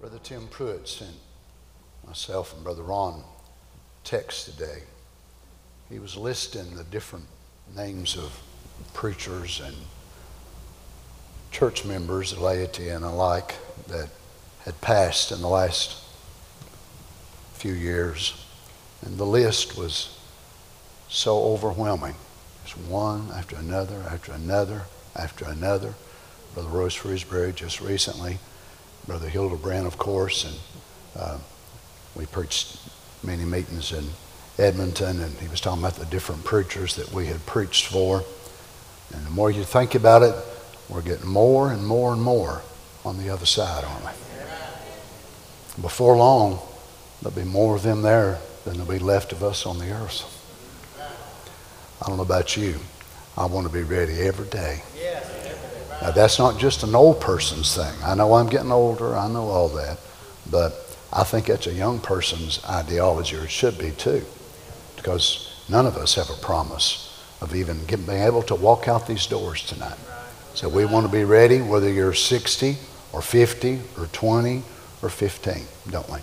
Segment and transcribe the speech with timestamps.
[0.00, 1.14] Brother Tim Pruitt sent
[2.06, 3.22] myself and Brother Ron
[4.02, 4.84] text today.
[5.90, 7.26] He was listing the different
[7.76, 8.40] names of
[8.94, 9.76] preachers and
[11.50, 13.56] church members, laity, and alike
[13.88, 14.08] that
[14.60, 16.02] had passed in the last
[17.52, 18.42] few years.
[19.02, 20.18] And the list was
[21.10, 22.14] so overwhelming.
[22.64, 25.92] It's one after another, after another, after another.
[26.54, 28.38] Brother Rose Frisbury just recently,
[29.10, 30.54] Brother Hildebrand, of course, and
[31.16, 31.38] uh,
[32.14, 32.78] we preached
[33.24, 34.04] many meetings in
[34.56, 38.22] Edmonton, and he was talking about the different preachers that we had preached for.
[39.12, 40.32] And the more you think about it,
[40.88, 42.62] we're getting more and more and more
[43.04, 45.82] on the other side, aren't we?
[45.82, 46.60] Before long,
[47.20, 50.22] there'll be more of them there than there'll be left of us on the earth.
[52.00, 52.78] I don't know about you.
[53.36, 54.84] I want to be ready every day.
[56.02, 57.92] Now, that's not just an old person's thing.
[58.02, 59.16] I know I'm getting older.
[59.16, 59.98] I know all that.
[60.50, 64.24] But I think that's a young person's ideology, or it should be too.
[64.96, 67.06] Because none of us have a promise
[67.40, 69.98] of even getting, being able to walk out these doors tonight.
[70.54, 72.76] So we want to be ready whether you're 60
[73.12, 74.62] or 50 or 20
[75.02, 76.18] or 15, don't we?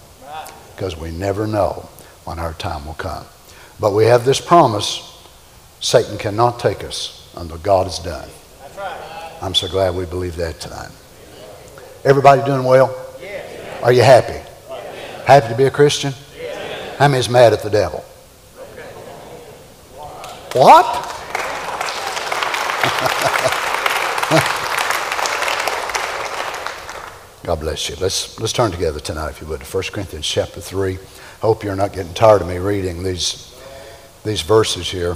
[0.76, 1.88] Because we never know
[2.26, 3.26] when our time will come.
[3.80, 5.04] But we have this promise
[5.80, 8.30] Satan cannot take us until God is done.
[9.42, 10.90] I'm so glad we believe that tonight.
[12.04, 12.96] Everybody doing well?
[13.84, 14.40] Are you happy?
[15.26, 16.14] Happy to be a Christian?
[16.98, 18.00] How many is mad at the devil?
[20.54, 20.86] What?
[27.44, 27.96] God bless you.
[28.02, 30.98] Let's, let's turn together tonight, if you would, to 1 Corinthians chapter 3.
[31.42, 33.56] Hope you're not getting tired of me reading these,
[34.24, 35.16] these verses here.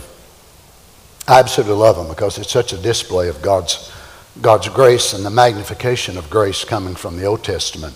[1.27, 3.91] I absolutely love them because it's such a display of God's,
[4.39, 7.93] God's grace and the magnification of grace coming from the Old Testament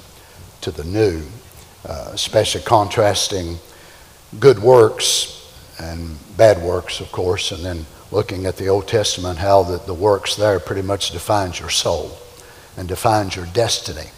[0.62, 1.24] to the New,
[1.88, 3.58] uh, especially contrasting
[4.38, 9.64] good works and bad works, of course, and then looking at the Old Testament, how
[9.64, 12.18] the, the works there pretty much defines your soul
[12.76, 14.10] and defines your destiny.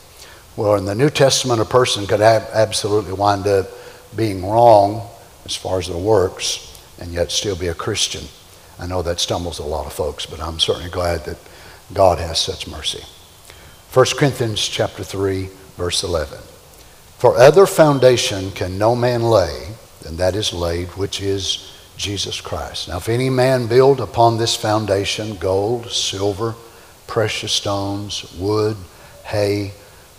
[0.55, 3.67] Well, in the New Testament, a person could ab- absolutely wind up
[4.15, 5.07] being wrong
[5.45, 8.25] as far as their works and yet still be a Christian.
[8.79, 11.37] I know that stumbles a lot of folks, but I'm certainly glad that
[11.93, 13.03] God has such mercy.
[13.93, 16.39] 1 Corinthians chapter 3, verse 11.
[17.17, 19.69] For other foundation can no man lay
[20.01, 22.87] than that is laid, which is Jesus Christ.
[22.87, 26.55] Now, if any man build upon this foundation gold, silver,
[27.07, 28.77] precious stones, wood,
[29.23, 29.71] hay,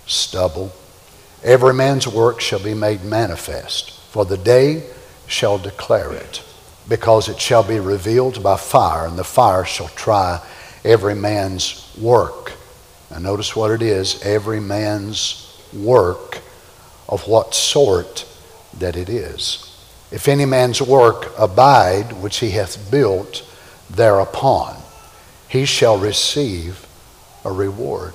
[0.06, 0.72] stubble.
[1.44, 4.82] Every man's work shall be made manifest, for the day
[5.26, 6.42] shall declare it,
[6.88, 10.40] because it shall be revealed by fire, and the fire shall try
[10.84, 12.52] every man's work.
[13.10, 16.40] Now, notice what it is every man's work
[17.08, 18.26] of what sort
[18.78, 19.64] that it is.
[20.10, 23.44] If any man's work abide, which he hath built
[23.90, 24.76] thereupon,
[25.48, 26.86] he shall receive
[27.44, 28.14] a reward.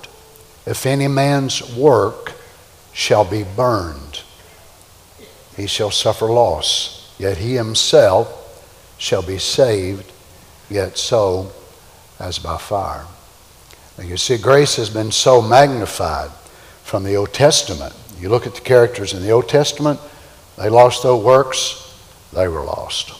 [0.65, 2.33] If any man's work
[2.93, 4.21] shall be burned,
[5.55, 8.39] he shall suffer loss, yet he himself
[8.97, 10.11] shall be saved,
[10.69, 11.51] yet so
[12.19, 13.05] as by fire.
[13.97, 16.31] Now you see, grace has been so magnified
[16.83, 17.93] from the Old Testament.
[18.19, 19.99] You look at the characters in the Old Testament,
[20.57, 21.99] they lost their works,
[22.31, 23.11] they were lost.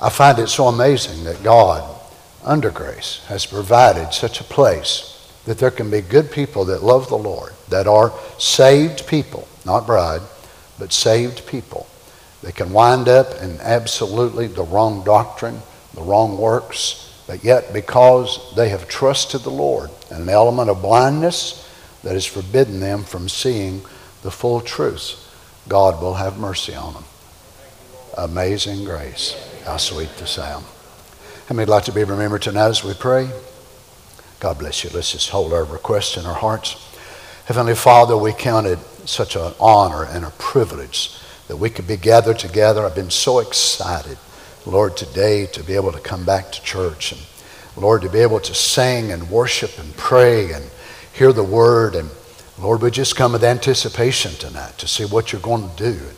[0.00, 2.00] I find it so amazing that God,
[2.44, 5.12] under grace, has provided such a place
[5.46, 9.86] that there can be good people that love the Lord, that are saved people, not
[9.86, 10.20] bride,
[10.78, 11.86] but saved people.
[12.42, 15.62] They can wind up in absolutely the wrong doctrine,
[15.94, 20.82] the wrong works, but yet because they have trusted the Lord and an element of
[20.82, 21.68] blindness
[22.02, 23.82] that has forbidden them from seeing
[24.22, 25.22] the full truth,
[25.68, 27.04] God will have mercy on them.
[28.16, 29.34] Amazing grace.
[29.64, 30.64] How sweet the sound.
[31.50, 33.28] Many would like to be remembered tonight as we pray?
[34.40, 34.90] God bless you.
[34.90, 36.76] Let's just hold our requests in our hearts.
[37.46, 41.16] Heavenly Father, we count it such an honor and a privilege
[41.48, 42.84] that we could be gathered together.
[42.84, 44.18] I've been so excited,
[44.66, 47.20] Lord, today to be able to come back to church and,
[47.76, 50.64] Lord, to be able to sing and worship and pray and
[51.12, 51.94] hear the word.
[51.94, 52.10] And,
[52.58, 56.16] Lord, we just come with anticipation tonight to see what you're going to do, and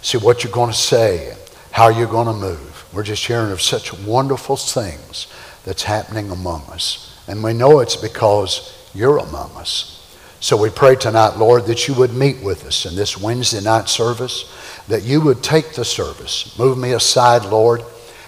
[0.00, 1.38] see what you're going to say, and
[1.72, 2.86] how you're going to move.
[2.92, 5.26] We're just hearing of such wonderful things
[5.64, 7.18] that's happening among us.
[7.26, 9.97] And we know it's because you're among us.
[10.40, 13.88] So we pray tonight, Lord, that you would meet with us in this Wednesday night
[13.88, 14.54] service,
[14.88, 16.56] that you would take the service.
[16.58, 17.82] Move me aside, Lord.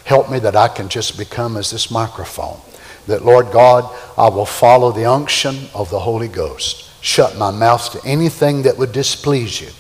[0.05, 2.61] Help me that I can just become as this microphone.
[3.07, 7.93] That, Lord God, I will follow the unction of the Holy Ghost shut my mouth
[7.93, 9.71] to anything that would displease you.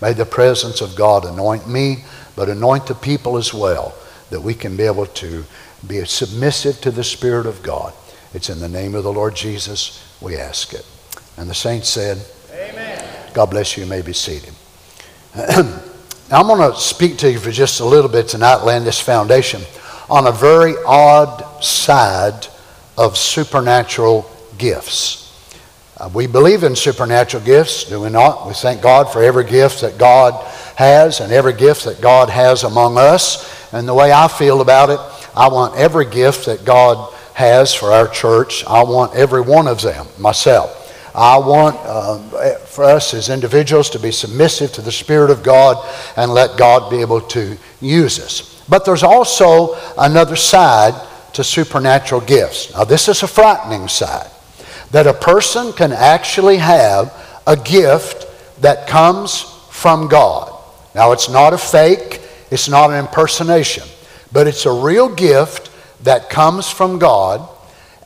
[0.00, 2.04] May the presence of God anoint me,
[2.36, 3.94] but anoint the people as well,
[4.30, 5.44] that we can be able to
[5.86, 7.92] be submissive to the Spirit of God.
[8.32, 10.84] It's in the name of the Lord Jesus we ask it.
[11.36, 13.04] And the saints said, Amen.
[13.32, 13.84] God bless you.
[13.84, 14.54] You may be seated.
[15.36, 15.80] now,
[16.30, 19.62] I'm going to speak to you for just a little bit tonight, land this foundation,
[20.08, 22.46] on a very odd side
[22.96, 25.24] of supernatural gifts.
[25.96, 28.46] Uh, we believe in supernatural gifts, do we not?
[28.46, 30.34] We thank God for every gift that God
[30.76, 33.72] has and every gift that God has among us.
[33.72, 34.98] And the way I feel about it,
[35.36, 39.82] I want every gift that God has for our church, I want every one of
[39.82, 40.83] them myself.
[41.14, 42.18] I want uh,
[42.58, 45.76] for us as individuals to be submissive to the Spirit of God
[46.16, 48.64] and let God be able to use us.
[48.68, 50.94] But there's also another side
[51.34, 52.74] to supernatural gifts.
[52.74, 54.30] Now, this is a frightening side
[54.90, 57.12] that a person can actually have
[57.46, 58.26] a gift
[58.60, 60.52] that comes from God.
[60.94, 62.20] Now, it's not a fake,
[62.50, 63.84] it's not an impersonation,
[64.32, 65.70] but it's a real gift
[66.04, 67.48] that comes from God,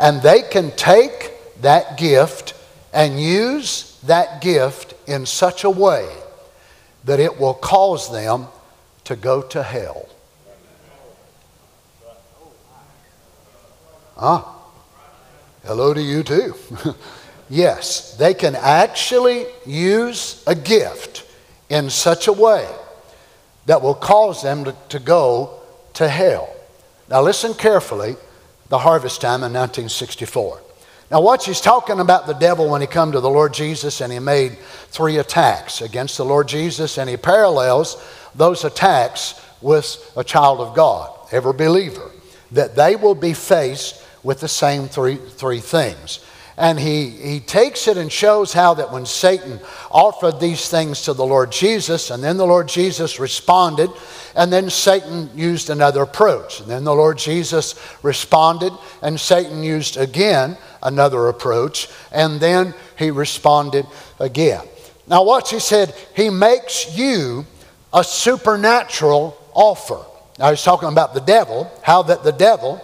[0.00, 2.54] and they can take that gift
[2.92, 6.08] and use that gift in such a way
[7.04, 8.46] that it will cause them
[9.04, 10.08] to go to hell.
[14.16, 14.54] Ah.
[15.64, 16.54] Hello to you too.
[17.50, 21.24] yes, they can actually use a gift
[21.68, 22.68] in such a way
[23.66, 25.60] that will cause them to, to go
[25.94, 26.48] to hell.
[27.08, 28.16] Now, listen carefully
[28.68, 30.62] the harvest time in 1964.
[31.10, 34.12] Now, watch, he's talking about the devil when he come to the Lord Jesus and
[34.12, 34.58] he made
[34.88, 37.96] three attacks against the Lord Jesus, and he parallels
[38.34, 42.10] those attacks with a child of God, every believer,
[42.52, 46.20] that they will be faced with the same three, three things.
[46.58, 49.60] And he, he takes it and shows how that when Satan
[49.92, 53.90] offered these things to the Lord Jesus, and then the Lord Jesus responded,
[54.34, 56.60] and then Satan used another approach.
[56.60, 58.72] And then the Lord Jesus responded,
[59.02, 63.86] and Satan used again another approach, and then he responded
[64.18, 64.66] again.
[65.06, 67.46] Now, watch, he said, He makes you
[67.94, 70.04] a supernatural offer.
[70.40, 72.82] Now, he's talking about the devil, how that the devil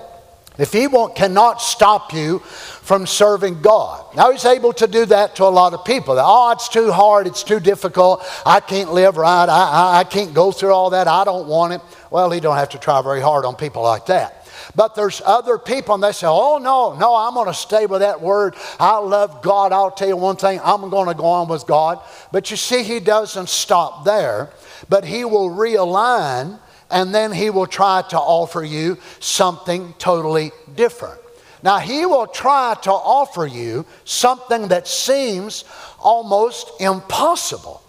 [0.56, 4.14] if he won't, cannot stop you from serving God.
[4.14, 6.14] Now, he's able to do that to a lot of people.
[6.16, 10.32] Oh, it's too hard, it's too difficult, I can't live right, I, I, I can't
[10.32, 11.80] go through all that, I don't want it.
[12.10, 14.44] Well, he don't have to try very hard on people like that.
[14.76, 18.00] But there's other people, and they say, Oh, no, no, I'm going to stay with
[18.00, 18.54] that word.
[18.80, 19.72] I love God.
[19.72, 22.00] I'll tell you one thing, I'm going to go on with God.
[22.32, 24.50] But you see, he doesn't stop there,
[24.88, 26.58] but he will realign
[26.94, 31.20] and then he will try to offer you something totally different.
[31.60, 35.64] Now, he will try to offer you something that seems
[35.98, 37.82] almost impossible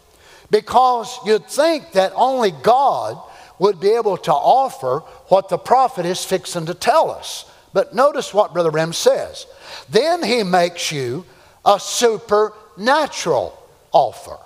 [0.49, 3.21] because you'd think that only God
[3.59, 7.45] would be able to offer what the prophet is fixing to tell us.
[7.73, 9.45] But notice what Brother Branham says.
[9.87, 11.25] Then he makes you
[11.63, 13.55] a supernatural
[13.91, 14.37] offer.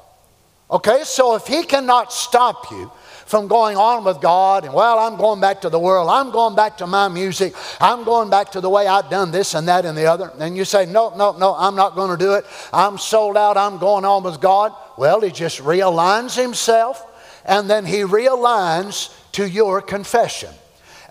[0.69, 2.91] Okay, so if he cannot stop you
[3.29, 6.09] from going on with God and, well, I'm going back to the world.
[6.09, 7.53] I'm going back to my music.
[7.79, 10.31] I'm going back to the way I've done this and that and the other.
[10.39, 12.45] And you say, no, no, no, I'm not going to do it.
[12.73, 13.55] I'm sold out.
[13.55, 14.73] I'm going on with God.
[14.97, 17.05] Well, he just realigns himself
[17.45, 20.49] and then he realigns to your confession.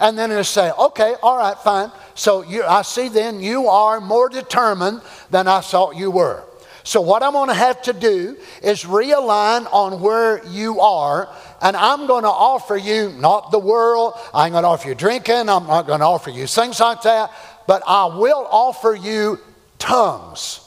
[0.01, 1.93] And then he'll say, okay, all right, fine.
[2.17, 6.43] So you, I see then you are more determined than I thought you were.
[6.89, 11.29] So, what I'm going to have to do is realign on where you are,
[11.61, 15.49] and I'm going to offer you not the world, I'm going to offer you drinking,
[15.49, 17.33] I'm not going to offer you things like that,
[17.67, 19.39] but I will offer you
[19.79, 20.61] tongues.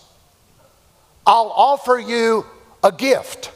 [1.26, 2.46] I'll offer you
[2.84, 3.52] a gift.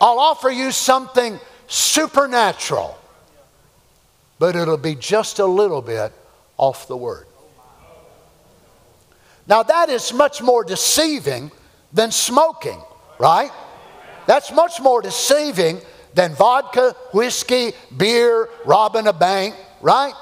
[0.00, 2.98] I'll offer you something supernatural,
[4.38, 6.12] but it'll be just a little bit
[6.56, 7.26] off the word.
[9.46, 11.50] Now, that is much more deceiving
[11.92, 12.80] than smoking,
[13.18, 13.50] right?
[14.26, 15.80] That's much more deceiving
[16.14, 20.14] than vodka, whiskey, beer, robbing a bank, right?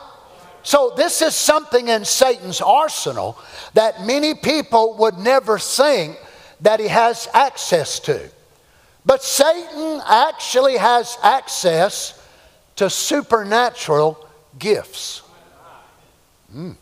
[0.65, 3.39] So, this is something in Satan's arsenal
[3.75, 6.17] that many people would never think
[6.61, 8.31] that he has access to.
[9.05, 12.23] But Satan actually has access
[12.77, 15.23] to supernatural gifts.
[16.55, 16.77] Mm.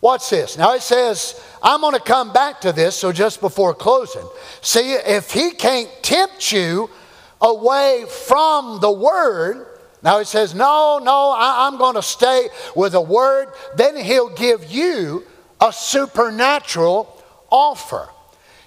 [0.00, 0.58] Watch this.
[0.58, 4.26] Now it says, I'm going to come back to this, so just before closing.
[4.60, 6.90] See, if he can't tempt you
[7.40, 9.66] away from the word,
[10.02, 14.34] now he says, no, no, I, am going to stay with the word, then he'll
[14.34, 15.24] give you
[15.60, 18.08] a supernatural offer.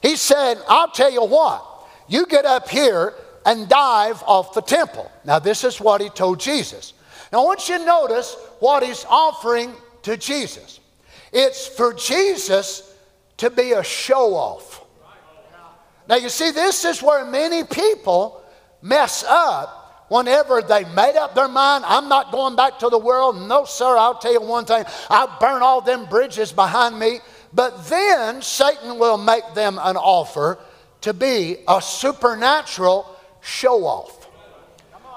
[0.01, 1.65] He said, I'll tell you what,
[2.07, 3.13] you get up here
[3.45, 5.11] and dive off the temple.
[5.23, 6.93] Now, this is what he told Jesus.
[7.31, 9.73] Now, I want you to notice what he's offering
[10.03, 10.79] to Jesus.
[11.31, 12.95] It's for Jesus
[13.38, 14.83] to be a show off.
[16.07, 18.38] Now, you see, this is where many people
[18.81, 23.39] mess up whenever they made up their mind, I'm not going back to the world.
[23.48, 27.19] No, sir, I'll tell you one thing I'll burn all them bridges behind me.
[27.53, 30.59] But then Satan will make them an offer
[31.01, 34.15] to be a supernatural show off.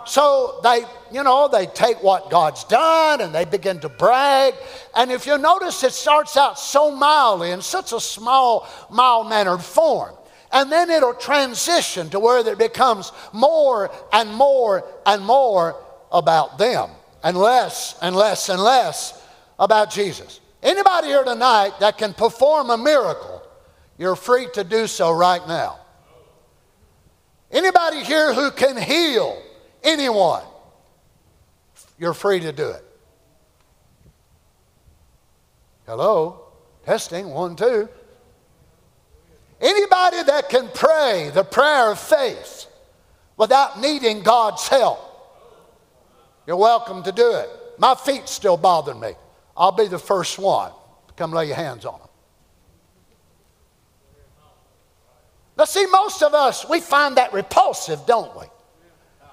[0.04, 4.54] So they, you know, they take what God's done and they begin to brag.
[4.96, 9.62] And if you notice, it starts out so mildly in such a small, mild mannered
[9.62, 10.14] form.
[10.52, 15.76] And then it'll transition to where it becomes more and more and more
[16.10, 16.90] about them
[17.24, 19.18] and less and less and less
[19.58, 20.40] about Jesus.
[20.62, 23.42] Anybody here tonight that can perform a miracle,
[23.98, 25.78] you're free to do so right now.
[27.50, 29.42] Anybody here who can heal
[29.82, 30.44] anyone,
[31.98, 32.84] you're free to do it.
[35.86, 36.40] Hello?
[36.84, 37.88] Testing, one, two.
[39.62, 42.66] Anybody that can pray the prayer of faith
[43.36, 44.98] without needing God's help,
[46.48, 47.48] you're welcome to do it.
[47.78, 49.12] My feet still bother me.
[49.56, 50.72] I'll be the first one.
[51.16, 52.08] Come lay your hands on them.
[55.56, 58.46] Now, see, most of us, we find that repulsive, don't we?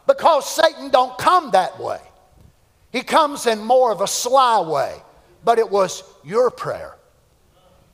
[0.05, 1.99] Because Satan don't come that way.
[2.91, 4.95] He comes in more of a sly way.
[5.43, 6.98] But it was your prayer.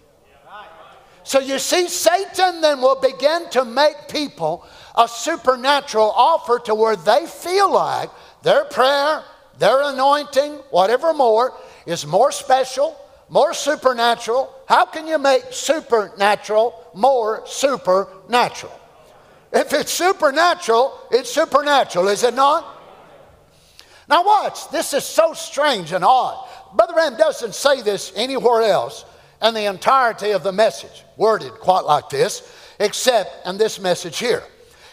[1.23, 6.95] So you see, Satan then will begin to make people a supernatural offer to where
[6.95, 8.09] they feel like
[8.43, 9.25] their prayer,
[9.57, 11.53] their anointing, whatever more,
[11.85, 12.95] is more special,
[13.27, 14.55] more supernatural.
[14.71, 18.71] How can you make supernatural more supernatural?
[19.51, 22.65] If it's supernatural, it's supernatural, is it not?
[24.07, 24.69] Now, watch.
[24.69, 26.47] This is so strange and odd.
[26.73, 29.03] Brother Branham doesn't say this anywhere else
[29.41, 32.49] in the entirety of the message, worded quite like this,
[32.79, 34.41] except in this message here.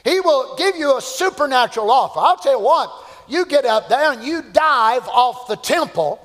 [0.02, 2.18] He will give you a supernatural offer.
[2.18, 2.92] I'll tell you what,
[3.28, 6.18] you get up there and you dive off the temple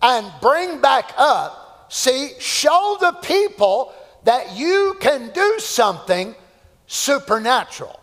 [0.00, 1.59] and bring back up,
[1.90, 3.92] see, show the people
[4.24, 6.34] that you can do something
[6.86, 8.00] supernatural.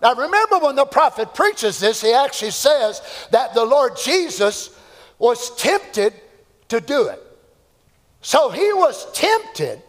[0.00, 3.00] Now, remember when the prophet preaches this, he actually says
[3.30, 4.78] that the Lord Jesus
[5.18, 6.12] was tempted
[6.68, 7.20] to do it.
[8.20, 9.82] So he was tempted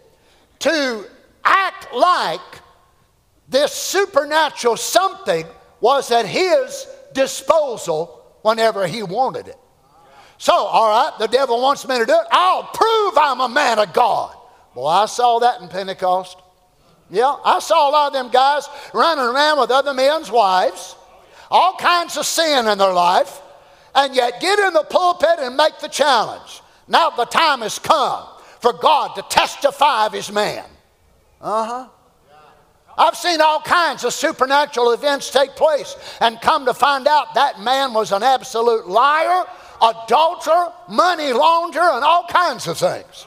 [0.59, 1.05] to
[1.43, 2.39] act like
[3.49, 5.45] this supernatural something
[5.81, 9.59] was at his disposal whenever he wanted it.
[10.37, 12.27] So, all right, the devil wants me to do it.
[12.31, 14.35] I'll prove I'm a man of God.
[14.75, 16.37] Well, I saw that in Pentecost.
[17.09, 20.95] Yeah, I saw a lot of them guys running around with other men's wives,
[21.49, 23.41] all kinds of sin in their life,
[23.93, 26.61] and yet get in the pulpit and make the challenge.
[26.87, 28.25] Now the time has come
[28.59, 30.65] for God to testify of his man.
[31.39, 31.87] Uh huh.
[32.97, 37.59] I've seen all kinds of supernatural events take place and come to find out that
[37.59, 39.45] man was an absolute liar,
[39.85, 43.25] adulterer, money launderer, and all kinds of things.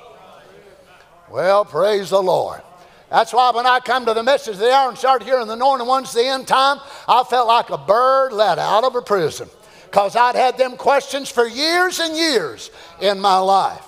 [1.30, 2.62] Well, praise the Lord.
[3.10, 5.54] That's why when I come to the message of the hour and start hearing the
[5.54, 9.48] anointing ones the end time, I felt like a bird let out of a prison
[9.86, 13.84] because I'd had them questions for years and years in my life.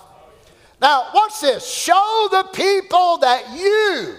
[0.81, 1.71] Now, what's this?
[1.71, 4.15] Show the people that you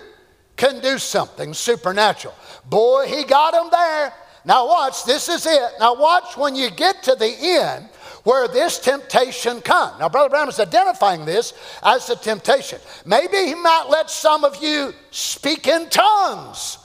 [0.55, 2.36] can do something supernatural.
[2.70, 4.13] Boy, he got them there.
[4.46, 5.72] Now, watch, this is it.
[5.79, 7.89] Now, watch when you get to the end
[8.24, 10.00] where this temptation come.
[10.00, 12.80] Now, Brother Branham is identifying this as a temptation.
[13.06, 16.78] Maybe he might let some of you speak in tongues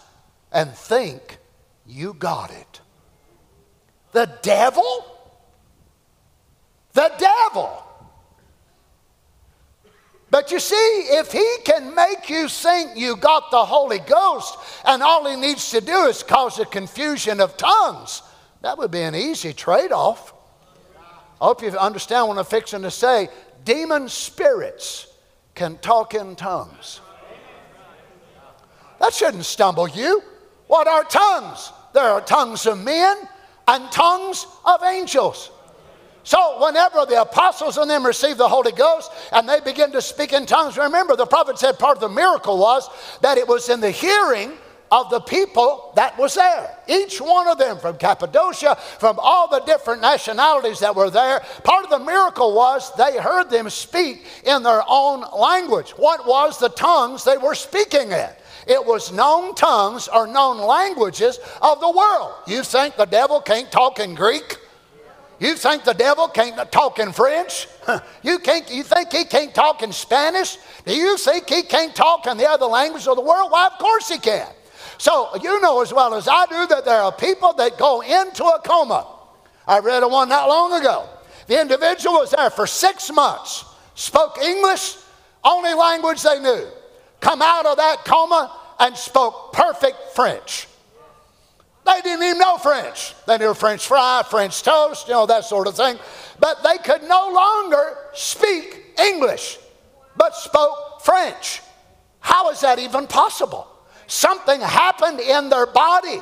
[0.53, 1.39] and think
[1.87, 2.81] you got it.
[4.13, 5.05] The devil?
[6.95, 7.83] The devil.
[10.31, 15.03] But you see, if he can make you think you got the Holy Ghost and
[15.03, 18.23] all he needs to do is cause a confusion of tongues,
[18.63, 20.33] that would be an easy trade off.
[21.41, 23.29] I hope you understand what I'm fixing to say.
[23.65, 25.09] Demon spirits
[25.55, 27.01] can talk in tongues.
[29.01, 30.23] That shouldn't stumble you.
[30.67, 31.73] What are tongues?
[31.93, 33.17] There are tongues of men
[33.69, 35.51] and tongues of angels.
[36.23, 40.33] So, whenever the apostles and them received the Holy Ghost and they begin to speak
[40.33, 42.89] in tongues, remember the prophet said part of the miracle was
[43.21, 44.53] that it was in the hearing
[44.91, 46.77] of the people that was there.
[46.89, 51.41] Each one of them from Cappadocia, from all the different nationalities that were there.
[51.65, 55.91] Part of the miracle was they heard them speak in their own language.
[55.91, 58.31] What was the tongues they were speaking in?
[58.67, 62.35] It was known tongues or known languages of the world.
[62.47, 64.59] You think the devil can't talk in Greek?
[65.39, 67.69] You think the devil can't talk in French?
[68.23, 70.59] You, can't, you think he can't talk in Spanish?
[70.85, 73.53] Do you think he can't talk in the other language of the world?
[73.53, 74.49] Why, of course he can.
[74.99, 78.45] So you know as well as I do that there are people that go into
[78.45, 79.07] a coma.
[79.67, 81.09] I read a one not long ago.
[81.47, 84.97] The individual was there for six months, spoke English,
[85.45, 86.67] only language they knew.
[87.21, 90.69] Come out of that coma and spoke perfect French.
[91.85, 93.15] They didn't even know French.
[93.27, 95.99] They knew French fry, French toast, you know, that sort of thing.
[96.41, 99.59] But they could no longer speak English,
[100.17, 101.63] but spoke French.
[102.19, 103.69] How is that even possible?
[104.07, 106.21] Something happened in their body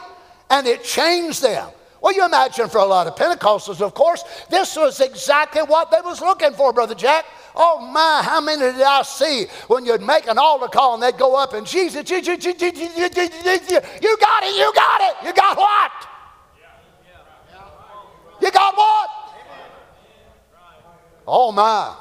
[0.50, 1.70] and it changed them.
[2.00, 6.02] Well, you imagine for a lot of Pentecostals, of course, this was exactly what they
[6.02, 7.24] was looking for, Brother Jack.
[7.56, 11.16] Oh my, how many did I see when you'd make an altar call and they'd
[11.16, 12.44] go up and Jesus, you got it,
[14.54, 15.16] you got it.
[15.24, 15.92] You got what?
[18.42, 19.10] You got what?
[21.26, 21.94] Oh my.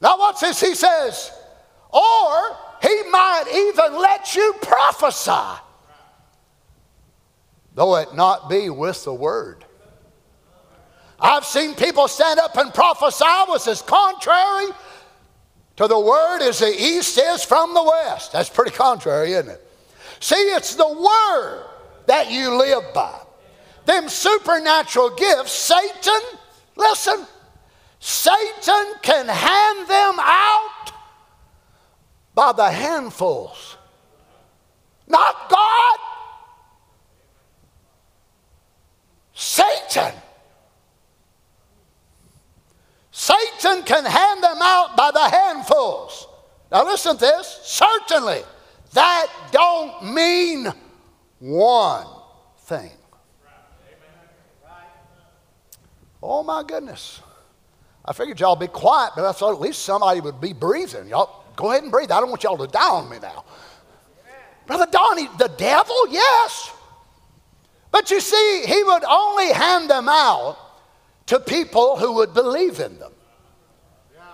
[0.00, 0.60] Now what's this?
[0.60, 1.30] He says,
[1.90, 5.60] or he might even let you prophesy,
[7.74, 9.64] though it not be with the word.
[11.20, 14.66] I've seen people stand up and prophesy was as contrary
[15.76, 18.32] to the word as the east is from the west.
[18.32, 19.64] That's pretty contrary, isn't it?
[20.20, 21.66] See, it's the word
[22.06, 23.18] that you live by.
[23.84, 26.20] Them supernatural gifts, Satan,
[26.76, 27.26] listen,
[28.00, 30.70] Satan can hand them out
[32.38, 33.76] by the handfuls.
[35.08, 35.98] Not God.
[39.34, 40.12] Satan.
[43.10, 46.28] Satan can hand them out by the handfuls.
[46.70, 47.58] Now listen to this.
[47.64, 48.42] Certainly,
[48.92, 50.72] that don't mean
[51.40, 52.06] one
[52.58, 52.92] thing.
[56.22, 57.20] Oh my goodness.
[58.04, 61.08] I figured y'all be quiet, but I thought at least somebody would be breathing.
[61.08, 62.12] Y'all go ahead and breathe.
[62.12, 63.44] I don't want y'all to die on me now.
[64.66, 66.08] Brother Donny, the devil?
[66.08, 66.70] Yes.
[67.90, 70.56] But you see, he would only hand them out
[71.26, 73.12] to people who would believe in them.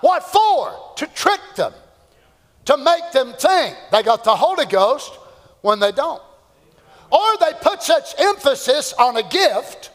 [0.01, 0.95] What for?
[0.97, 1.73] To trick them,
[2.67, 5.15] to make them think they got the Holy Ghost
[5.63, 6.21] when they don't.
[7.11, 9.91] Or they put such emphasis on a gift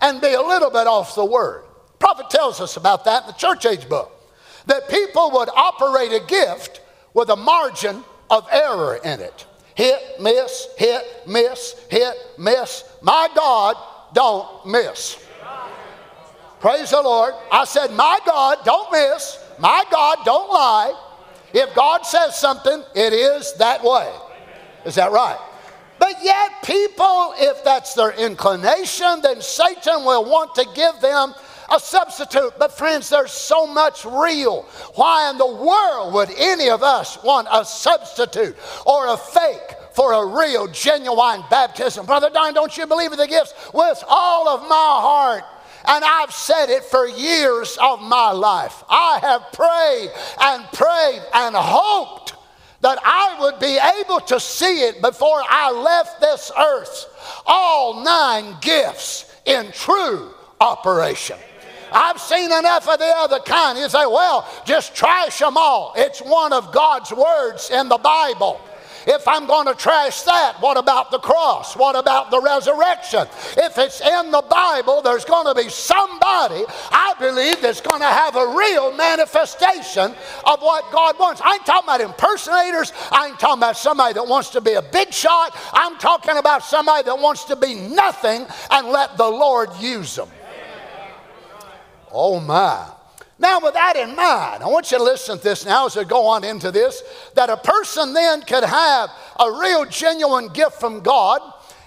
[0.00, 1.64] and be a little bit off the word.
[1.98, 4.21] Prophet tells us about that in the church age book.
[4.66, 6.80] That people would operate a gift
[7.14, 9.46] with a margin of error in it.
[9.74, 12.84] Hit, miss, hit, miss, hit, miss.
[13.00, 13.76] My God,
[14.14, 15.18] don't miss.
[16.60, 17.34] Praise the Lord.
[17.50, 19.38] I said, My God, don't miss.
[19.58, 20.94] My God, don't lie.
[21.52, 24.12] If God says something, it is that way.
[24.84, 25.38] Is that right?
[25.98, 31.34] But yet, people, if that's their inclination, then Satan will want to give them
[31.70, 32.52] a substitute.
[32.58, 34.62] But, friends, there's so much real.
[34.94, 39.76] Why in the world would any of us want a substitute or a fake?
[39.92, 42.06] For a real, genuine baptism.
[42.06, 43.52] Brother Don, don't you believe in the gifts?
[43.74, 45.44] With all of my heart,
[45.84, 48.84] and I've said it for years of my life.
[48.88, 52.34] I have prayed and prayed and hoped
[52.80, 57.42] that I would be able to see it before I left this earth.
[57.46, 61.38] All nine gifts in true operation.
[61.92, 63.78] I've seen enough of the other kind.
[63.78, 65.92] You say, well, just trash them all.
[65.96, 68.60] It's one of God's words in the Bible.
[69.06, 71.76] If I'm going to trash that, what about the cross?
[71.76, 73.26] What about the resurrection?
[73.56, 78.06] If it's in the Bible, there's going to be somebody, I believe, that's going to
[78.06, 81.40] have a real manifestation of what God wants.
[81.42, 82.92] I ain't talking about impersonators.
[83.10, 85.56] I ain't talking about somebody that wants to be a big shot.
[85.72, 90.28] I'm talking about somebody that wants to be nothing and let the Lord use them.
[92.12, 92.88] Oh, my.
[93.42, 96.04] Now, with that in mind, I want you to listen to this now as we
[96.04, 97.02] go on into this
[97.34, 101.40] that a person then could have a real, genuine gift from God,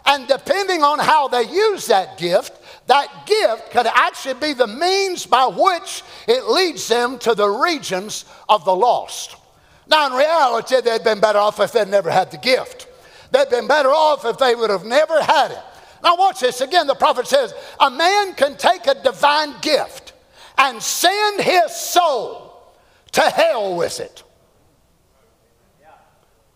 [0.05, 5.25] and depending on how they use that gift, that gift could actually be the means
[5.25, 9.37] by which it leads them to the regions of the lost.
[9.87, 12.87] Now, in reality, they'd been better off if they'd never had the gift.
[13.31, 15.63] They'd been better off if they would have never had it.
[16.03, 16.59] Now, watch this.
[16.61, 20.04] Again, the prophet says, A man can take a divine gift
[20.57, 22.73] and send his soul
[23.11, 24.23] to hell with it.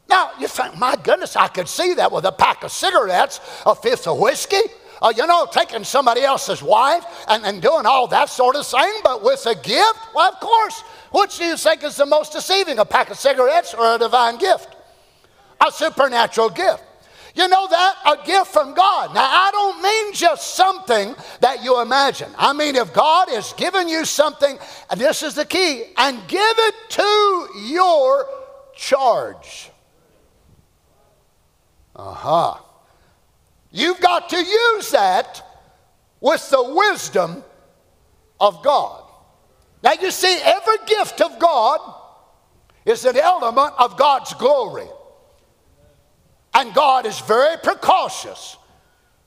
[0.10, 3.76] Now, you think, my goodness, I could see that with a pack of cigarettes, a
[3.76, 4.58] fifth of whiskey,
[5.02, 8.92] uh, you know, taking somebody else's wife and, and doing all that sort of thing,
[9.04, 10.82] but with a gift, well, of course.
[11.12, 14.38] Which do you think is the most deceiving, a pack of cigarettes or a divine
[14.38, 14.76] gift?
[15.66, 16.84] A supernatural gift.
[17.40, 17.96] You know that?
[18.06, 19.14] A gift from God.
[19.16, 22.30] Now, I don't mean just something that you imagine.
[22.38, 26.42] I mean, if God has given you something, and this is the key, and give
[26.42, 28.28] it to your
[28.76, 29.72] charge.
[31.96, 32.58] Uh huh.
[33.72, 35.42] You've got to use that
[36.20, 37.42] with the wisdom
[38.38, 39.06] of God.
[39.82, 41.80] Now, you see, every gift of God
[42.84, 44.90] is an element of God's glory.
[46.54, 48.58] And God is very precautious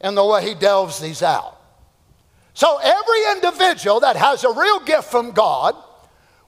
[0.00, 1.58] in the way He delves these out.
[2.54, 5.74] So, every individual that has a real gift from God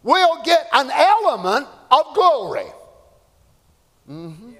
[0.02, 2.66] will get an element of glory,
[4.08, 4.50] mm-hmm.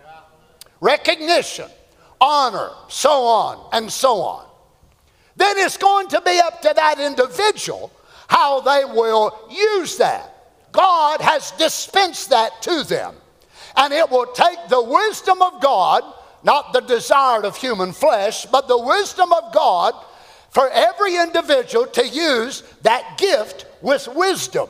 [0.81, 1.69] recognition,
[2.21, 4.47] honor, so on and so on.
[5.37, 7.93] Then it's going to be up to that individual
[8.29, 10.31] how they will use that.
[10.73, 13.15] God has dispensed that to them.
[13.77, 16.03] And it will take the wisdom of God,
[16.43, 19.95] not the desire of human flesh, but the wisdom of God
[20.51, 24.69] for every individual to use that gift with wisdom.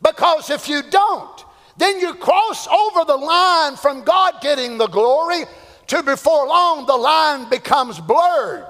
[0.00, 1.44] Because if you don't,
[1.76, 5.44] then you cross over the line from God getting the glory
[5.88, 8.66] to before long the line becomes blurred.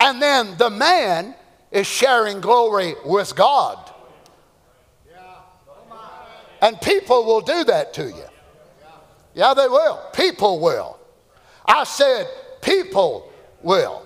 [0.00, 1.34] And then the man
[1.70, 3.78] is sharing glory with God.
[6.60, 8.24] And people will do that to you.
[9.36, 10.00] Yeah, they will.
[10.14, 10.98] People will.
[11.66, 12.26] I said,
[12.62, 13.30] people
[13.62, 14.02] will.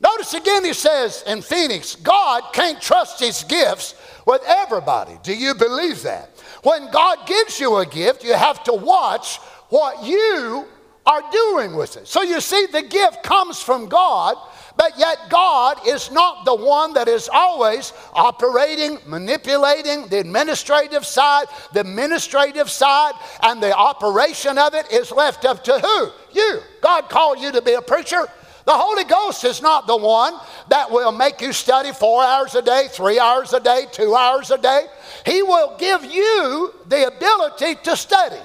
[0.00, 3.94] Notice again, he says in Phoenix, God can't trust his gifts
[4.26, 5.18] with everybody.
[5.22, 6.28] Do you believe that?
[6.62, 9.38] When God gives you a gift, you have to watch
[9.70, 10.66] what you
[11.06, 12.06] are doing with it.
[12.06, 14.36] So you see, the gift comes from God,
[14.76, 21.46] but yet God is not the one that is always operating, manipulating the administrative side.
[21.72, 26.10] The administrative side and the operation of it is left up to who?
[26.32, 26.60] You.
[26.80, 28.26] God called you to be a preacher.
[28.66, 30.34] The Holy Ghost is not the one
[30.68, 34.50] that will make you study four hours a day, three hours a day, two hours
[34.50, 34.86] a day.
[35.26, 38.40] He will give you the ability to study.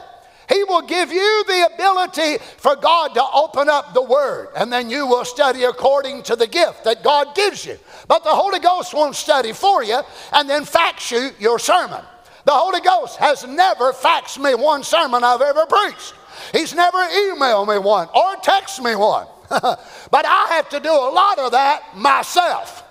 [0.50, 4.90] He will give you the ability for God to open up the Word, and then
[4.90, 7.78] you will study according to the gift that God gives you.
[8.08, 10.02] But the Holy Ghost won't study for you
[10.34, 12.04] and then fax you your sermon.
[12.46, 16.16] The Holy Ghost has never faxed me one sermon I've ever preached.
[16.52, 19.28] He's never emailed me one or texted me one.
[19.50, 22.84] but I have to do a lot of that myself.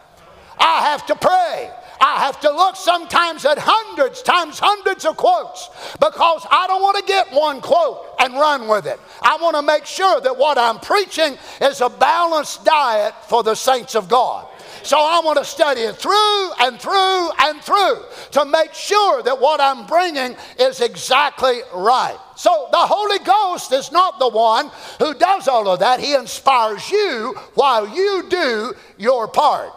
[0.58, 1.70] I have to pray.
[2.00, 6.98] I have to look sometimes at hundreds times hundreds of quotes because I don't want
[6.98, 9.00] to get one quote and run with it.
[9.22, 13.54] I want to make sure that what I'm preaching is a balanced diet for the
[13.54, 14.46] saints of God.
[14.82, 19.40] So I want to study it through and through and through to make sure that
[19.40, 22.18] what I'm bringing is exactly right.
[22.36, 26.00] So the Holy Ghost is not the one who does all of that.
[26.00, 29.72] He inspires you while you do your part.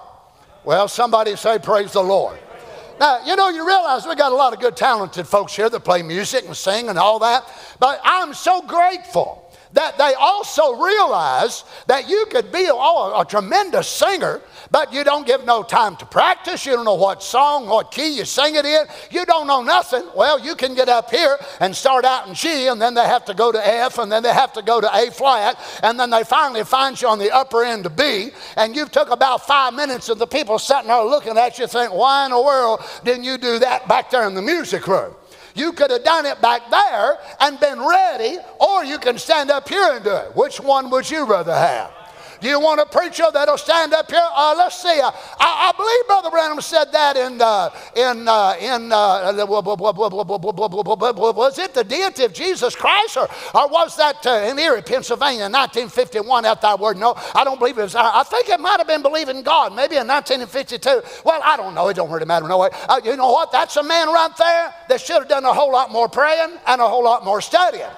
[0.64, 2.40] Well, somebody say, Praise the Lord.
[3.00, 5.80] Now, you know, you realize we got a lot of good, talented folks here that
[5.80, 7.44] play music and sing and all that,
[7.80, 9.41] but I'm so grateful
[9.74, 15.46] that they also realize that you could be a tremendous singer, but you don't give
[15.46, 16.66] no time to practice.
[16.66, 18.86] You don't know what song, what key you sing it in.
[19.12, 20.04] You don't know nothing.
[20.16, 23.26] Well, you can get up here and start out in G, and then they have
[23.26, 26.10] to go to F, and then they have to go to A flat, and then
[26.10, 29.74] they finally find you on the upper end of B, and you've took about five
[29.74, 33.24] minutes, and the people sitting there looking at you think, why in the world didn't
[33.24, 35.16] you do that back there in the music room?
[35.56, 39.68] You could have done it back there and been ready, or you can stand up
[39.68, 40.36] here and do it.
[40.36, 41.92] Which one would you rather have?
[42.42, 44.20] Do you want a preacher that'll stand up here?
[44.20, 45.00] Uh, let's see.
[45.00, 49.32] Uh, I, I, believe Brother Branham said that in uh, in uh, in uh,
[51.36, 55.46] was it the deity of Jesus Christ or, or was that uh, in Erie, Pennsylvania,
[55.46, 56.46] in 1951?
[56.46, 57.94] At that word, no, I don't believe it was.
[57.96, 61.04] I think it might have been believing God, maybe in 1952.
[61.24, 61.90] Well, I don't know.
[61.90, 62.48] It don't really matter.
[62.48, 62.70] No way.
[63.06, 63.52] you know what?
[63.52, 66.82] That's a man right there that should have done a whole lot more praying and
[66.82, 67.92] a whole lot more studying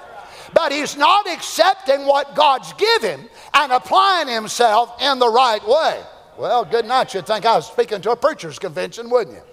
[0.54, 6.02] but he's not accepting what God's given and applying himself in the right way.
[6.38, 7.13] Well, good night.
[7.13, 9.44] You'd think I was speaking to a preacher's convention, wouldn't you?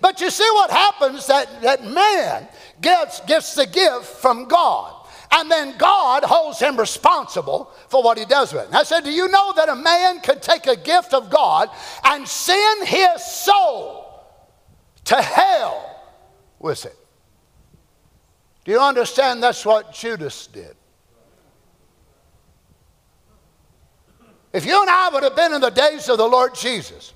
[0.00, 2.48] But you see what happens that, that man
[2.80, 4.92] gets, gets the gift from God.
[5.32, 8.66] And then God holds him responsible for what he does with it.
[8.68, 11.70] And I said, Do you know that a man can take a gift of God
[12.04, 14.26] and send his soul
[15.06, 16.00] to hell
[16.60, 16.96] with it?
[18.64, 20.76] Do you understand that's what Judas did?
[24.54, 27.12] If you and I would have been in the days of the Lord Jesus,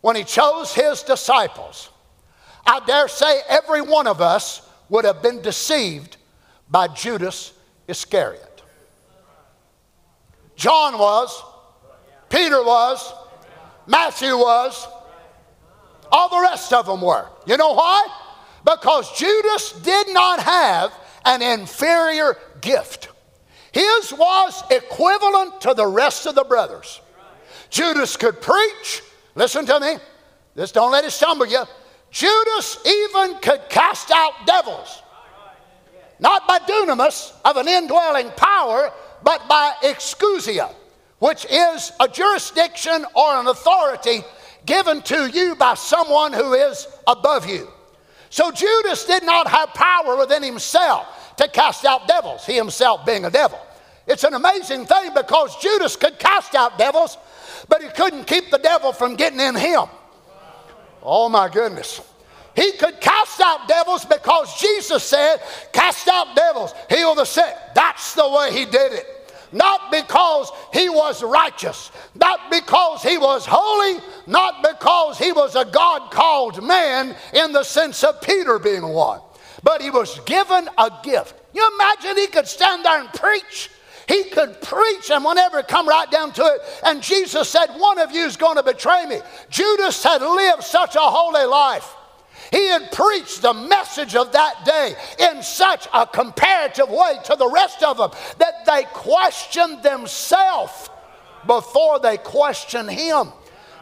[0.00, 1.90] when he chose his disciples,
[2.66, 6.16] I dare say every one of us would have been deceived
[6.70, 7.52] by Judas
[7.86, 8.62] Iscariot.
[10.56, 11.42] John was,
[12.30, 13.12] Peter was,
[13.86, 14.88] Matthew was,
[16.10, 17.26] all the rest of them were.
[17.46, 18.06] You know why?
[18.64, 20.94] Because Judas did not have
[21.26, 23.10] an inferior gift.
[23.72, 27.00] His was equivalent to the rest of the brothers.
[27.70, 29.02] Judas could preach.
[29.34, 29.96] Listen to me.
[30.54, 31.62] This don't let it stumble you.
[32.10, 35.02] Judas even could cast out devils.
[36.18, 38.90] Not by dunamis of an indwelling power,
[39.22, 40.74] but by exousia,
[41.18, 44.22] which is a jurisdiction or an authority
[44.66, 47.68] given to you by someone who is above you.
[48.30, 51.06] So Judas did not have power within himself
[51.38, 53.58] to cast out devils, he himself being a devil.
[54.06, 57.18] It's an amazing thing because Judas could cast out devils,
[57.68, 59.84] but he couldn't keep the devil from getting in him.
[61.02, 62.00] Oh my goodness.
[62.54, 65.40] He could cast out devils because Jesus said,
[65.72, 67.54] Cast out devils, heal the sick.
[67.74, 69.06] That's the way he did it.
[69.52, 75.64] Not because he was righteous, not because he was holy, not because he was a
[75.64, 79.20] God called man in the sense of Peter being one,
[79.62, 81.34] but he was given a gift.
[81.54, 83.70] You imagine he could stand there and preach
[84.08, 88.10] he could preach, and whenever come right down to it, and Jesus said, One of
[88.10, 89.20] you is going to betray me.
[89.50, 91.94] Judas had lived such a holy life.
[92.50, 94.94] He had preached the message of that day
[95.30, 100.88] in such a comparative way to the rest of them that they questioned themselves
[101.46, 103.28] before they questioned him.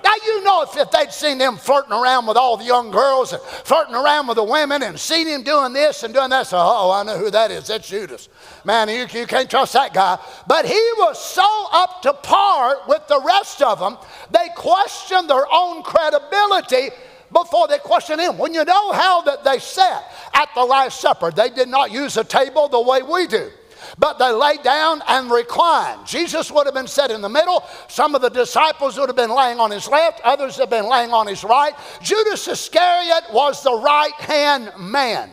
[0.07, 3.33] Now, you know, if, if they'd seen him flirting around with all the young girls
[3.33, 6.59] and flirting around with the women and seen him doing this and doing that, so,
[6.59, 7.67] oh, I know who that is.
[7.67, 8.29] That's Judas.
[8.65, 10.17] Man, you, you can't trust that guy.
[10.47, 13.99] But he was so up to par with the rest of them,
[14.31, 16.91] they questioned their own credibility
[17.33, 18.39] before they questioned him.
[18.39, 22.17] When you know how that they sat at the Last Supper, they did not use
[22.17, 23.51] a table the way we do
[23.99, 26.07] but they lay down and reclined.
[26.07, 27.65] Jesus would have been set in the middle.
[27.89, 31.13] Some of the disciples would have been laying on his left, others have been laying
[31.13, 31.75] on his right.
[32.03, 35.31] Judas Iscariot was the right hand man.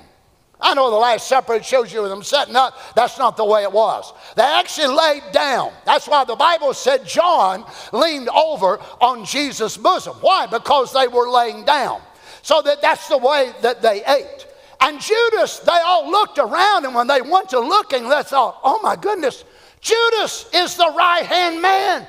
[0.63, 2.77] I know the Last Supper, it shows you them setting up.
[2.95, 4.13] That's not the way it was.
[4.37, 5.73] They actually laid down.
[5.85, 10.15] That's why the Bible said John leaned over on Jesus' bosom.
[10.21, 10.47] Why?
[10.47, 12.01] Because they were laying down.
[12.43, 14.47] So that that's the way that they ate.
[14.83, 18.81] And Judas, they all looked around, and when they went to looking, they thought, oh
[18.83, 19.45] my goodness,
[19.79, 22.05] Judas is the right hand man.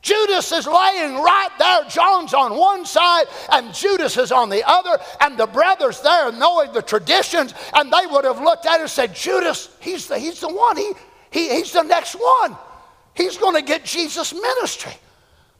[0.00, 1.84] Judas is laying right there.
[1.88, 5.02] John's on one side and Judas is on the other.
[5.22, 8.90] And the brothers there, knowing the traditions, and they would have looked at it and
[8.90, 10.76] said, Judas, he's the, he's the one.
[10.76, 10.92] He,
[11.30, 12.54] he, he's the next one.
[13.14, 14.92] He's going to get Jesus' ministry.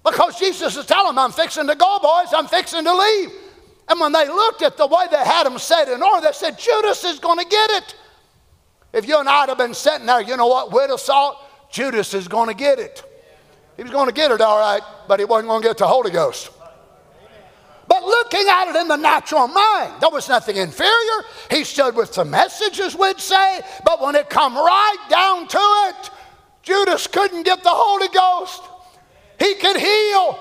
[0.04, 2.28] Because Jesus is telling them, I'm fixing to go, boys.
[2.34, 3.30] I'm fixing to leave.
[3.88, 6.58] And when they looked at the way they had him set in order, they said,
[6.58, 7.96] Judas is going to get it.
[8.92, 11.36] If you and I had been sitting there, you know what, we'd have salt,
[11.70, 13.02] Judas is going to get it.
[13.76, 15.86] He was going to get it all right, but he wasn't going to get the
[15.86, 16.50] Holy Ghost.
[17.86, 21.24] But looking at it in the natural mind, there was nothing inferior.
[21.50, 26.10] He stood with the messages, we'd say, but when it come right down to it,
[26.62, 28.62] Judas couldn't get the Holy Ghost.
[29.38, 30.38] He could heal.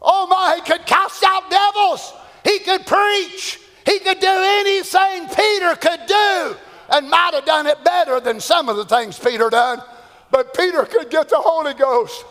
[0.00, 2.14] Oh my, he could cast out devils.
[2.44, 3.60] He could preach.
[3.84, 6.56] He could do anything Peter could do
[6.90, 9.82] and might have done it better than some of the things Peter done.
[10.30, 12.24] But Peter could get the Holy Ghost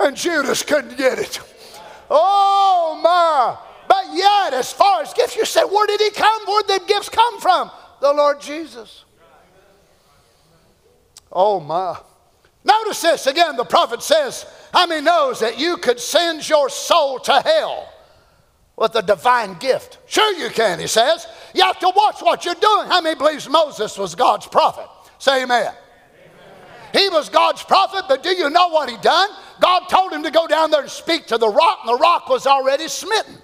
[0.00, 1.40] and Judas couldn't get it.
[2.10, 3.56] Oh my.
[3.88, 6.42] But yet, as far as gifts, you say, where did he come?
[6.46, 7.70] Where did the gifts come from?
[8.00, 9.04] The Lord Jesus.
[11.32, 11.98] Oh my.
[12.64, 17.20] Notice this again, the prophet says, How many knows that you could send your soul
[17.20, 17.92] to hell?
[18.76, 19.98] With a divine gift.
[20.06, 21.26] Sure, you can, he says.
[21.54, 22.88] You have to watch what you're doing.
[22.88, 24.86] How many believes Moses was God's prophet?
[25.18, 25.62] Say amen.
[25.62, 25.74] amen.
[26.92, 29.30] He was God's prophet, but do you know what he done?
[29.60, 32.28] God told him to go down there and speak to the rock, and the rock
[32.28, 33.36] was already smitten.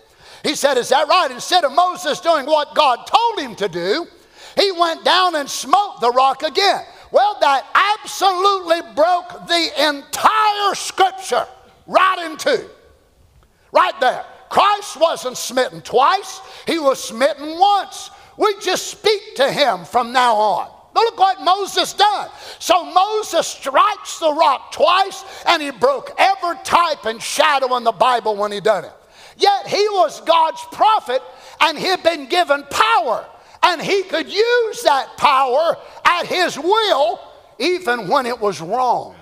[0.43, 1.31] He said, Is that right?
[1.31, 4.07] Instead of Moses doing what God told him to do,
[4.57, 6.85] he went down and smote the rock again.
[7.11, 7.67] Well, that
[8.03, 11.47] absolutely broke the entire scripture
[11.87, 12.69] right in two.
[13.71, 14.25] Right there.
[14.53, 18.11] Christ wasn't smitten twice, he was smitten once.
[18.37, 20.71] We just speak to him from now on.
[20.95, 22.29] Look what Moses done.
[22.59, 27.93] So Moses strikes the rock twice, and he broke every type and shadow in the
[27.93, 28.93] Bible when he done it.
[29.39, 31.23] Yet he was God's prophet,
[31.63, 33.27] and he had been given power
[33.63, 37.21] And he could use that power at his will
[37.59, 39.15] even when it was wrong.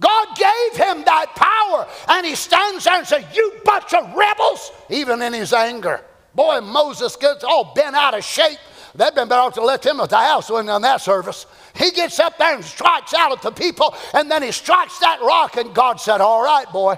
[0.00, 4.70] God gave him that power, and he stands there and says, You bunch of rebels,
[4.90, 6.00] even in his anger.
[6.34, 8.58] Boy, Moses gets all bent out of shape.
[8.94, 11.46] They'd been better off to let him at the house when on that service.
[11.74, 15.20] He gets up there and strikes out at the people, and then he strikes that
[15.20, 16.96] rock, and God said, All right, boy,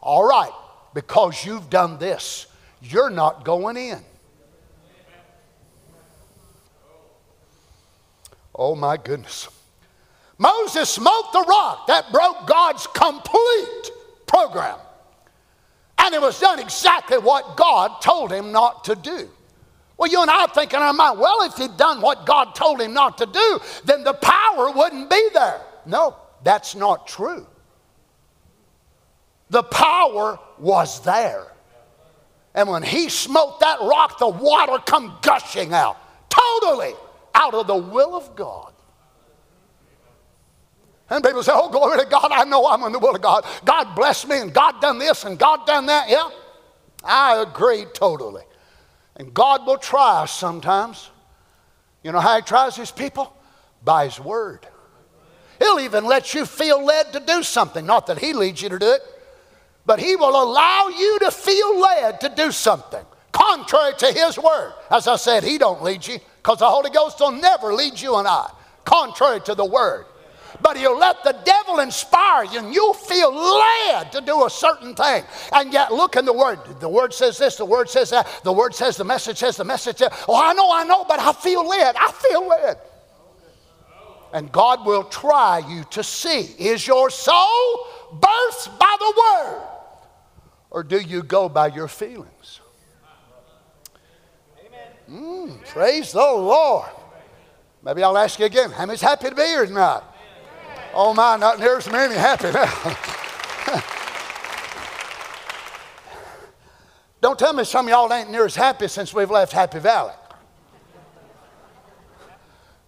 [0.00, 0.52] all right,
[0.94, 2.46] because you've done this,
[2.80, 4.00] you're not going in.
[8.54, 9.48] Oh my goodness.
[10.38, 13.90] Moses smote the rock that broke God's complete
[14.26, 14.78] program.
[15.98, 19.28] And it was done exactly what God told him not to do.
[19.96, 22.80] Well, you and I thinking in our mind, well, if he'd done what God told
[22.80, 25.60] him not to do, then the power wouldn't be there.
[25.86, 27.44] No, that's not true.
[29.50, 31.46] The power was there.
[32.54, 35.96] And when he smote that rock, the water come gushing out,
[36.28, 36.92] totally
[37.34, 38.72] out of the will of God.
[41.10, 43.46] And people say, oh, glory to God, I know I'm in the will of God.
[43.64, 46.08] God bless me, and God done this, and God done that.
[46.10, 46.28] Yeah,
[47.02, 48.42] I agree totally.
[49.16, 51.10] And God will try us sometimes.
[52.02, 53.34] You know how He tries His people?
[53.82, 54.66] By His Word.
[55.58, 57.86] He'll even let you feel led to do something.
[57.86, 59.00] Not that He leads you to do it,
[59.86, 64.74] but He will allow you to feel led to do something contrary to His Word.
[64.90, 68.16] As I said, He don't lead you because the Holy Ghost will never lead you
[68.16, 68.50] and I,
[68.84, 70.04] contrary to the Word
[70.60, 74.94] but he'll let the devil inspire you and you'll feel led to do a certain
[74.94, 75.24] thing.
[75.52, 76.58] And yet, look in the word.
[76.80, 79.64] The word says this, the word says that, the word says the message says the
[79.64, 81.96] message oh, I know, I know, but I feel led.
[81.96, 82.78] I feel led.
[84.32, 89.62] And God will try you to see is your soul birthed by the word,
[90.70, 92.60] or do you go by your feelings?
[95.10, 96.90] Mm, praise the Lord.
[97.82, 100.02] Maybe I'll ask you again, how many's happy to be here tonight?
[100.94, 102.96] Oh my, not near as many happy now.
[107.20, 110.12] Don't tell me some of y'all ain't near as happy since we've left Happy Valley.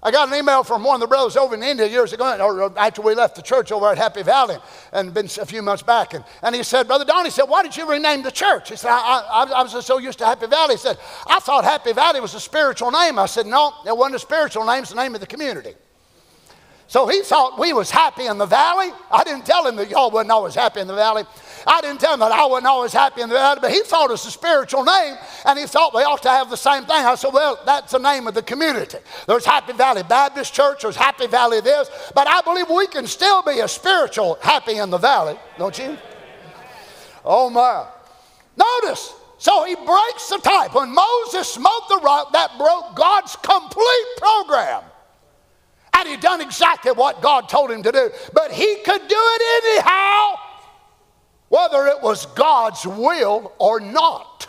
[0.02, 2.78] I got an email from one of the brothers over in India years ago, or
[2.78, 4.56] after we left the church over at Happy Valley,
[4.92, 6.14] and been a few months back.
[6.14, 8.70] And, and he said, Brother Don, he said, why did you rename the church?
[8.70, 10.74] He said, I, I, I was so used to Happy Valley.
[10.74, 13.18] He said, I thought Happy Valley was a spiritual name.
[13.18, 15.74] I said, no, it wasn't a spiritual name, it's the name of the community.
[16.90, 18.90] So he thought we was happy in the valley.
[19.12, 21.22] I didn't tell him that y'all wasn't always happy in the valley.
[21.64, 24.06] I didn't tell him that I wasn't always happy in the valley, but he thought
[24.06, 25.14] it was a spiritual name,
[25.46, 26.96] and he thought we ought to have the same thing.
[26.96, 28.98] I said, well, that's the name of the community.
[29.28, 33.44] There's Happy Valley Baptist Church, there's Happy Valley this, but I believe we can still
[33.44, 35.96] be a spiritual happy in the valley, don't you?
[37.24, 37.86] Oh my.
[38.56, 40.74] Notice, so he breaks the type.
[40.74, 44.82] When Moses smote the rock, that broke God's complete program.
[46.00, 48.10] And he done exactly what God told him to do.
[48.32, 50.34] But he could do it anyhow,
[51.50, 54.46] whether it was God's will or not.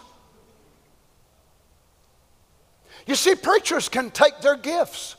[3.05, 5.17] You see, preachers can take their gifts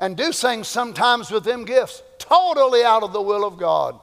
[0.00, 4.00] and do things sometimes with them gifts totally out of the will of God,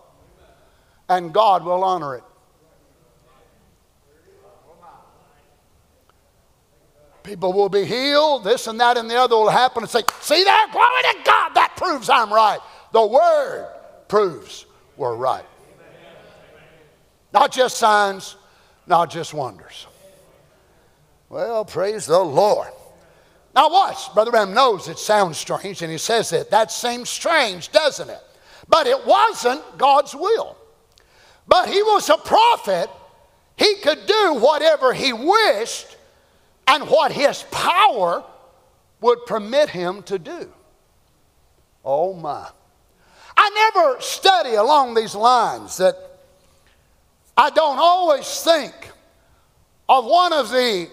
[1.10, 2.24] and God will honor it.
[7.28, 10.46] People will be healed, this and that and the other will happen and say, See
[10.46, 12.60] there, glory to God, that proves I'm right.
[12.94, 13.68] The Word
[14.08, 15.44] proves we're right.
[17.34, 18.38] Not just signs,
[18.88, 19.88] not just wonders.
[21.28, 22.70] Well, praise the Lord.
[23.54, 24.14] Now, watch.
[24.14, 26.50] Brother Branham knows it sounds strange, and he says it.
[26.50, 28.22] That seems strange, doesn't it?
[28.70, 30.56] But it wasn't God's will.
[31.46, 32.90] But he was a prophet.
[33.58, 35.97] He could do whatever he wished
[36.68, 38.24] and what his power
[39.02, 40.52] would permit him to do.
[41.84, 42.48] Oh my.
[43.36, 45.96] I never study along these lines that
[47.36, 48.74] I don't always think
[49.88, 50.90] of one of the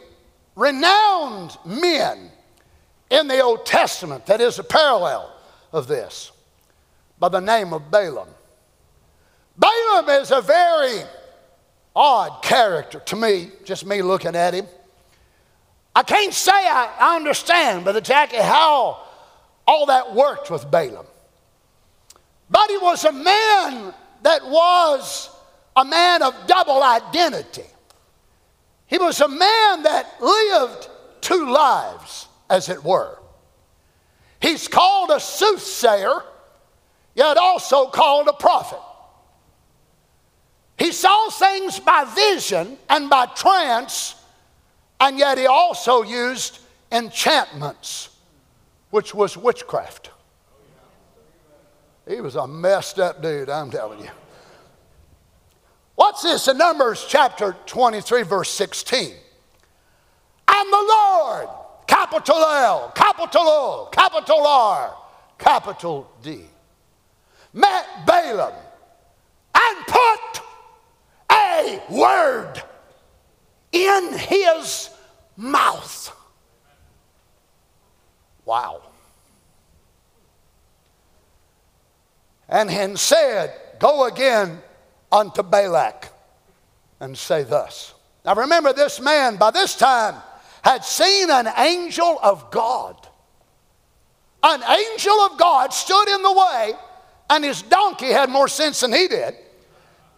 [0.55, 2.31] renowned men
[3.11, 5.35] in the Old Testament that is a parallel
[5.73, 6.31] of this
[7.19, 8.29] by the name of Balaam.
[9.57, 11.01] Balaam is a very
[11.97, 14.67] odd character to me, just me looking at him.
[15.95, 19.01] I can't say I, I understand, Brother Jackie, how
[19.67, 21.07] all that worked with Balaam.
[22.51, 25.31] But he was a man that was
[25.77, 27.65] a man of double identity.
[28.87, 30.89] He was a man that lived
[31.21, 33.19] two lives, as it were.
[34.41, 36.23] He's called a soothsayer,
[37.15, 38.81] yet also called a prophet.
[40.77, 44.17] He saw things by vision and by trance
[45.05, 48.09] And yet he also used enchantments,
[48.89, 50.09] which was witchcraft.
[52.09, 54.09] He was a messed up dude, I'm telling you.
[55.95, 59.13] What's this in Numbers chapter 23, verse 16?
[60.49, 61.49] And the Lord,
[61.87, 64.97] capital L, capital O, capital R,
[65.39, 66.45] capital D,
[67.53, 68.55] met Balaam
[69.55, 70.41] and put
[71.31, 72.63] a word
[73.71, 74.89] in his
[75.37, 76.15] mouth.
[78.45, 78.83] Wow.
[82.49, 84.61] And he said, Go again
[85.11, 86.09] unto Balak
[87.01, 87.95] and say thus.
[88.25, 90.15] Now remember, this man by this time
[90.63, 92.97] had seen an angel of God.
[94.43, 96.73] An angel of God stood in the way,
[97.31, 99.35] and his donkey had more sense than he did.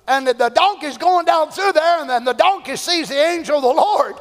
[0.09, 3.63] And the donkey's going down through there, and then the donkey sees the angel of
[3.63, 4.15] the Lord,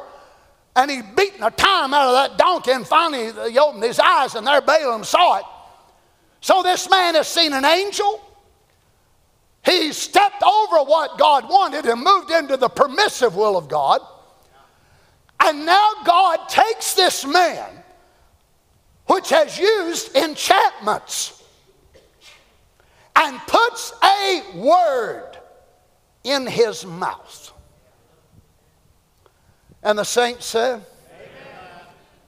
[0.76, 4.34] and he beating a time out of that donkey, and finally he opened his eyes,
[4.34, 5.44] and there Balaam saw it.
[6.42, 8.22] So this man has seen an angel.
[9.64, 14.00] He stepped over what God wanted and moved into the permissive will of God.
[15.42, 17.82] And now God takes this man,
[19.06, 21.42] which has used enchantments,
[23.16, 25.38] and puts a word
[26.22, 27.45] in his mouth.
[29.86, 30.84] And the saints said,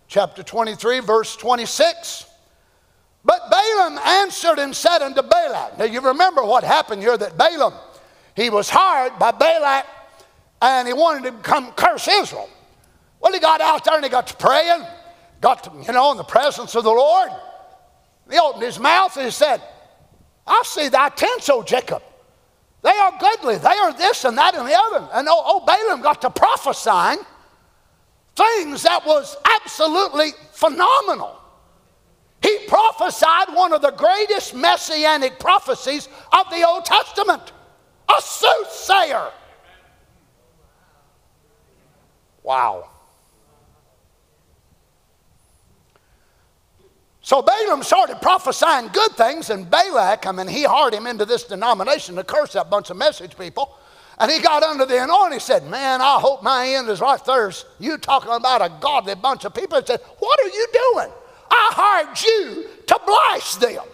[0.06, 2.24] chapter 23, verse 26.
[3.24, 5.76] But Balaam answered and said unto Balak.
[5.76, 7.74] Now you remember what happened here that Balaam,
[8.36, 9.84] he was hired by Balak
[10.62, 12.48] and he wanted to come curse Israel.
[13.18, 14.84] Well, he got out there and he got to praying,
[15.40, 17.30] got to, you know, in the presence of the Lord.
[18.30, 19.60] He opened his mouth and he said,
[20.46, 22.04] I see thy tents, O Jacob.
[22.82, 23.56] They are goodly.
[23.56, 25.08] They are this and that and the other.
[25.12, 27.18] And oh, oh Balaam got to prophesying
[28.38, 31.36] things that was absolutely phenomenal.
[32.42, 37.52] He prophesied one of the greatest messianic prophecies of the Old Testament
[38.08, 39.30] a soothsayer.
[42.42, 42.88] Wow.
[47.20, 51.44] So Balaam started prophesying good things, and Balak, I mean, he hired him into this
[51.44, 53.76] denomination to curse that bunch of message people.
[54.20, 55.38] And he got under the anointing.
[55.38, 57.52] He said, Man, I hope my end is right there.
[57.78, 59.80] You talking about a godly bunch of people.
[59.80, 61.12] He said, What are you doing?
[61.50, 63.84] I hired you to blast them.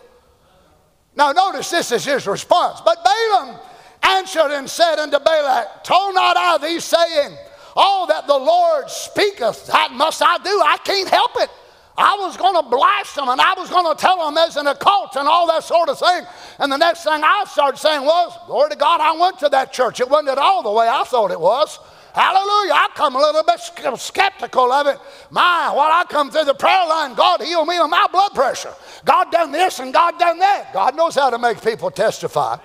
[1.17, 2.81] Now, notice this is his response.
[2.81, 3.61] But Balaam
[4.03, 7.37] answered and said unto Balak, Told not I thee, saying,
[7.77, 10.63] All that the Lord speaketh, that must I do.
[10.65, 11.51] I can't help it.
[11.97, 14.67] I was going to blast them and I was going to tell them as an
[14.67, 16.25] occult and all that sort of thing.
[16.59, 19.73] And the next thing I started saying was, Glory to God, I went to that
[19.73, 20.01] church.
[20.01, 21.79] It wasn't at all the way I thought it was.
[22.13, 22.73] Hallelujah.
[22.73, 23.61] I come a little bit
[24.01, 24.99] skeptical of it.
[25.31, 28.73] My, while I come through the prayer line, God healed me of my blood pressure.
[29.05, 30.73] God done this and God done that.
[30.73, 32.57] God knows how to make people testify.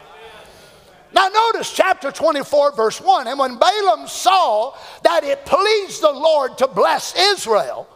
[1.14, 3.28] Now, notice chapter 24, verse 1.
[3.28, 7.88] And when Balaam saw that it pleased the Lord to bless Israel,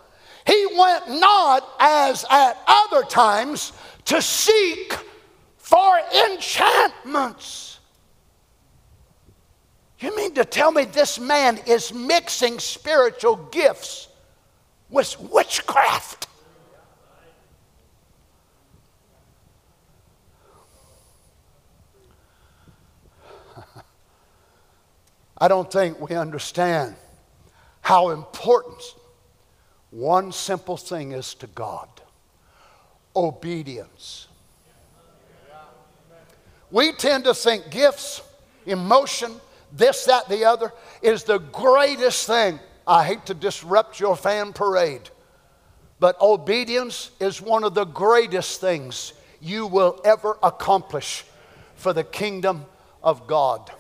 [0.46, 3.72] he went not as at other times
[4.06, 4.94] to seek
[5.58, 7.80] for enchantments.
[10.00, 14.10] You mean to tell me this man is mixing spiritual gifts
[14.90, 16.28] with witchcraft?
[25.38, 26.96] I don't think we understand
[27.80, 28.82] how important
[29.94, 31.88] one simple thing is to God
[33.16, 34.28] obedience.
[36.72, 38.24] We tend to think gifts,
[38.66, 39.34] emotion,
[39.72, 40.74] this, that, the other
[41.04, 42.60] is the greatest thing.
[42.88, 45.12] I hate to disrupt your fan parade,
[46.00, 51.24] but obedience is one of the greatest things you will ever accomplish
[51.76, 52.66] for the kingdom
[53.04, 53.72] of God.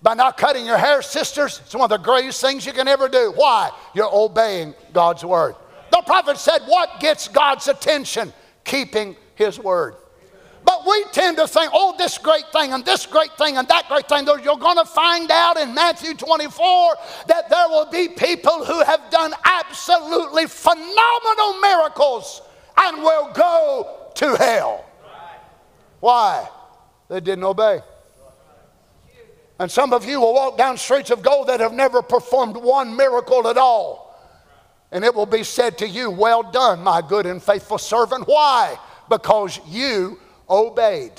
[0.00, 3.08] By not cutting your hair, sisters, it's one of the greatest things you can ever
[3.08, 3.32] do.
[3.34, 3.70] Why?
[3.94, 5.56] You're obeying God's word.
[5.90, 8.32] The prophet said, What gets God's attention?
[8.64, 9.96] Keeping his word.
[10.64, 13.88] But we tend to think, oh, this great thing and this great thing and that
[13.88, 14.26] great thing.
[14.26, 16.94] You're going to find out in Matthew 24
[17.28, 22.42] that there will be people who have done absolutely phenomenal miracles
[22.76, 24.84] and will go to hell.
[26.00, 26.46] Why?
[27.08, 27.80] They didn't obey.
[29.58, 32.94] And some of you will walk down streets of gold that have never performed one
[32.94, 34.08] miracle at all.
[34.92, 38.26] And it will be said to you, Well done, my good and faithful servant.
[38.26, 38.78] Why?
[39.08, 41.12] Because you obeyed.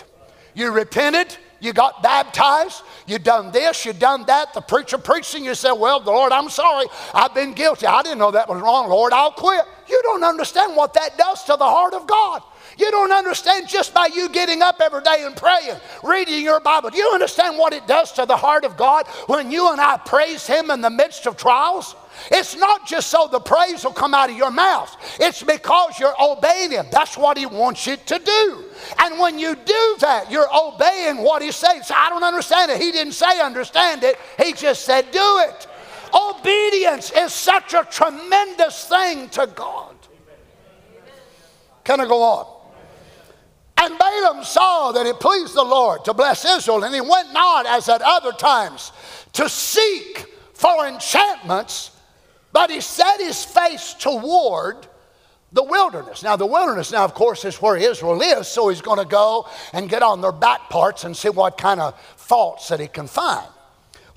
[0.56, 5.54] You repented, you got baptized, you done this, you done that, the preacher preaching, you
[5.54, 7.86] said, Well, the Lord, I'm sorry, I've been guilty.
[7.86, 9.62] I didn't know that was wrong, Lord, I'll quit.
[9.88, 12.42] You don't understand what that does to the heart of God.
[12.80, 16.90] You don't understand just by you getting up every day and praying, reading your Bible.
[16.90, 19.98] Do you understand what it does to the heart of God when you and I
[19.98, 21.94] praise Him in the midst of trials?
[22.32, 26.16] It's not just so the praise will come out of your mouth, it's because you're
[26.22, 26.86] obeying Him.
[26.90, 28.64] That's what He wants you to do.
[29.00, 31.92] And when you do that, you're obeying what He says.
[31.94, 32.82] I don't understand it.
[32.82, 35.68] He didn't say understand it, He just said do it.
[36.14, 39.96] Obedience is such a tremendous thing to God.
[41.84, 42.59] Can I go on?
[43.82, 47.66] And Balaam saw that it pleased the Lord to bless Israel, and he went not
[47.66, 48.92] as at other times
[49.34, 51.92] to seek for enchantments,
[52.52, 54.86] but he set his face toward
[55.54, 56.24] the wilderness.
[56.24, 59.48] Now, the wilderness, now, of course, is where Israel is, so he's going to go
[59.72, 63.08] and get on their back parts and see what kind of faults that he can
[63.08, 63.48] find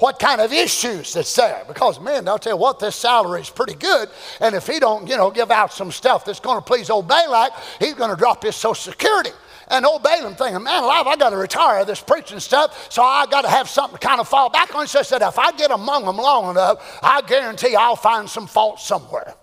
[0.03, 1.63] what kind of issues that's there.
[1.69, 4.09] Because, man, I'll tell you what, this salary is pretty good.
[4.41, 7.07] And if he don't, you know, give out some stuff that's going to please old
[7.07, 9.31] Balak, he's going to drop his Social Security.
[9.73, 13.25] And old Balaam thinking, man alive, I got to retire this preaching stuff, so I
[13.25, 14.87] got to have something to kind of fall back on.
[14.87, 18.47] So I said, if I get among them long enough, I guarantee I'll find some
[18.47, 19.35] fault somewhere.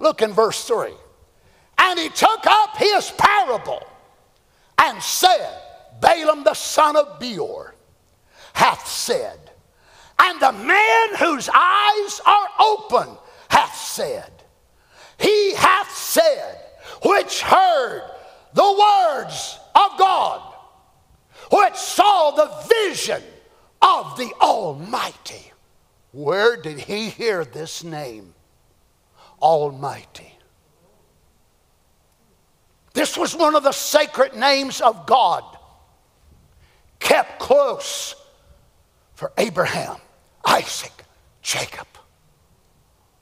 [0.00, 0.92] Look in verse 3.
[1.78, 3.86] And he took up his parable
[4.76, 5.56] and said,
[6.00, 7.76] Balaam the son of Beor
[8.54, 9.38] hath said,
[10.18, 13.16] and the man whose eyes are open
[13.48, 14.32] hath said,
[15.16, 16.58] He hath said,
[17.04, 18.17] which heard
[19.18, 20.54] words of God,
[21.52, 22.50] which saw the
[22.86, 23.22] vision
[23.82, 25.52] of the Almighty.
[26.12, 28.34] Where did he hear this name?
[29.40, 30.32] Almighty.
[32.92, 35.44] This was one of the sacred names of God,
[36.98, 38.14] kept close
[39.14, 39.96] for Abraham.
[40.44, 41.04] Isaac,
[41.42, 41.86] Jacob.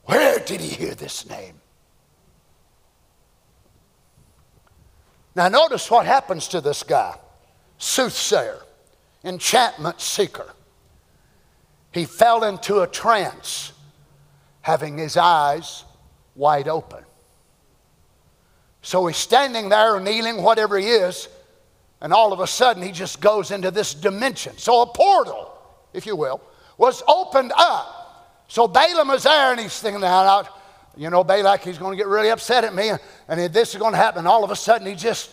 [0.04, 1.60] Where did he hear this name?
[5.36, 7.14] Now, notice what happens to this guy
[7.76, 8.58] soothsayer,
[9.22, 10.50] enchantment seeker.
[11.92, 13.72] He fell into a trance,
[14.62, 15.84] having his eyes
[16.34, 17.04] wide open.
[18.80, 21.28] So he's standing there, kneeling, whatever he is,
[22.00, 24.56] and all of a sudden he just goes into this dimension.
[24.56, 25.52] So a portal,
[25.92, 26.40] if you will,
[26.78, 28.44] was opened up.
[28.48, 30.48] So Balaam is there and he's thinking out,
[30.96, 32.90] you know, Balak, he's going to get really upset at me
[33.28, 34.20] and this is going to happen.
[34.20, 35.30] And all of a sudden he just,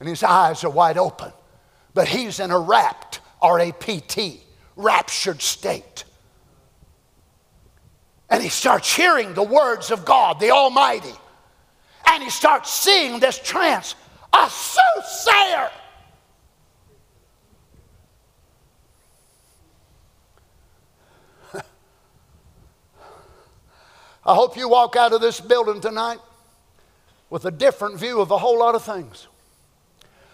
[0.00, 1.32] and his eyes are wide open.
[1.94, 4.40] But he's in a rapt, R A P T,
[4.74, 6.04] raptured state.
[8.28, 11.14] And he starts hearing the words of God, the Almighty.
[12.06, 13.94] And he starts seeing this trance
[14.32, 15.70] a soothsayer.
[24.26, 26.18] I hope you walk out of this building tonight
[27.30, 29.28] with a different view of a whole lot of things.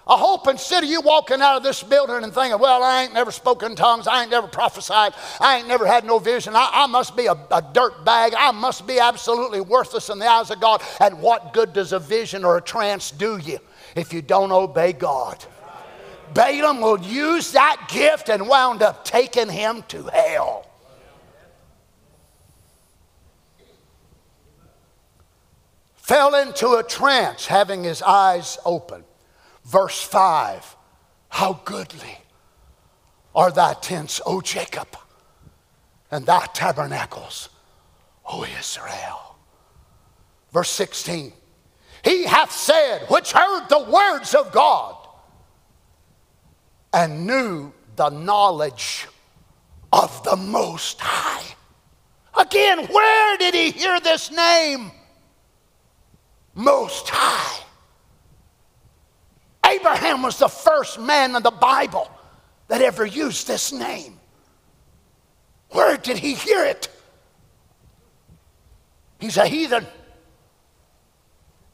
[0.06, 3.14] I hope instead of you walking out of this building and thinking, well, I ain't
[3.14, 6.86] never spoken tongues, I ain't never prophesied, I ain't never had no vision, I, I
[6.86, 10.60] must be a, a dirt bag, I must be absolutely worthless in the eyes of
[10.60, 10.82] God.
[11.00, 13.60] And what good does a vision or a trance do you?
[13.94, 15.44] if you don't obey God.
[16.34, 20.69] Balaam will use that gift and wound up taking him to hell.
[26.10, 29.04] Fell into a trance, having his eyes open.
[29.64, 30.74] Verse 5
[31.28, 32.18] How goodly
[33.32, 34.88] are thy tents, O Jacob,
[36.10, 37.48] and thy tabernacles,
[38.26, 39.36] O Israel.
[40.50, 41.32] Verse 16
[42.02, 44.96] he hath said, which heard the words of God
[46.92, 49.06] and knew the knowledge
[49.92, 51.54] of the Most High.
[52.36, 54.90] Again, where did he hear this name?
[56.54, 57.64] Most High.
[59.66, 62.10] Abraham was the first man in the Bible
[62.68, 64.18] that ever used this name.
[65.70, 66.88] Where did he hear it?
[69.20, 69.86] He's a heathen.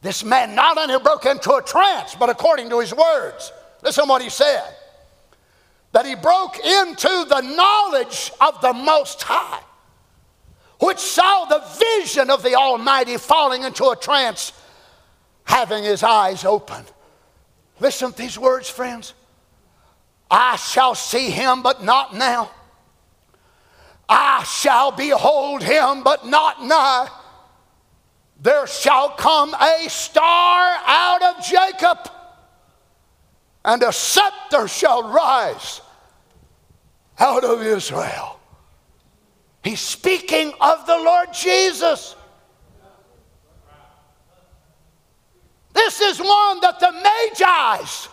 [0.01, 3.51] This man not only broke into a trance, but according to his words,
[3.81, 4.75] listen what he said
[5.93, 9.61] that he broke into the knowledge of the Most High,
[10.79, 11.63] which saw the
[11.99, 14.51] vision of the Almighty falling into a trance,
[15.47, 16.83] having his eyes open.
[17.79, 19.13] Listen to these words, friends.
[20.29, 22.51] I shall see him, but not now.
[24.09, 27.09] I shall behold him, but not nigh.
[28.39, 31.97] there shall come a star out of Jacob,
[33.65, 35.81] and a scepter shall rise
[37.19, 38.39] out of Israel.
[39.63, 42.16] He's speaking of the Lord Jesus.
[45.77, 48.09] This is one that the Magi's,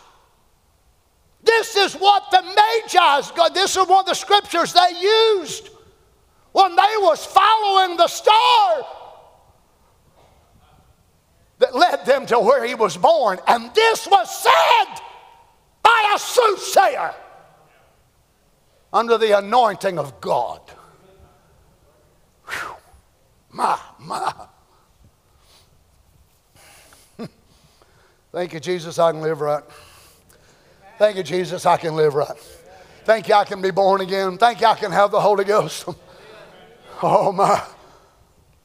[1.43, 5.71] this is what the Magi's, this is one of the scriptures they used
[6.53, 8.87] when they was following the star
[11.59, 13.39] that led them to where he was born.
[13.47, 15.01] And this was said
[15.83, 17.15] by a soothsayer
[18.93, 20.61] under the anointing of God.
[22.47, 22.77] Whew.
[23.53, 24.49] My, my.
[28.35, 29.63] Thank you, Jesus, I can live right.
[30.99, 32.37] Thank you, Jesus, I can live right.
[33.05, 34.39] Thank you, I can be born again.
[34.39, 35.89] Thank you, I can have the Holy Ghost.
[37.03, 37.63] Oh, my.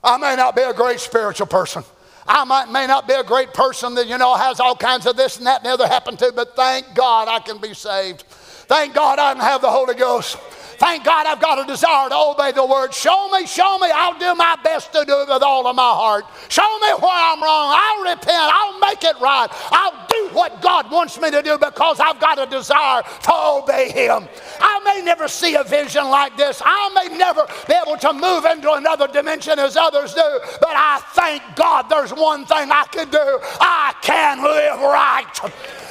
[0.03, 1.83] I may not be a great spiritual person.
[2.27, 5.17] I might, may not be a great person that, you know, has all kinds of
[5.17, 8.21] this and that and the other happen to, but thank God I can be saved.
[8.21, 10.37] Thank God I can have the Holy Ghost.
[10.79, 12.93] Thank God I've got a desire to obey the word.
[12.93, 13.89] Show me, show me.
[13.93, 16.23] I'll do my best to do it with all of my heart.
[16.47, 17.75] Show me where I'm wrong.
[17.75, 18.29] I'll repent.
[18.29, 19.49] I'll make it right.
[19.71, 23.91] I'll do what God wants me to do because I've got a desire to obey
[23.91, 24.29] Him.
[24.61, 26.61] I may never see a vision like this.
[26.63, 31.01] I may never be able to move into another dimension as others do, but I
[31.11, 33.39] thank God there's one thing I can do.
[33.59, 35.25] I can live right.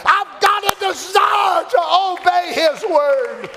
[0.07, 3.51] I've got a desire to obey His word.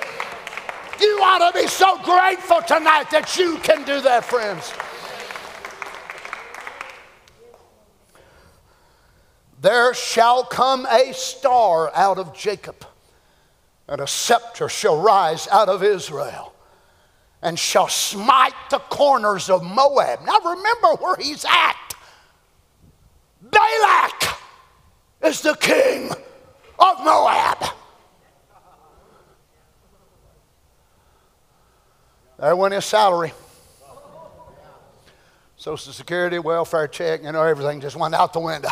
[1.01, 4.71] You ought to be so grateful tonight that you can do that, friends.
[9.59, 12.85] There shall come a star out of Jacob,
[13.87, 16.53] and a scepter shall rise out of Israel,
[17.41, 20.19] and shall smite the corners of Moab.
[20.23, 21.95] Now remember where he's at.
[23.41, 24.37] Balak
[25.23, 26.11] is the king
[26.77, 27.80] of Moab.
[32.41, 33.33] There went his salary.
[35.57, 38.69] Social Security, welfare check, you know, everything just went out the window.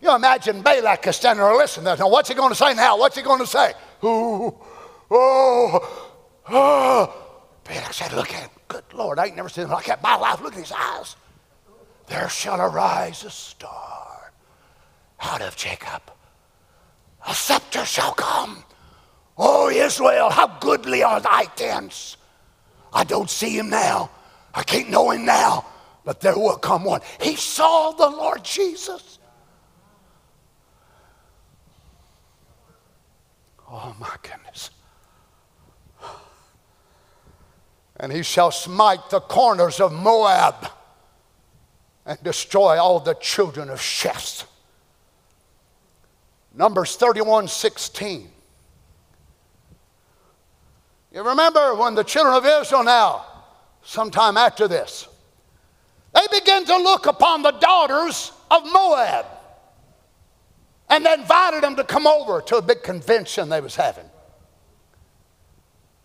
[0.00, 1.86] You imagine Balak is standing there listening.
[1.98, 2.96] Now, what's he going to say now?
[2.96, 3.74] What's he going to say?
[4.04, 4.54] Ooh,
[5.10, 7.14] oh, oh.
[7.64, 8.50] Balak said, Look at him.
[8.68, 10.40] Good Lord, I ain't never seen him like that in my life.
[10.40, 11.16] Look at his eyes.
[12.06, 14.32] There shall arise a star
[15.20, 16.02] out of Jacob.
[17.28, 18.64] A scepter shall come.
[19.36, 22.16] Oh, Israel, how goodly are thy tents.
[22.92, 24.10] I don't see him now.
[24.54, 25.66] I can't know him now,
[26.04, 27.00] but there will come one.
[27.20, 29.18] He saw the Lord Jesus.
[33.70, 34.70] Oh my goodness.
[37.96, 40.70] And he shall smite the corners of Moab
[42.06, 44.44] and destroy all the children of Sheth.
[46.52, 48.30] Numbers 31 16.
[51.12, 53.24] You remember when the children of Israel now,
[53.82, 55.08] sometime after this,
[56.14, 59.26] they began to look upon the daughters of Moab.
[60.88, 64.04] And they invited them to come over to a big convention they was having.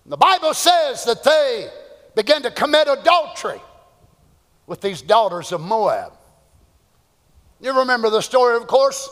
[0.05, 1.69] The Bible says that they
[2.15, 3.61] began to commit adultery
[4.67, 6.13] with these daughters of Moab.
[7.59, 9.09] You remember the story, of course,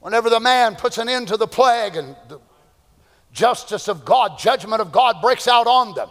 [0.00, 2.38] whenever the man puts an end to the plague and the
[3.34, 6.08] justice of God, judgment of God breaks out on them.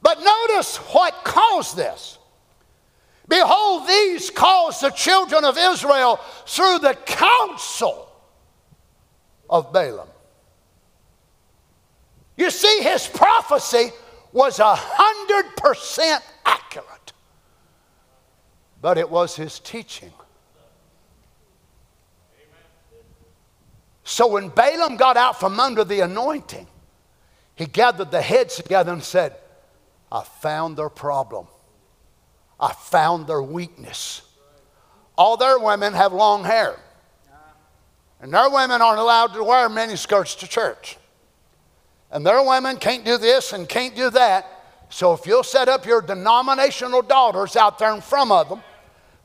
[0.00, 2.18] But notice what caused this.
[3.28, 8.08] Behold, these caused the children of Israel through the counsel
[9.48, 10.08] of Balaam.
[12.36, 13.90] You see, his prophecy
[14.32, 17.12] was a hundred percent accurate,
[18.80, 20.12] but it was his teaching
[24.12, 26.66] So when Balaam got out from under the anointing,
[27.54, 29.34] he gathered the heads together and said,
[30.12, 31.46] I found their problem.
[32.60, 34.20] I found their weakness.
[35.16, 36.78] All their women have long hair.
[38.20, 40.98] And their women aren't allowed to wear mini skirts to church.
[42.10, 44.46] And their women can't do this and can't do that.
[44.90, 48.62] So if you'll set up your denominational daughters out there in front of them,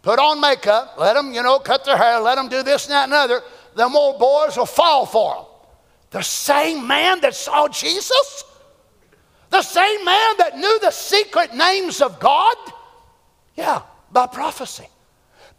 [0.02, 2.94] put on makeup, let them, you know, cut their hair, let them do this and
[2.94, 3.42] that and other,
[3.76, 5.46] them old boys will fall for them.
[6.12, 8.44] The same man that saw Jesus?
[9.50, 12.56] The same man that knew the secret names of God?
[13.56, 14.88] Yeah, by prophecy.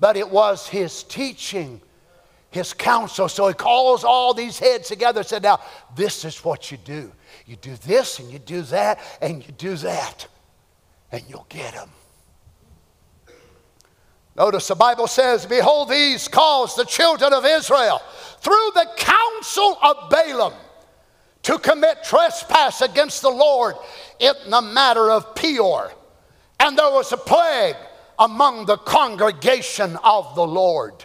[0.01, 1.81] But it was his teaching,
[2.51, 3.29] his counsel.
[3.29, 5.61] So he calls all these heads together and said, Now,
[5.97, 7.13] this is what you do.
[7.47, 10.27] You do this and you do that and you do that,
[11.11, 11.91] and you'll get them.
[14.39, 18.01] Notice the Bible says, Behold, these caused the children of Israel
[18.39, 20.53] through the counsel of Balaam
[21.43, 23.75] to commit trespass against the Lord
[24.21, 25.93] in the matter of Peor.
[26.61, 27.75] And there was a plague
[28.17, 31.05] among the congregation of the Lord.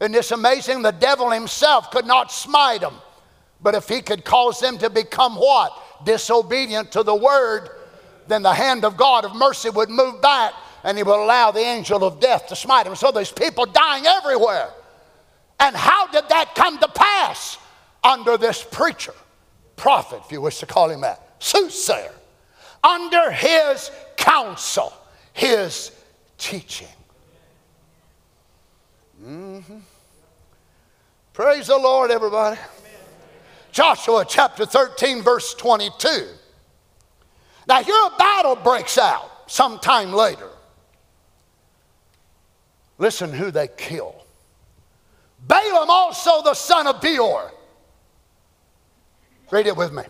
[0.00, 0.80] Isn't this amazing?
[0.80, 2.94] The devil himself could not smite them.
[3.60, 6.06] But if he could cause them to become what?
[6.06, 7.68] Disobedient to the word,
[8.28, 10.54] then the hand of God of mercy would move back
[10.84, 12.96] and he will allow the angel of death to smite him.
[12.96, 14.70] So there's people dying everywhere.
[15.58, 17.58] And how did that come to pass?
[18.02, 19.12] Under this preacher,
[19.76, 22.14] prophet, if you wish to call him that, soothsayer,
[22.82, 24.92] under his counsel,
[25.34, 25.92] his
[26.38, 26.88] teaching.
[29.22, 29.78] Mm-hmm.
[31.34, 32.58] Praise the Lord, everybody.
[33.72, 36.26] Joshua chapter 13, verse 22.
[37.68, 40.49] Now, here a battle breaks out sometime later.
[43.00, 44.14] Listen who they kill.
[45.48, 47.50] Balaam, also the son of Beor.
[49.50, 50.02] Read it with me.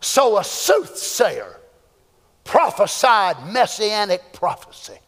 [0.00, 1.58] So a soothsayer
[2.44, 4.98] prophesied messianic prophecy.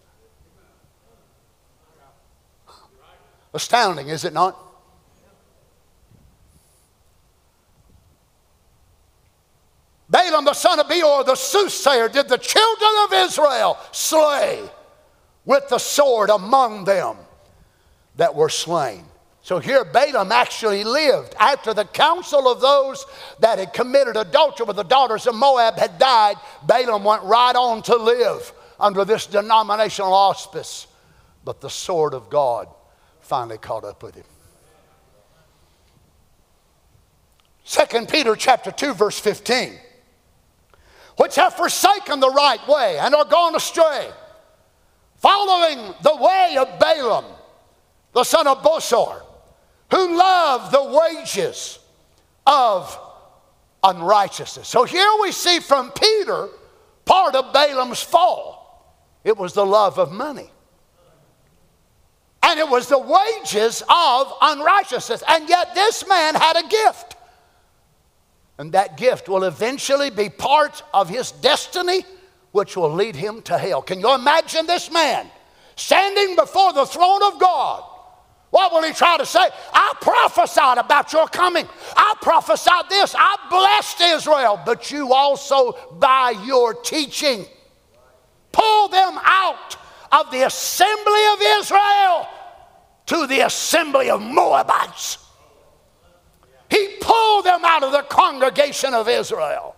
[3.52, 4.58] Astounding, is it not?
[10.10, 14.68] Balaam the son of Beor, the soothsayer, did the children of Israel slay
[15.44, 17.16] with the sword among them
[18.16, 19.04] that were slain.
[19.42, 23.06] So here Balaam actually lived after the counsel of those
[23.40, 26.36] that had committed adultery with the daughters of Moab had died.
[26.66, 30.86] Balaam went right on to live under this denominational auspice.
[31.44, 32.68] But the sword of God
[33.20, 34.24] finally caught up with him.
[37.64, 39.78] 2 Peter chapter 2 verse 15
[41.18, 44.08] which have forsaken the right way and are gone astray,
[45.16, 47.24] following the way of Balaam,
[48.14, 49.20] the son of Bosor,
[49.90, 51.80] who loved the wages
[52.46, 52.98] of
[53.82, 54.68] unrighteousness.
[54.68, 56.48] So here we see from Peter
[57.04, 58.56] part of Balaam's fall.
[59.24, 60.50] It was the love of money.
[62.44, 65.24] And it was the wages of unrighteousness.
[65.28, 67.16] And yet this man had a gift.
[68.58, 72.04] And that gift will eventually be part of his destiny,
[72.50, 73.82] which will lead him to hell.
[73.82, 75.26] Can you imagine this man
[75.76, 77.84] standing before the throne of God?
[78.50, 79.46] What will he try to say?
[79.72, 81.68] I prophesied about your coming.
[81.96, 83.14] I prophesied this.
[83.16, 87.44] I blessed Israel, but you also, by your teaching,
[88.50, 89.76] pull them out
[90.10, 92.26] of the assembly of Israel
[93.06, 95.27] to the assembly of Moabites.
[96.70, 99.76] He pulled them out of the congregation of Israel.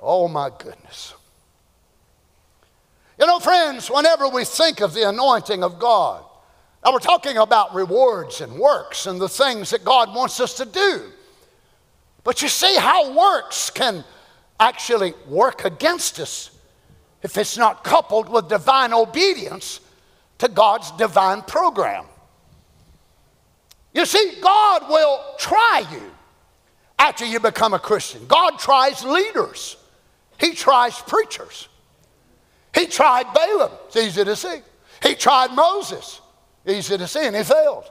[0.00, 1.14] Oh my goodness.
[3.18, 6.24] You know, friends, whenever we think of the anointing of God,
[6.84, 10.64] now we're talking about rewards and works and the things that God wants us to
[10.64, 11.10] do.
[12.22, 14.04] But you see how works can
[14.60, 16.50] actually work against us
[17.22, 19.80] if it's not coupled with divine obedience
[20.38, 22.04] to God's divine program.
[23.96, 26.02] You see, God will try you
[26.98, 28.26] after you become a Christian.
[28.26, 29.78] God tries leaders,
[30.38, 31.68] He tries preachers.
[32.74, 34.58] He tried Balaam, it's easy to see.
[35.02, 36.20] He tried Moses,
[36.66, 37.90] easy to see, and he failed.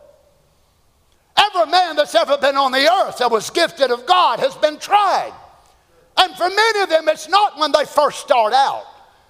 [1.35, 4.77] Every man that's ever been on the earth that was gifted of God has been
[4.77, 5.33] tried.
[6.17, 8.85] And for many of them, it's not when they first start out,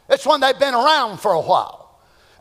[0.10, 1.85] it's when they've been around for a while.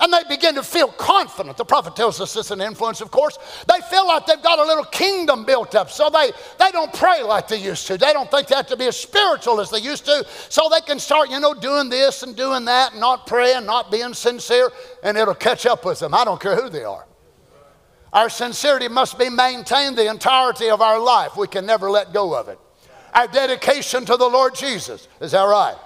[0.05, 1.57] And they begin to feel confident.
[1.57, 3.39] The prophet tells us this an influence, of course.
[3.67, 5.91] They feel like they've got a little kingdom built up.
[5.91, 7.97] So they, they don't pray like they used to.
[7.97, 10.27] They don't think they have to be as spiritual as they used to.
[10.51, 13.91] So they can start, you know, doing this and doing that and not praying, not
[13.91, 14.71] being sincere,
[15.03, 16.13] and it'll catch up with them.
[16.13, 17.07] I don't care who they are.
[18.13, 21.35] Our sincerity must be maintained the entirety of our life.
[21.35, 22.59] We can never let go of it.
[23.15, 25.09] Our dedication to the Lord Jesus.
[25.23, 25.77] Is that right?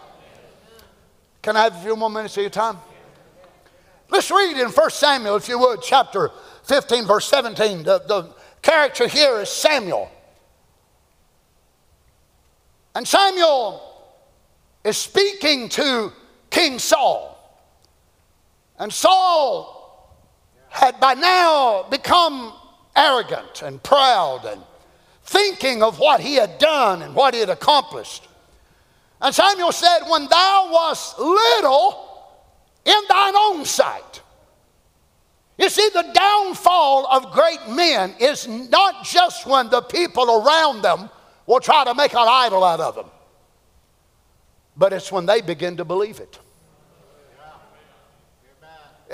[1.41, 2.79] Can I have a few more minutes of your time?
[4.11, 6.31] Let's read in 1 Samuel, if you would, chapter
[6.65, 7.83] 15, verse 17.
[7.83, 10.11] The, the character here is Samuel.
[12.95, 13.83] And Samuel
[14.83, 16.13] is speaking to
[16.51, 17.35] King Saul.
[18.79, 20.17] And Saul
[20.71, 22.53] had by now become
[22.97, 24.63] arrogant and proud and
[25.25, 28.27] thinking of what he had done and what he had accomplished.
[29.21, 32.08] And Samuel said, When thou wast little,
[32.89, 34.23] in thine own sight.
[35.59, 41.11] You see, the downfall of great men is not just when the people around them
[41.47, 43.07] will try to make an idol out of them,
[44.77, 46.39] but it's when they begin to believe it.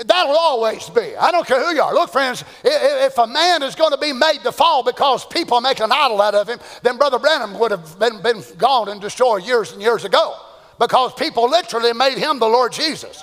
[0.06, 1.16] That'll always be.
[1.16, 1.94] I don't care who you are.
[1.94, 5.80] Look, friends, if a man is going to be made to fall because people make
[5.80, 9.44] an idol out of him, then Brother Branham would have been, been gone and destroyed
[9.44, 10.36] years and years ago
[10.80, 13.22] because people literally made him the Lord Jesus.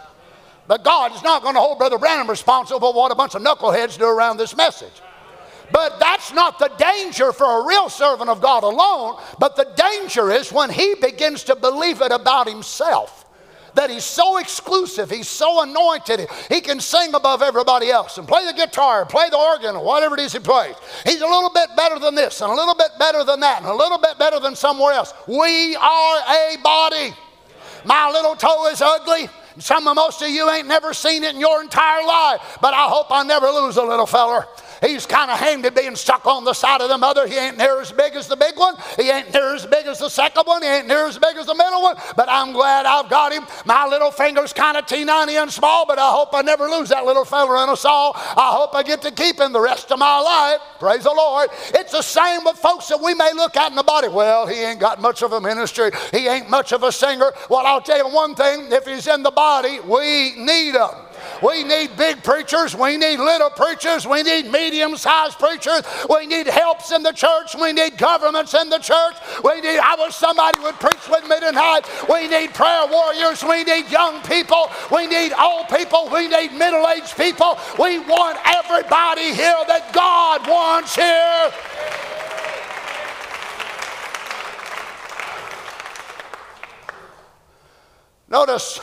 [0.67, 3.41] But God is not going to hold Brother Branham responsible for what a bunch of
[3.41, 5.01] knuckleheads do around this message.
[5.71, 10.31] But that's not the danger for a real servant of God alone, but the danger
[10.31, 13.21] is when he begins to believe it about himself
[13.75, 18.45] that he's so exclusive, he's so anointed, he can sing above everybody else and play
[18.45, 20.75] the guitar, play the organ, or whatever it is he plays.
[21.05, 23.67] He's a little bit better than this, and a little bit better than that, and
[23.67, 25.13] a little bit better than somewhere else.
[25.27, 27.13] We are a body.
[27.85, 29.29] My little toe is ugly.
[29.59, 32.87] Some of most of you ain't never seen it in your entire life, but I
[32.87, 34.45] hope I never lose a little feller.
[34.81, 37.27] He's kind of handy being stuck on the side of the mother.
[37.27, 38.75] He ain't near as big as the big one.
[38.97, 40.63] He ain't near as big as the second one.
[40.63, 41.97] He ain't near as big as the middle one.
[42.15, 43.45] But I'm glad I've got him.
[43.65, 47.05] My little finger's kind of teeny and small, but I hope I never lose that
[47.05, 48.11] little fella in a saw.
[48.15, 50.61] I hope I get to keep him the rest of my life.
[50.79, 51.49] Praise the Lord.
[51.75, 54.07] It's the same with folks that we may look at in the body.
[54.07, 55.91] Well, he ain't got much of a ministry.
[56.11, 57.31] He ain't much of a singer.
[57.49, 58.71] Well, I'll tell you one thing.
[58.71, 60.89] If he's in the body, we need him.
[61.41, 62.75] We need big preachers.
[62.75, 64.05] We need little preachers.
[64.07, 65.81] We need medium sized preachers.
[66.09, 67.55] We need helps in the church.
[67.59, 69.15] We need governments in the church.
[69.43, 71.81] We need, I wish somebody would preach with me tonight.
[72.09, 73.43] We need prayer warriors.
[73.43, 74.69] We need young people.
[74.91, 76.09] We need old people.
[76.11, 77.57] We need middle aged people.
[77.79, 81.51] We want everybody here that God wants here.
[88.29, 88.79] Notice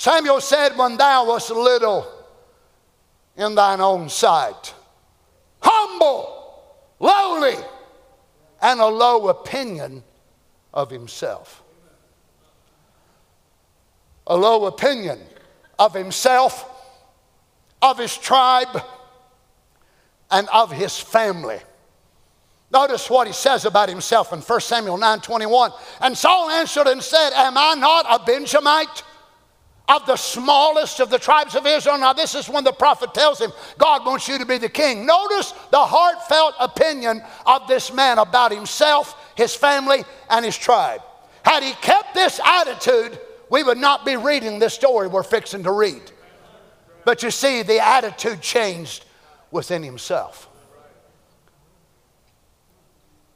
[0.00, 2.10] Samuel said, When thou wast little
[3.36, 4.72] in thine own sight,
[5.60, 6.64] humble,
[6.98, 7.62] lowly,
[8.62, 10.02] and a low opinion
[10.72, 11.62] of himself.
[14.26, 15.18] A low opinion
[15.78, 16.64] of himself,
[17.82, 18.82] of his tribe,
[20.30, 21.58] and of his family.
[22.72, 25.72] Notice what he says about himself in 1 Samuel 9 21.
[26.00, 29.02] And Saul answered and said, Am I not a Benjamite?
[29.90, 31.98] Of the smallest of the tribes of Israel.
[31.98, 35.04] Now, this is when the prophet tells him, God wants you to be the king.
[35.04, 41.00] Notice the heartfelt opinion of this man about himself, his family, and his tribe.
[41.44, 43.18] Had he kept this attitude,
[43.50, 46.02] we would not be reading this story we're fixing to read.
[47.04, 49.06] But you see, the attitude changed
[49.50, 50.48] within himself.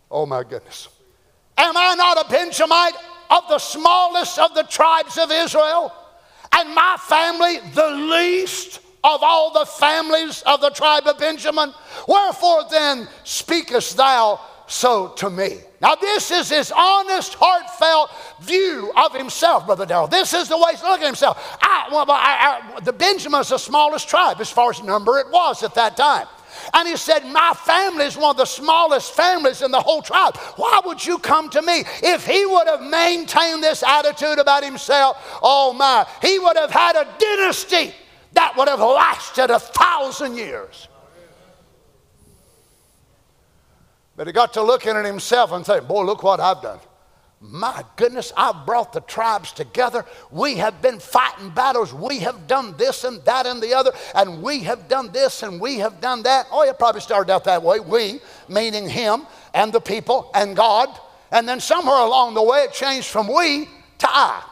[0.09, 0.89] Oh my goodness.
[1.59, 2.95] Am I not a Benjamite
[3.31, 5.93] of the smallest of the tribes of Israel?
[6.57, 11.73] And my family the least of all the families of the tribe of Benjamin?
[12.09, 15.59] Wherefore then speakest thou so to me?
[15.81, 20.07] Now, this is his honest, heartfelt view of himself, Brother Darrell.
[20.07, 21.59] This is the way he's looking at himself.
[21.61, 25.75] I, well, I, I, the the smallest tribe as far as number it was at
[25.75, 26.27] that time.
[26.73, 30.37] And he said, My family is one of the smallest families in the whole tribe.
[30.57, 31.85] Why would you come to me?
[32.03, 36.97] If he would have maintained this attitude about himself, oh my, he would have had
[36.97, 37.95] a dynasty
[38.33, 40.89] that would have lasted a thousand years.
[44.17, 46.79] But he got to looking at himself and saying, Boy, look what I've done.
[47.47, 50.07] My goodness, I've brought the tribes together.
[50.31, 51.93] We have been fighting battles.
[51.93, 55.61] We have done this and that and the other, and we have done this and
[55.61, 56.47] we have done that.
[56.51, 57.81] Oh, it probably started out that way.
[57.81, 60.89] We, meaning him and the people and God.
[61.33, 63.67] And then somewhere along the way, it changed from we
[63.99, 64.43] to I.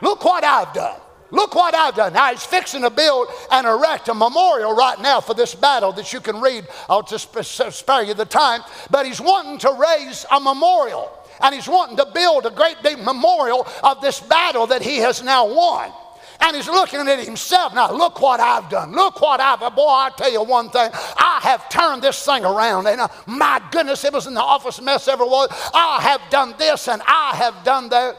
[0.00, 1.00] Look what I've done.
[1.32, 2.12] Look what I've done.
[2.12, 6.12] Now, he's fixing to build and erect a memorial right now for this battle that
[6.12, 6.68] you can read.
[6.88, 8.60] I'll just spare you the time.
[8.90, 11.10] But he's wanting to raise a memorial
[11.40, 15.22] and he's wanting to build a great big memorial of this battle that he has
[15.22, 15.92] now won.
[16.40, 17.74] And he's looking at himself.
[17.74, 18.92] Now, look what I've done.
[18.92, 19.74] Look what I've done.
[19.74, 20.90] Boy, I tell you one thing.
[20.92, 22.86] I have turned this thing around.
[22.86, 25.48] And uh, my goodness, it was in the office mess ever was.
[25.72, 28.16] I have done this and I have done that.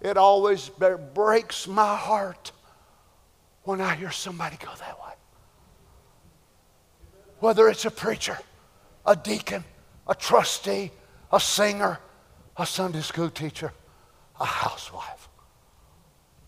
[0.00, 0.70] It always
[1.14, 2.52] breaks my heart
[3.64, 5.12] when I hear somebody go that way.
[7.40, 8.38] Whether it's a preacher,
[9.04, 9.64] a deacon,
[10.06, 10.90] a trustee,
[11.32, 11.98] a singer,
[12.58, 13.72] a Sunday school teacher,
[14.40, 15.28] a housewife.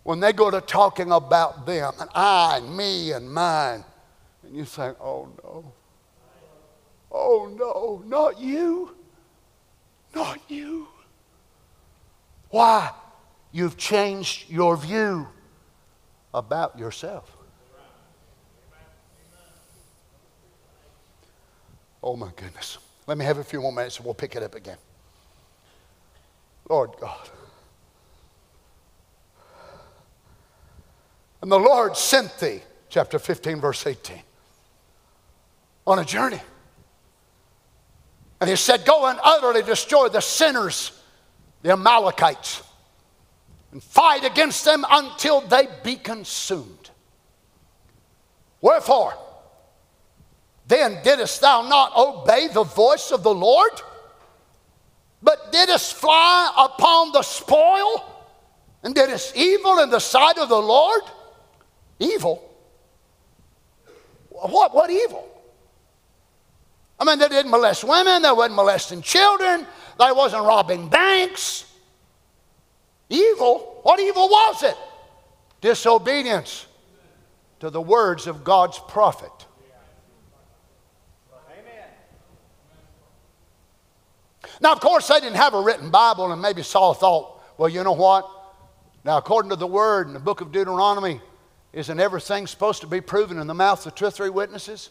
[0.03, 3.85] When they go to talking about them and I and me and mine,
[4.43, 5.73] and you think, oh no,
[7.13, 8.97] oh no, not you,
[10.15, 10.89] not you.
[12.51, 12.91] Why?
[13.53, 15.29] You've changed your view
[16.35, 17.37] about yourself.
[22.03, 22.79] Oh my goodness.
[23.07, 24.79] Let me have a few more minutes and we'll pick it up again.
[26.71, 27.29] Lord God.
[31.43, 34.23] And the Lord sent thee chapter 15, verse 18.
[35.89, 36.41] On a journey.
[38.41, 40.93] And he said, Go and utterly destroy the sinners,
[41.63, 42.63] the Amalekites,
[43.73, 46.91] and fight against them until they be consumed.
[48.61, 49.15] Wherefore,
[50.69, 53.73] then didst thou not obey the voice of the Lord,
[55.23, 58.05] but didst fly upon the spoil,
[58.83, 61.03] and didst evil in the sight of the Lord?
[61.99, 62.43] Evil?
[64.31, 65.27] What, what evil?
[66.99, 69.67] I mean, they didn't molest women, they wasn't molesting children,
[69.99, 71.65] they wasn't robbing banks.
[73.09, 73.81] Evil?
[73.83, 74.77] What evil was it?
[75.61, 76.67] Disobedience
[77.61, 79.33] to the words of God's prophet.
[84.61, 87.83] Now, of course, they didn't have a written Bible, and maybe Saul thought, well, you
[87.83, 88.29] know what?
[89.05, 91.21] Now, according to the word in the book of Deuteronomy,
[91.73, 94.91] isn't everything supposed to be proven in the mouth of two or three witnesses?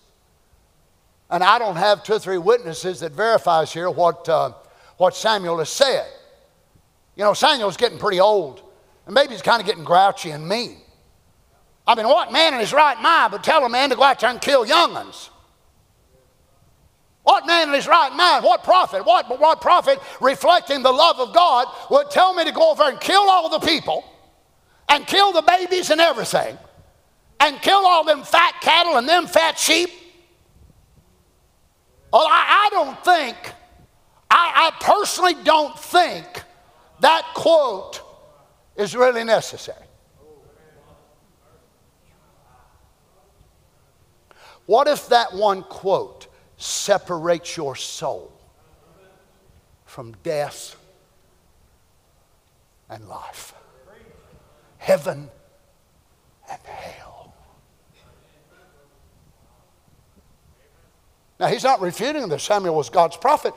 [1.30, 4.54] And I don't have two or three witnesses that verifies here what, uh,
[4.98, 6.08] what Samuel has said.
[7.16, 8.62] You know, Samuel's getting pretty old,
[9.06, 10.78] and maybe he's kind of getting grouchy and mean.
[11.86, 14.20] I mean, what man in his right mind would tell a man to go out
[14.20, 15.29] there and kill young'uns?
[17.30, 21.32] What man in his right mind, what prophet, what, what prophet reflecting the love of
[21.32, 24.04] God would tell me to go over and kill all the people
[24.90, 26.58] and kill the babies and everything
[27.40, 29.92] and kill all them fat cattle and them fat sheep?
[32.12, 33.38] Well, I, I don't think,
[34.32, 36.26] I, I personally don't think
[37.02, 38.02] that quote
[38.76, 39.86] is really necessary.
[44.66, 46.26] What if that one quote
[46.60, 48.32] separates your soul
[49.86, 50.76] from death
[52.89, 53.53] and life,
[54.78, 55.30] heaven
[56.51, 57.34] and hell.
[61.39, 63.53] Now, he's not refuting that Samuel was God's prophet.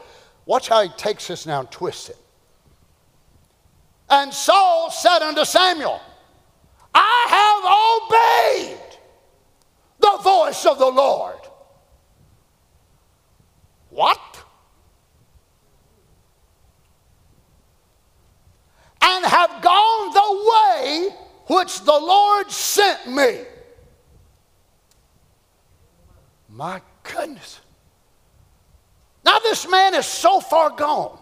[0.47, 2.17] Watch how he takes this now and twists it.
[4.09, 6.01] And Saul said unto Samuel,
[6.95, 8.99] I have obeyed
[9.99, 11.39] the voice of the Lord.
[13.93, 14.45] What?
[19.03, 21.09] And have gone the way
[21.49, 23.41] which the Lord sent me.
[26.49, 27.61] My goodness.
[29.25, 31.19] Now, this man is so far gone,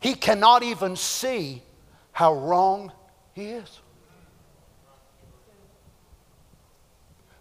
[0.00, 1.62] he cannot even see
[2.10, 2.90] how wrong
[3.32, 3.80] he is.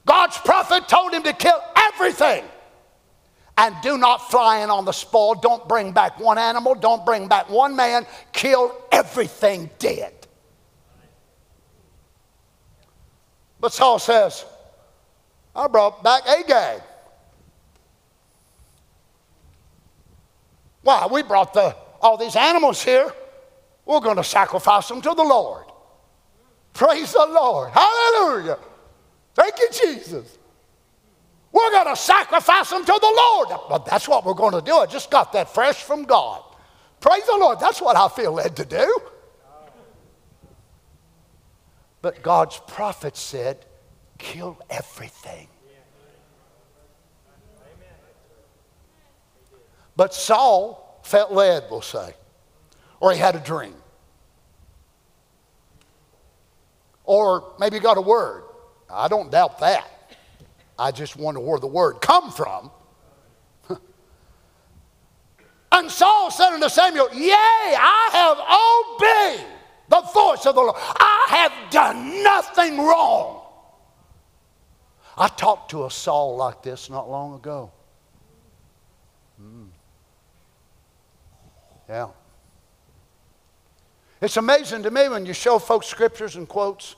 [0.06, 2.44] God's prophet told him to kill everything
[3.60, 5.36] and do not fly in on the spoil.
[5.36, 6.76] Don't bring back one animal.
[6.76, 8.08] Don't bring back one man.
[8.32, 10.14] Kill everything dead.
[13.60, 14.46] But Saul says,
[15.54, 16.82] I brought back Agag.
[20.82, 21.10] Why?
[21.12, 23.12] We brought the, all these animals here.
[23.86, 25.66] We're going to sacrifice them to the Lord.
[26.72, 27.72] Praise the Lord.
[27.74, 28.58] Hallelujah.
[29.36, 30.39] Thank you, Jesus.
[31.52, 33.50] We're going to sacrifice them to the Lord.
[33.70, 34.76] But that's what we're going to do.
[34.76, 36.44] I just got that fresh from God.
[37.00, 37.60] Praise the Lord.
[37.60, 39.00] That's what I feel led to do.
[42.02, 43.66] But God's prophet said,
[44.18, 45.48] kill everything.
[49.96, 52.14] But Saul felt led, we'll say,
[53.02, 53.76] or he had a dream.
[57.04, 58.44] Or maybe got a word.
[58.90, 59.99] I don't doubt that.
[60.80, 62.72] I just wonder where the word come from.
[65.74, 69.46] and Saul said unto Samuel, Yea, I have obeyed
[69.90, 70.76] the voice of the Lord.
[70.78, 73.42] I have done nothing wrong.
[75.18, 77.72] I talked to a Saul like this not long ago.
[79.42, 79.68] Mm.
[81.90, 82.08] Yeah.
[84.22, 86.96] It's amazing to me when you show folks scriptures and quotes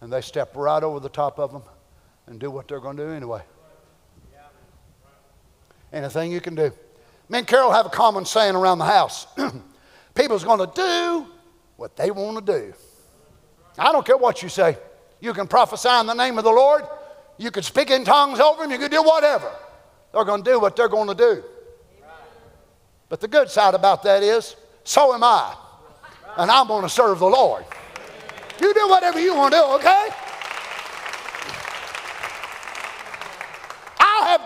[0.00, 1.62] and they step right over the top of them
[2.28, 3.42] and do what they're going to do anyway.
[5.92, 6.70] Anything you can do.
[7.28, 9.26] Me and Carol have a common saying around the house
[10.14, 11.26] people's going to do
[11.76, 12.74] what they want to do.
[13.78, 14.76] I don't care what you say.
[15.20, 16.84] You can prophesy in the name of the Lord,
[17.38, 19.50] you can speak in tongues over them, you can do whatever.
[20.12, 21.42] They're going to do what they're going to do.
[23.08, 25.54] But the good side about that is, so am I.
[26.36, 27.64] And I'm going to serve the Lord.
[28.60, 30.08] You do whatever you want to do, okay?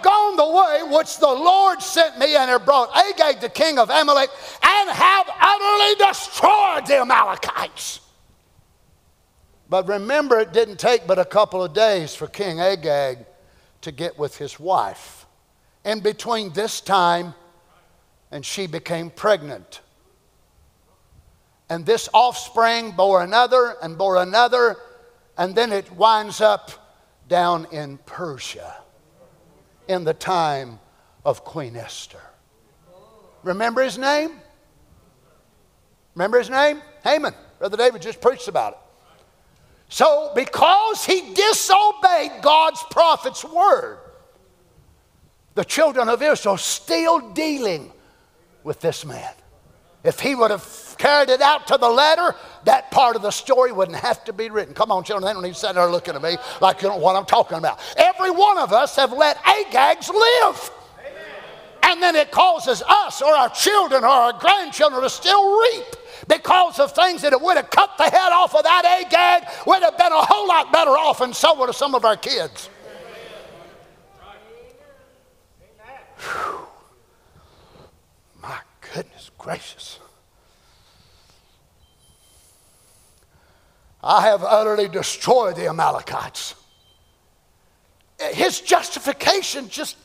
[0.03, 3.91] Gone the way which the Lord sent me and have brought Agag, the king of
[3.91, 4.31] Amalek,
[4.63, 8.01] and have utterly destroyed the Amalekites.
[9.69, 13.19] But remember, it didn't take but a couple of days for King Agag
[13.81, 15.27] to get with his wife.
[15.85, 17.35] In between this time,
[18.31, 19.81] and she became pregnant.
[21.71, 24.77] And this offspring bore another and bore another,
[25.39, 26.71] and then it winds up
[27.29, 28.82] down in Persia
[29.93, 30.81] in the time
[31.25, 32.21] of Queen Esther.
[33.43, 34.41] Remember his name?
[36.15, 36.83] Remember his name?
[37.05, 37.35] Haman.
[37.59, 38.79] Brother David just preached about it.
[39.89, 43.99] So, because he disobeyed God's prophet's word,
[45.55, 47.93] the children of Israel still dealing
[48.65, 49.33] with this man.
[50.05, 52.35] If he would have carried it out to the letter,
[52.65, 54.75] that part of the story wouldn't have to be written.
[54.75, 56.97] Come on, children, they don't need to sit there looking at me like you know
[56.97, 57.81] what I'm talking about.
[57.97, 60.71] Every one of us have let Agags live.
[61.85, 65.85] And then it causes us or our children or our grandchildren to still reap
[66.29, 69.83] because of things that it would have cut the head off of that Agag, would
[69.83, 72.69] have been a whole lot better off, and so would have some of our kids.
[74.21, 74.35] My
[78.93, 79.99] goodness gracious.
[84.03, 86.55] I have utterly destroyed the Amalekites.
[88.33, 89.97] His justification just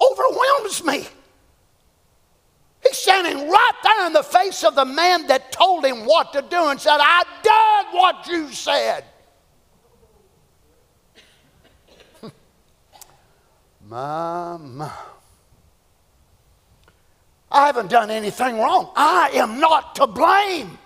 [0.00, 1.06] overwhelms me.
[2.82, 6.42] He's standing right there in the face of the man that told him what to
[6.42, 9.04] do and said, I did what you said.
[13.88, 14.92] my, my.
[17.52, 18.90] I haven't done anything wrong.
[18.96, 20.78] I am not to blame.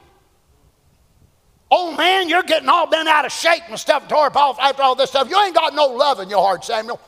[1.70, 4.82] Oh man, you're getting all bent out of shape and stuff, tore up off after
[4.82, 5.30] all this stuff.
[5.30, 7.00] You ain't got no love in your heart, Samuel.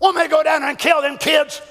[0.00, 1.62] Want me to go down there and kill them kids?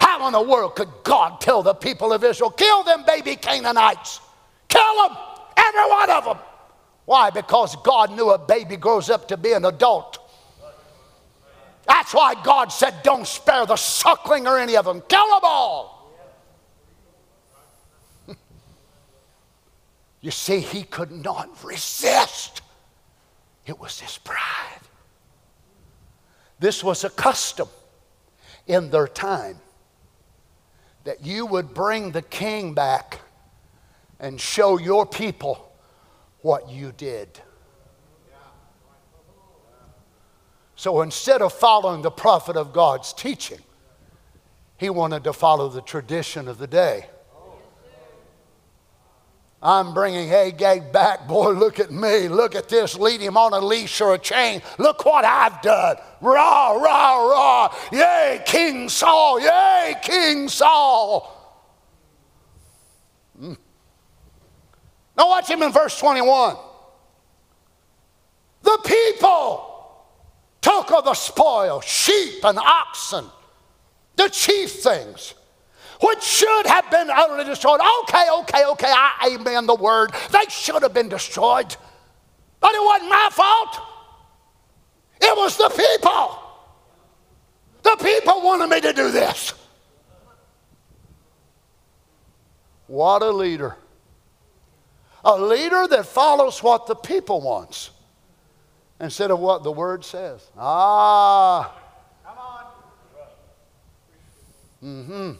[0.00, 4.20] How in the world could God tell the people of Israel, kill them baby Canaanites?
[4.68, 5.16] Kill them,
[5.56, 6.38] every one of them.
[7.06, 7.30] Why?
[7.30, 10.18] Because God knew a baby grows up to be an adult.
[11.86, 15.02] That's why God said, don't spare the suckling or any of them.
[15.08, 16.10] Kill them all.
[20.20, 22.62] you see, he could not resist.
[23.66, 24.80] It was his pride.
[26.58, 27.68] This was a custom
[28.66, 29.58] in their time
[31.04, 33.20] that you would bring the king back
[34.18, 35.70] and show your people
[36.40, 37.40] what you did.
[40.84, 43.60] So instead of following the prophet of God's teaching,
[44.76, 47.06] he wanted to follow the tradition of the day.
[49.62, 51.26] I'm bringing Agag back.
[51.26, 52.28] Boy, look at me.
[52.28, 52.98] Look at this.
[52.98, 54.60] Lead him on a leash or a chain.
[54.76, 55.96] Look what I've done.
[56.20, 57.74] Rah, rah, rah.
[57.90, 59.40] Yay, King Saul.
[59.40, 61.64] Yay, King Saul.
[63.40, 63.56] Mm.
[65.16, 66.56] Now, watch him in verse 21.
[68.60, 69.70] The people
[70.64, 73.26] took of the spoil sheep and oxen,
[74.16, 75.34] the chief things
[76.00, 77.80] which should have been utterly destroyed.
[78.02, 80.12] Okay, okay, okay, I amen the word.
[80.30, 81.76] They should have been destroyed.
[82.60, 83.78] But it wasn't my fault.
[85.20, 86.40] It was the people.
[87.82, 89.52] The people wanted me to do this.
[92.86, 93.76] What a leader.
[95.24, 97.90] A leader that follows what the people wants
[99.00, 100.46] instead of what the word says.
[100.56, 101.74] Ah.
[102.24, 102.64] Come on.
[104.82, 105.32] Mm-hmm.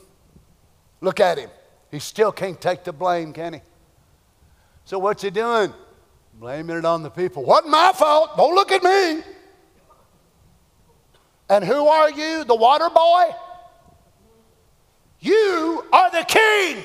[1.01, 1.49] Look at him.
[1.91, 3.61] He still can't take the blame, can he?
[4.85, 5.73] So what's he doing?
[6.35, 7.43] Blaming it on the people.
[7.43, 8.35] Wasn't my fault.
[8.37, 9.23] Don't look at me.
[11.49, 12.43] And who are you?
[12.43, 13.23] The water boy?
[15.19, 16.83] You are the king.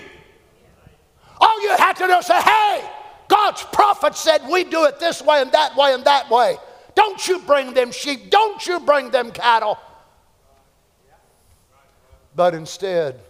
[1.41, 2.91] All you have to do is say, hey,
[3.31, 6.57] God's prophet said we do it this way and that way and that way.
[6.97, 8.29] Don't you bring them sheep.
[8.29, 9.79] Don't you bring them cattle.
[12.35, 13.21] But instead,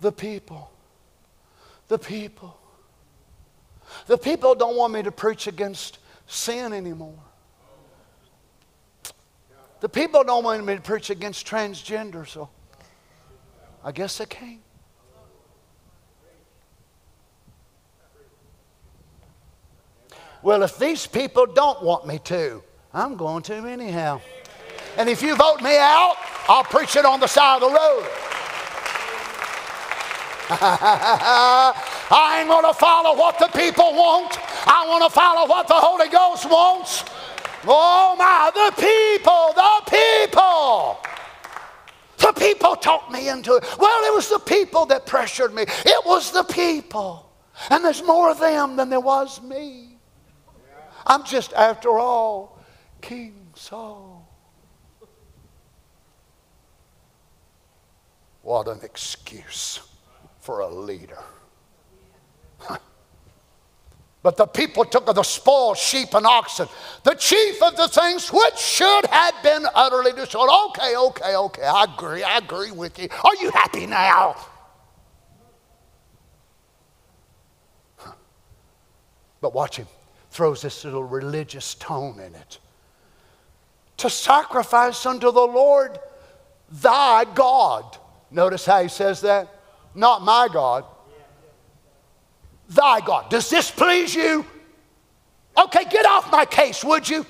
[0.00, 0.70] the people.
[1.86, 2.56] The people.
[4.08, 7.18] The people don't want me to preach against sin anymore.
[9.80, 12.50] The people don't want me to preach against transgender, so
[13.84, 14.60] I guess I can't.
[20.42, 22.62] Well, if these people don't want me to,
[22.94, 24.20] I'm going to anyhow.
[24.96, 26.16] And if you vote me out,
[26.48, 28.06] I'll preach it on the side of the road.
[32.12, 34.38] I ain't going to follow what the people want.
[34.66, 37.04] I want to follow what the Holy Ghost wants.
[37.66, 40.98] Oh my, the people, the people.
[42.18, 43.64] The people talked me into it.
[43.78, 45.62] Well, it was the people that pressured me.
[45.62, 47.30] It was the people.
[47.68, 49.89] And there's more of them than there was me.
[51.06, 52.58] I'm just, after all,
[53.00, 54.28] King Saul.
[58.42, 59.80] What an excuse
[60.40, 61.18] for a leader.
[64.22, 66.68] But the people took of the spoil, sheep and oxen,
[67.04, 70.50] the chief of the things which should have been utterly destroyed.
[70.68, 73.08] Okay, okay, okay, I agree, I agree with you.
[73.24, 74.36] Are you happy now?
[79.40, 79.86] But watch him,
[80.30, 82.58] throws this little religious tone in it.
[83.98, 85.98] To sacrifice unto the Lord
[86.70, 87.96] thy God.
[88.30, 89.48] Notice how he says that?
[89.94, 90.84] Not my God,
[92.68, 93.28] thy God.
[93.28, 94.46] Does this please you?
[95.58, 97.26] Okay, get off my case, would you?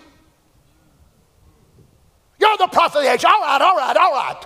[2.39, 3.25] You're the prophet of the age.
[3.25, 4.45] All right, all right, all right.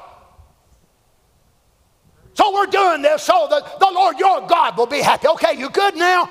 [2.34, 5.28] So we're doing this so that the Lord your God will be happy.
[5.28, 6.30] Okay, you good now?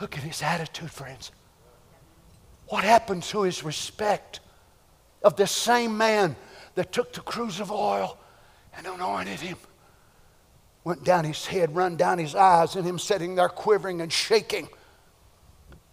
[0.00, 1.32] Look at his attitude, friends.
[2.68, 4.40] What happened to his respect
[5.22, 6.36] of this same man
[6.74, 8.18] that took the cruse of oil
[8.76, 9.56] and anointed him?
[10.86, 14.68] went down his head, run down his eyes, and him sitting there quivering and shaking.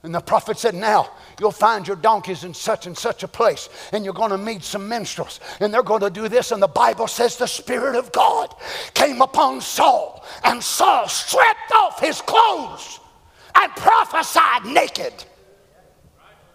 [0.03, 1.09] And the prophet said, Now
[1.39, 4.61] you'll find your donkeys in such and such a place, and you're going to meet
[4.61, 6.51] some minstrels, and they're going to do this.
[6.51, 8.53] And the Bible says the Spirit of God
[8.93, 12.99] came upon Saul, and Saul stripped off his clothes
[13.55, 15.13] and prophesied naked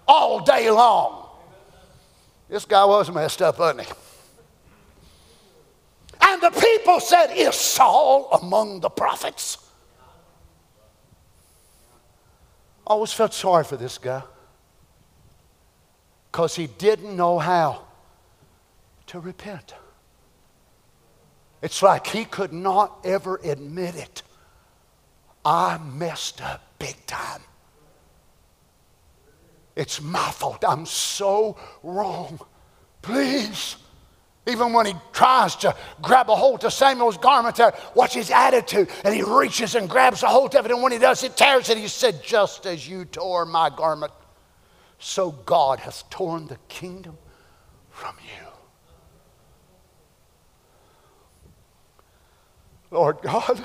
[0.06, 1.28] all day long.
[2.48, 3.92] This guy was messed up, wasn't he?
[6.20, 9.58] And the people said, Is Saul among the prophets?
[12.86, 14.22] Always felt sorry for this guy
[16.32, 17.84] because he didn't know how
[19.08, 19.74] to repent.
[21.60, 24.22] It's like he could not ever admit it.
[25.44, 27.40] I messed up big time.
[29.76, 30.64] It's my fault.
[30.66, 32.40] I'm so wrong.
[33.02, 33.76] Please
[34.48, 38.88] even when he tries to grab a hold of Samuel's garment there, watch his attitude.
[39.05, 40.72] And he reaches and grabs a hold of it.
[40.72, 41.76] And when he does, it tears it.
[41.76, 44.10] He said, Just as you tore my garment,
[44.98, 47.18] so God hath torn the kingdom
[47.90, 48.46] from you.
[52.90, 53.62] Lord God,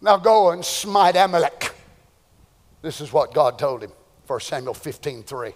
[0.00, 1.74] now go and smite Amalek.
[2.82, 3.92] This is what God told him,
[4.26, 5.52] 1 Samuel 15 3.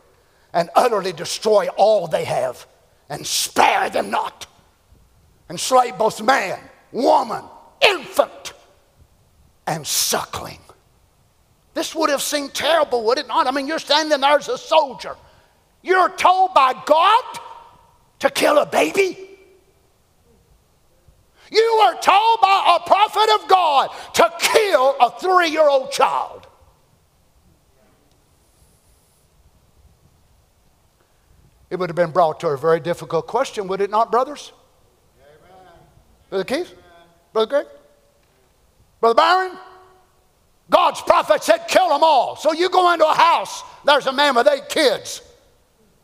[0.53, 2.67] And utterly destroy all they have,
[3.09, 4.47] and spare them not,
[5.49, 6.59] and slay both man,
[6.91, 7.45] woman,
[7.89, 8.53] infant,
[9.67, 10.59] and suckling.
[11.75, 13.47] This would have seemed terrible, would it not?
[13.47, 15.15] I mean, you're standing there as a soldier.
[15.83, 17.25] You're told by God
[18.19, 19.30] to kill a baby.
[21.51, 26.47] You were told by a prophet of God to kill a three year old child.
[31.71, 34.53] it would have been brought to a very difficult question, would it not, brothers?
[35.23, 35.79] Amen.
[36.29, 36.73] Brother Keith?
[36.73, 37.09] Amen.
[37.33, 37.67] Brother Greg?
[39.01, 39.57] Brother Byron?
[40.69, 42.37] God's prophet said, kill them all.
[42.37, 45.23] So you go into a house, there's a man with eight kids.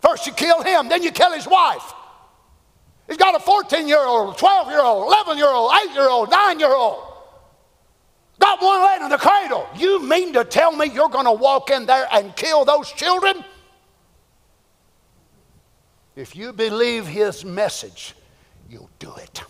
[0.00, 1.92] First you kill him, then you kill his wife.
[3.06, 6.30] He's got a 14 year old, 12 year old, 11 year old, 8 year old,
[6.30, 7.04] 9 year old.
[8.38, 9.66] Got one laying in the cradle.
[9.76, 13.44] You mean to tell me you're going to walk in there and kill those children?
[16.16, 18.14] If you believe his message,
[18.68, 19.42] you'll do it.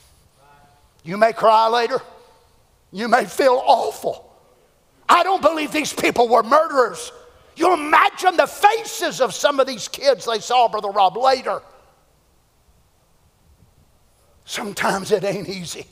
[1.02, 2.00] You may cry later.
[2.92, 4.32] You may feel awful.
[5.08, 7.12] I don't believe these people were murderers.
[7.56, 11.62] You imagine the faces of some of these kids they saw Brother Rob later.
[14.46, 15.86] Sometimes it ain't easy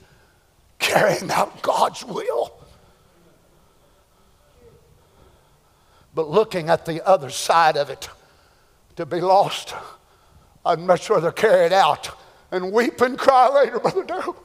[0.79, 2.57] carrying out God's will.
[6.15, 8.09] But looking at the other side of it,
[8.97, 9.75] to be lost
[10.65, 12.11] I'd much rather carry it out
[12.51, 14.37] and weep and cry later, Brother Darrell,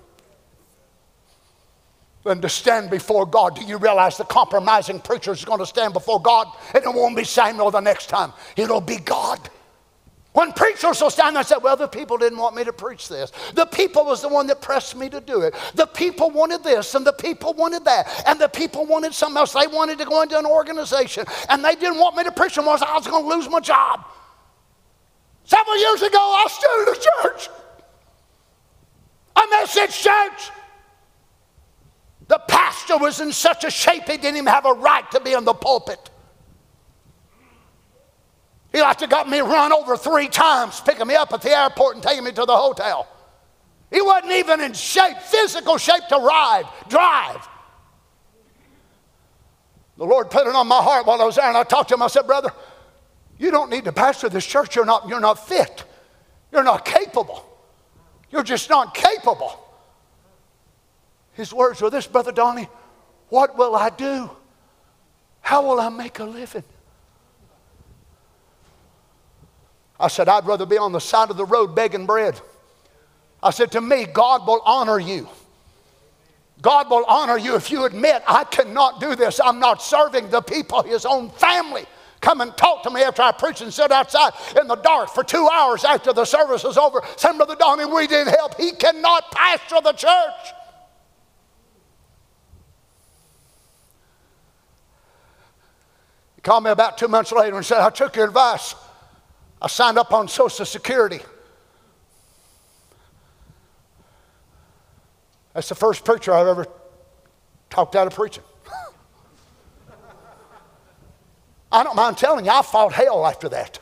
[2.23, 3.55] than to stand before God.
[3.55, 7.15] Do you realize the compromising preacher is going to stand before God and it won't
[7.15, 8.33] be Samuel the next time?
[8.57, 9.49] It'll be God.
[10.33, 13.09] When preachers will stand there and say, Well, the people didn't want me to preach
[13.09, 13.31] this.
[13.55, 15.55] The people was the one that pressed me to do it.
[15.73, 18.23] The people wanted this and the people wanted that.
[18.27, 19.53] And the people wanted something else.
[19.53, 22.69] They wanted to go into an organization and they didn't want me to preach them.
[22.69, 24.05] I was going to lose my job.
[25.45, 27.49] Several years ago, I stood in a church,
[29.35, 30.51] a message church.
[32.27, 35.33] The pastor was in such a shape he didn't even have a right to be
[35.33, 36.11] in the pulpit.
[38.71, 42.03] He to got me run over three times, picking me up at the airport and
[42.03, 43.07] taking me to the hotel.
[43.91, 47.47] He wasn't even in shape, physical shape to ride, drive.
[49.97, 51.95] The Lord put it on my heart while I was there, and I talked to
[51.95, 52.03] him.
[52.03, 52.51] I said, Brother,
[53.39, 54.75] you don't need to pastor this church.
[54.75, 55.83] You're not, you're not fit.
[56.51, 57.45] You're not capable.
[58.31, 59.59] You're just not capable.
[61.33, 62.69] His words were this, Brother Donny,
[63.29, 64.29] what will I do?
[65.41, 66.63] How will I make a living?
[69.99, 72.39] I said, I'd rather be on the side of the road begging bread.
[73.43, 75.27] I said, To me, God will honor you.
[76.61, 79.39] God will honor you if you admit, I cannot do this.
[79.43, 81.85] I'm not serving the people, his own family.
[82.21, 85.23] Come and talk to me after I preach and sit outside in the dark for
[85.23, 87.01] two hours after the service is over.
[87.15, 88.55] Say, Brother Donny, we didn't help.
[88.55, 90.53] He cannot pastor the church.
[96.35, 98.75] He called me about two months later and said, I took your advice.
[99.61, 101.19] I signed up on Social Security.
[105.53, 106.67] That's the first preacher I've ever
[107.69, 108.43] talked out of preaching.
[111.71, 113.79] I don't mind telling you, I fought hell after that.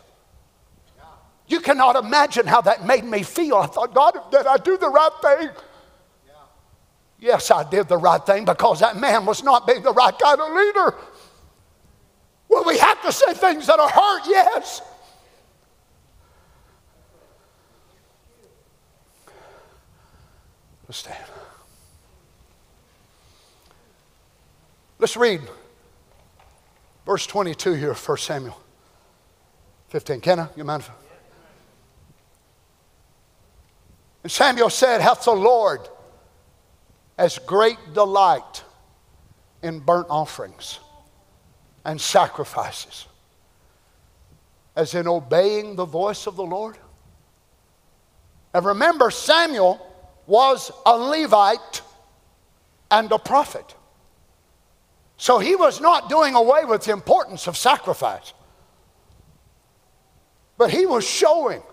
[1.47, 3.55] You cannot imagine how that made me feel.
[3.55, 5.49] I thought, God, did I do the right thing?
[7.19, 10.39] Yes, I did the right thing because that man was not being the right kind
[10.39, 10.95] of leader.
[12.49, 14.81] Well, we have to say things that are hurt, yes.
[20.87, 21.17] Let's stand.
[24.99, 25.41] Let's read
[27.05, 28.59] verse 22 here, 1 Samuel
[29.89, 30.21] 15.
[30.21, 30.83] Kenna, you mind?
[34.23, 35.81] And Samuel said, Hath the Lord
[37.17, 38.63] as great delight
[39.61, 40.79] in burnt offerings
[41.83, 43.07] and sacrifices
[44.75, 46.77] as in obeying the voice of the Lord?
[48.53, 49.85] And remember, Samuel
[50.27, 51.81] was a Levite
[52.91, 53.73] and a prophet.
[55.17, 58.33] So he was not doing away with the importance of sacrifice.
[60.57, 61.63] But he was showing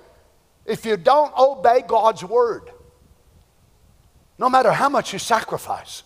[0.64, 2.70] if you don't obey God's word,
[4.38, 6.02] no matter how much you sacrifice,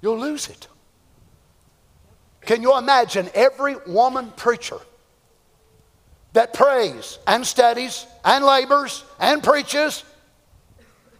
[0.00, 0.66] you'll lose it.
[2.42, 4.78] Can you imagine every woman preacher
[6.32, 10.04] that prays and studies and labors and preaches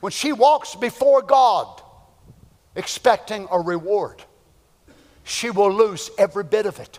[0.00, 1.82] when she walks before God
[2.74, 4.22] expecting a reward,
[5.24, 6.98] she will lose every bit of it.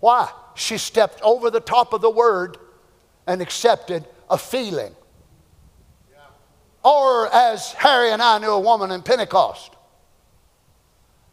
[0.00, 0.30] Why?
[0.54, 2.58] She stepped over the top of the word
[3.26, 4.94] and accepted a feeling.
[6.84, 9.72] Or, as Harry and I knew a woman in Pentecost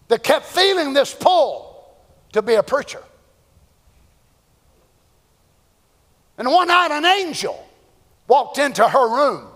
[0.08, 1.96] that kept feeling this pull
[2.32, 3.04] to be a preacher.
[6.38, 7.64] And one night, an angel
[8.28, 9.53] walked into her room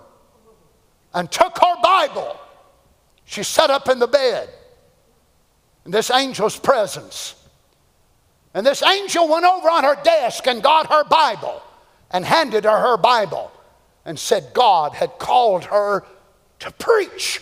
[1.17, 2.39] and took her Bible.
[3.25, 4.49] She sat up in the bed
[5.83, 7.33] in this angel's presence.
[8.53, 11.63] And this angel went over on her desk and got her Bible
[12.11, 13.51] and handed her her Bible
[14.05, 16.05] and said God had called her
[16.59, 17.41] to preach.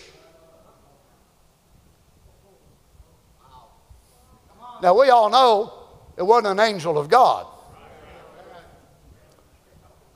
[4.81, 5.73] Now, we all know
[6.15, 7.45] it wasn't an angel of God.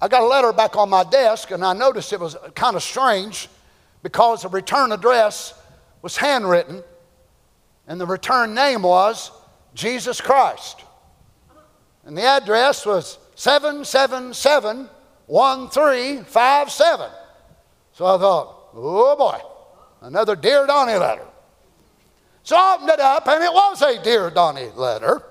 [0.01, 2.83] I got a letter back on my desk, and I noticed it was kind of
[2.83, 3.49] strange
[4.01, 5.53] because the return address
[6.01, 6.83] was handwritten,
[7.87, 9.31] and the return name was
[9.73, 10.83] Jesus Christ.
[12.05, 14.89] And the address was 777
[15.27, 17.09] 1357.
[17.93, 19.39] So I thought, oh boy,
[20.01, 21.25] another Dear Donny letter.
[22.43, 25.21] So I opened it up, and it was a Dear Donny letter.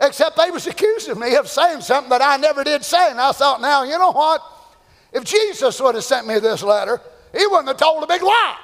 [0.00, 3.10] Except they was accusing me of saying something that I never did say.
[3.10, 4.42] And I thought, now, you know what?
[5.12, 7.00] If Jesus would have sent me this letter,
[7.32, 8.56] he wouldn't have told a big lie.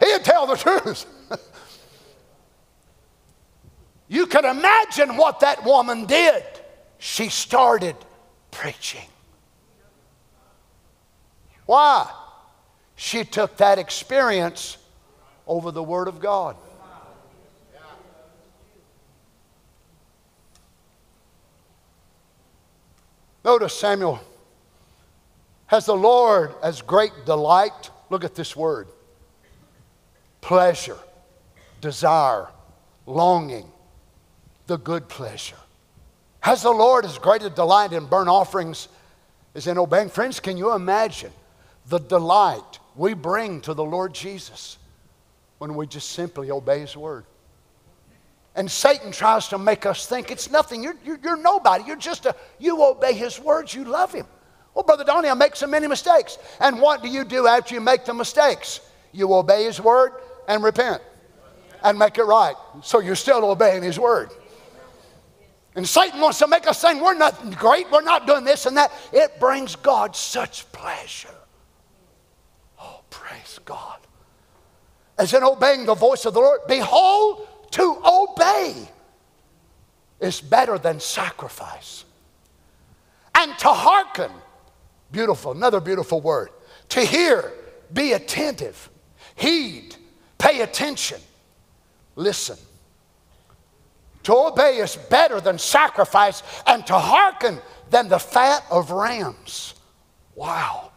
[0.00, 1.06] He'd tell the truth.
[4.08, 6.44] you can imagine what that woman did.
[6.98, 7.96] She started
[8.50, 9.08] preaching.
[11.66, 12.10] Why?
[12.94, 14.78] She took that experience
[15.46, 16.56] over the Word of God.
[23.46, 24.18] Notice Samuel
[25.68, 27.90] has the Lord as great delight.
[28.10, 28.88] Look at this word
[30.40, 30.98] pleasure,
[31.80, 32.48] desire,
[33.06, 33.70] longing,
[34.66, 35.56] the good pleasure.
[36.40, 38.88] Has the Lord as great a delight in burnt offerings
[39.54, 40.08] as in obeying?
[40.08, 41.32] Friends, can you imagine
[41.88, 44.76] the delight we bring to the Lord Jesus
[45.58, 47.24] when we just simply obey His word?
[48.56, 50.82] And Satan tries to make us think it's nothing.
[50.82, 51.84] You're, you're, you're, nobody.
[51.84, 53.74] You're just a, you obey his words.
[53.74, 54.26] You love him.
[54.76, 56.36] Well, Brother Donny, I make so many mistakes.
[56.60, 58.80] And what do you do after you make the mistakes?
[59.10, 60.12] You obey His word
[60.46, 61.00] and repent
[61.82, 62.54] and make it right.
[62.82, 64.28] So you're still obeying His word.
[65.74, 68.76] And Satan wants to make us think we're nothing great, we're not doing this and
[68.76, 68.92] that.
[69.14, 71.34] It brings God such pleasure.
[72.78, 73.98] Oh, praise God.
[75.18, 78.74] As in obeying the voice of the Lord, behold, to obey
[80.20, 82.04] is better than sacrifice.
[83.34, 84.30] And to hearken
[85.12, 86.50] Beautiful, another beautiful word.
[86.90, 87.52] To hear,
[87.92, 88.90] be attentive,
[89.34, 89.96] heed,
[90.38, 91.20] pay attention,
[92.16, 92.56] listen.
[94.24, 99.74] To obey is better than sacrifice, and to hearken than the fat of rams.
[100.34, 100.90] Wow.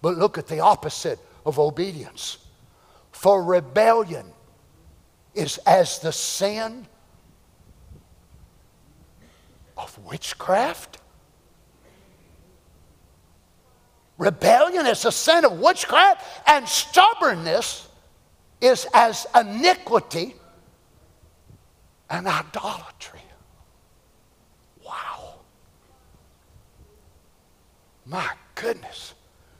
[0.00, 2.38] But look at the opposite of obedience.
[3.10, 4.26] For rebellion
[5.36, 6.86] is as the sin
[9.76, 10.98] of witchcraft
[14.18, 17.88] Rebellion is a sin of witchcraft, and stubbornness
[18.60, 20.34] is as iniquity
[22.08, 23.20] and idolatry.
[24.84, 25.34] Wow.
[28.06, 29.14] My goodness.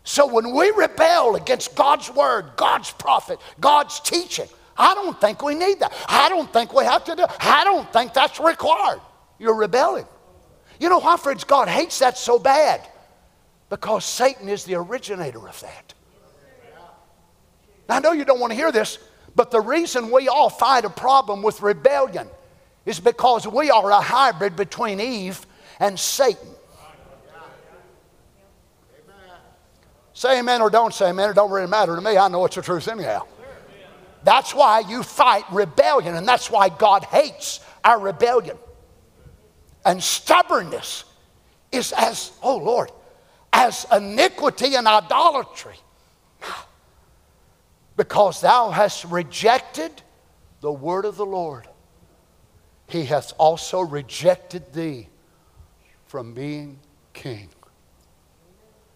[0.05, 4.49] So when we rebel against God's word, God's prophet, God's teaching,
[4.79, 5.93] I don't think we need that.
[6.09, 9.01] I don't think we have to do I don't think that's required.
[9.39, 10.07] You're rebelling.
[10.81, 11.45] You know why, friends?
[11.45, 12.87] God hates that so bad.
[13.69, 15.95] Because Satan is the originator of that.
[17.89, 18.99] Now, I know you don't want to hear this,
[19.35, 22.29] but the reason we all fight a problem with rebellion
[22.85, 25.45] is because we are a hybrid between Eve
[25.81, 26.49] and Satan.
[30.15, 32.17] Say amen or don't say amen, it don't really matter to me.
[32.17, 33.27] I know it's the truth anyhow.
[34.27, 38.59] That's why you fight rebellion, and that's why God hates our rebellion.
[39.85, 41.05] And stubbornness
[41.71, 42.91] is as, oh Lord,
[43.53, 45.77] as iniquity and idolatry.
[47.97, 49.93] Because thou hast rejected
[50.61, 51.69] the word of the Lord,
[52.89, 55.09] he hath also rejected thee
[56.07, 56.81] from being
[57.13, 57.49] king.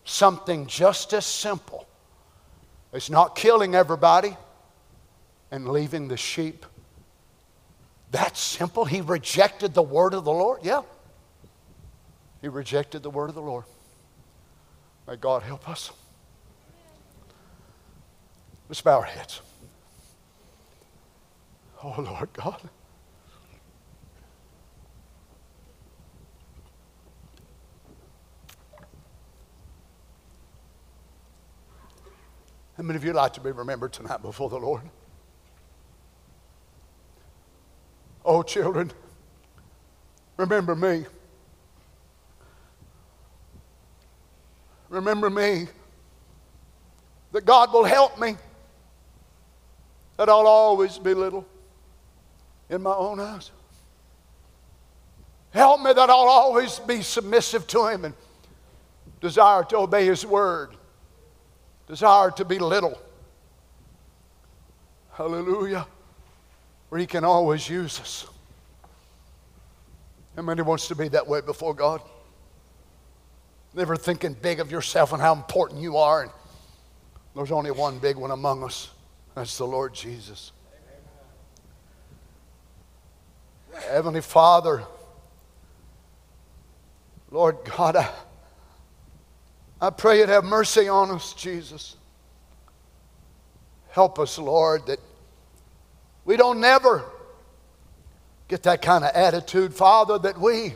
[0.03, 1.87] Something just as simple
[2.93, 4.37] as not killing everybody
[5.51, 6.65] and leaving the sheep.
[8.11, 8.85] That simple.
[8.85, 10.61] He rejected the word of the Lord.
[10.63, 10.83] Yeah.
[12.41, 13.65] He rejected the word of the Lord.
[15.07, 15.91] May God help us.
[18.69, 19.41] Let's bow our heads.
[21.83, 22.61] Oh, Lord God.
[32.77, 34.83] How many of you like to be remembered tonight before the Lord?
[38.25, 38.93] Oh, children,
[40.37, 41.07] remember me.
[44.91, 45.69] remember me,
[47.33, 48.37] that God will help me,
[50.19, 51.47] that I'll always be little
[52.69, 53.51] in my own eyes.
[55.53, 58.15] Help me that I'll always be submissive to Him and
[59.21, 60.77] desire to obey His word,
[61.87, 63.01] desire to be little.
[65.13, 65.87] Hallelujah.
[66.91, 68.27] Where He can always use us.
[70.37, 72.03] How many wants to be that way before God?
[73.75, 76.23] Never thinking big of yourself and how important you are.
[76.23, 76.31] And
[77.35, 78.91] there's only one big one among us.
[79.35, 80.53] That's the Lord Jesus.
[83.73, 83.85] Amen.
[83.89, 84.83] Heavenly Father,
[87.31, 88.09] Lord God, I,
[89.81, 91.97] I pray you'd have mercy on us, Jesus.
[93.91, 94.99] Help us, Lord, that
[96.31, 97.03] we don't never
[98.47, 100.75] get that kind of attitude, Father, that we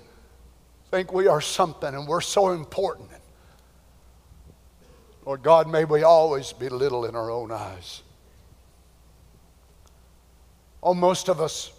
[0.90, 3.09] think we are something and we're so important.
[5.24, 8.02] Lord God, may we always be little in our own eyes.
[10.82, 11.70] Oh, most of us,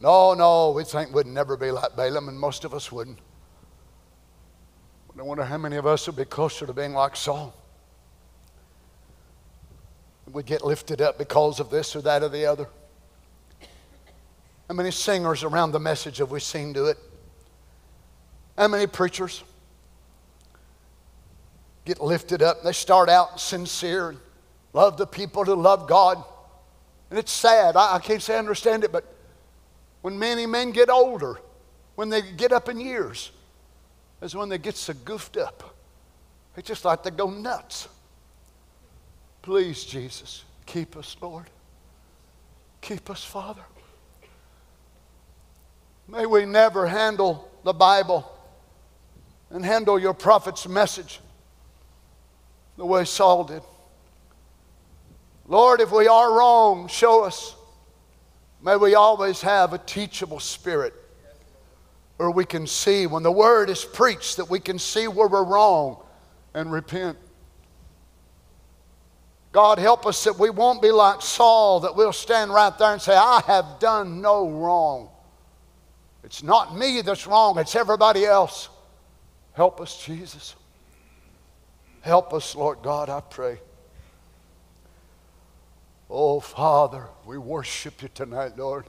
[0.00, 3.18] no, no, we think we'd never be like Balaam, and most of us wouldn't.
[5.18, 7.54] I wonder how many of us would be closer to being like Saul.
[10.32, 12.68] We'd get lifted up because of this or that or the other.
[14.68, 16.98] How many singers around the message have we seen do it?
[18.58, 19.44] How many preachers
[21.84, 22.62] get lifted up?
[22.62, 24.18] They start out sincere, and
[24.72, 26.22] love the people to love God.
[27.10, 27.76] And it's sad.
[27.76, 29.04] I, I can't say I understand it, but
[30.02, 31.38] when many men get older,
[31.94, 33.30] when they get up in years,
[34.22, 35.76] is when they get so goofed up.
[36.56, 37.88] It's just like they go nuts.
[39.42, 41.46] Please, Jesus, keep us, Lord.
[42.80, 43.62] Keep us, Father.
[46.08, 48.30] May we never handle the Bible
[49.50, 51.20] and handle your prophet's message
[52.76, 53.62] the way Saul did.
[55.48, 57.54] Lord, if we are wrong, show us.
[58.62, 60.94] May we always have a teachable spirit
[62.16, 65.44] where we can see when the word is preached that we can see where we're
[65.44, 66.02] wrong
[66.54, 67.18] and repent.
[69.52, 73.00] God, help us that we won't be like Saul, that we'll stand right there and
[73.00, 75.10] say, I have done no wrong.
[76.26, 78.68] It's not me that's wrong, it's everybody else.
[79.52, 80.56] Help us, Jesus.
[82.00, 83.60] Help us, Lord God, I pray.
[86.10, 88.86] Oh, Father, we worship you tonight, Lord.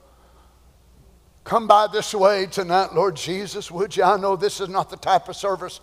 [1.44, 4.04] Come by this way tonight, Lord Jesus, would you?
[4.04, 5.80] I know this is not the type of service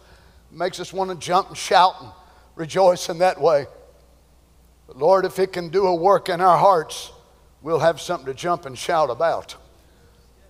[0.50, 2.10] that makes us want to jump and shout and
[2.56, 3.66] rejoice in that way.
[4.88, 7.12] But Lord, if it can do a work in our hearts,
[7.62, 9.54] we'll have something to jump and shout about.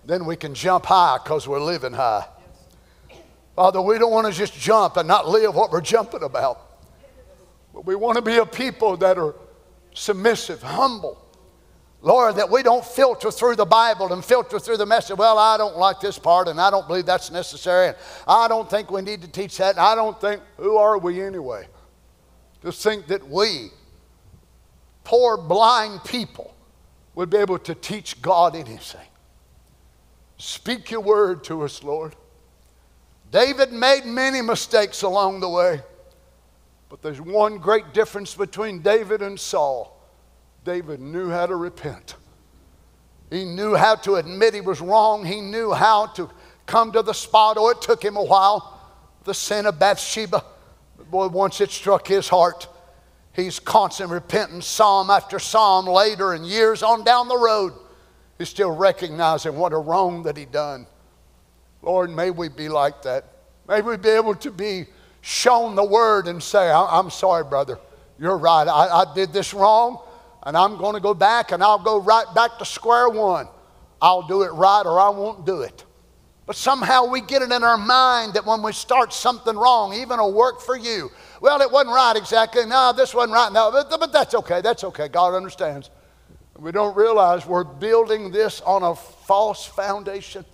[0.05, 2.25] Then we can jump high because we're living high.
[3.55, 6.61] Father, we don't want to just jump and not live what we're jumping about.
[7.73, 9.35] But we want to be a people that are
[9.93, 11.21] submissive, humble.
[12.01, 15.17] Lord, that we don't filter through the Bible and filter through the message.
[15.17, 18.69] Well, I don't like this part and I don't believe that's necessary and I don't
[18.69, 21.67] think we need to teach that and I don't think, who are we anyway?
[22.61, 23.69] To think that we,
[25.03, 26.53] poor blind people,
[27.15, 29.07] would be able to teach God anything.
[30.37, 32.15] Speak your word to us, Lord.
[33.31, 35.81] David made many mistakes along the way,
[36.89, 39.91] but there's one great difference between David and Saul.
[40.63, 42.15] David knew how to repent.
[43.29, 45.25] He knew how to admit he was wrong.
[45.25, 46.29] He knew how to
[46.65, 48.79] come to the spot, or oh, it took him a while.
[49.23, 50.43] The sin of Bathsheba,
[51.09, 52.67] boy, once it struck his heart,
[53.33, 57.73] he's constant repenting psalm after psalm later and years on down the road.
[58.37, 60.87] He's still recognizing what a wrong that he done.
[61.81, 63.25] Lord, may we be like that.
[63.67, 64.87] May we be able to be
[65.21, 67.79] shown the word and say, I'm sorry, brother.
[68.19, 68.67] You're right.
[68.67, 69.99] I, I did this wrong
[70.43, 73.47] and I'm going to go back and I'll go right back to square one.
[74.01, 75.83] I'll do it right or I won't do it.
[76.45, 80.19] But somehow we get it in our mind that when we start something wrong, even
[80.19, 81.09] a work for you,
[81.41, 82.65] well, it wasn't right exactly.
[82.65, 83.51] No, this wasn't right.
[83.51, 84.61] No, but, but that's okay.
[84.61, 85.07] That's okay.
[85.07, 85.89] God understands.
[86.57, 90.45] We don't realize we're building this on a false foundation.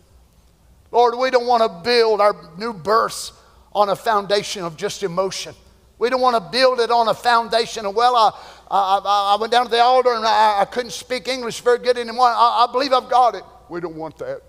[0.92, 3.34] Lord, we don't want to build our new births
[3.72, 5.54] on a foundation of just emotion.
[6.00, 8.32] We don't want to build it on a foundation of, well, I,
[8.72, 11.98] I, I went down to the altar and I, I couldn't speak English very good
[11.98, 12.26] anymore.
[12.26, 13.44] I, I believe I've got it.
[13.70, 14.42] We don't want that.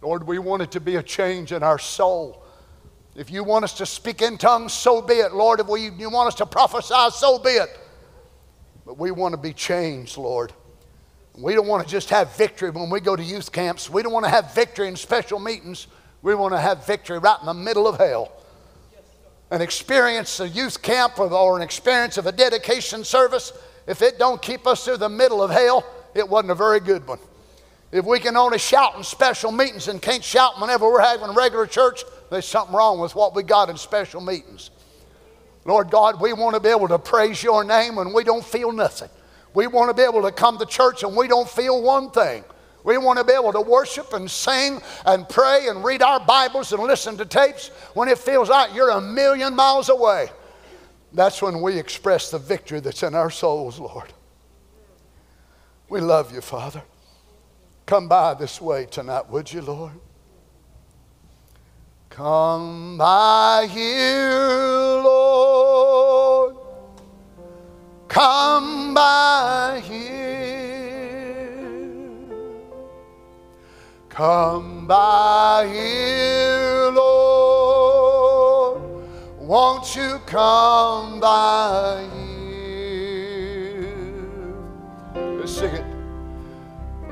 [0.00, 2.44] Lord, we want it to be a change in our soul.
[3.16, 5.34] If you want us to speak in tongues, so be it.
[5.34, 7.76] Lord, if we, you want us to prophesy, so be it.
[8.86, 10.52] But we want to be changed, Lord.
[11.40, 13.88] We don't want to just have victory when we go to youth camps.
[13.88, 15.86] We don't want to have victory in special meetings.
[16.22, 18.32] We want to have victory right in the middle of hell
[19.50, 23.52] an experience, a youth camp, or an experience of a dedication service,
[23.86, 27.06] if it don't keep us through the middle of hell, it wasn't a very good
[27.06, 27.18] one.
[27.90, 31.66] If we can only shout in special meetings and can't shout whenever we're having regular
[31.66, 34.70] church, there's something wrong with what we got in special meetings.
[35.64, 38.72] Lord God, we want to be able to praise your name when we don't feel
[38.72, 39.08] nothing.
[39.58, 42.44] We want to be able to come to church and we don't feel one thing.
[42.84, 46.72] We want to be able to worship and sing and pray and read our Bibles
[46.72, 50.28] and listen to tapes when it feels like you're a million miles away.
[51.12, 54.12] That's when we express the victory that's in our souls, Lord.
[55.88, 56.84] We love you, Father.
[57.84, 59.94] Come by this way tonight, would you, Lord?
[62.10, 66.07] Come by here, Lord.
[68.08, 70.08] Come by here.
[74.08, 78.80] Come by here, Lord.
[79.38, 83.94] Won't you come by here?
[85.14, 85.84] Let's sing it.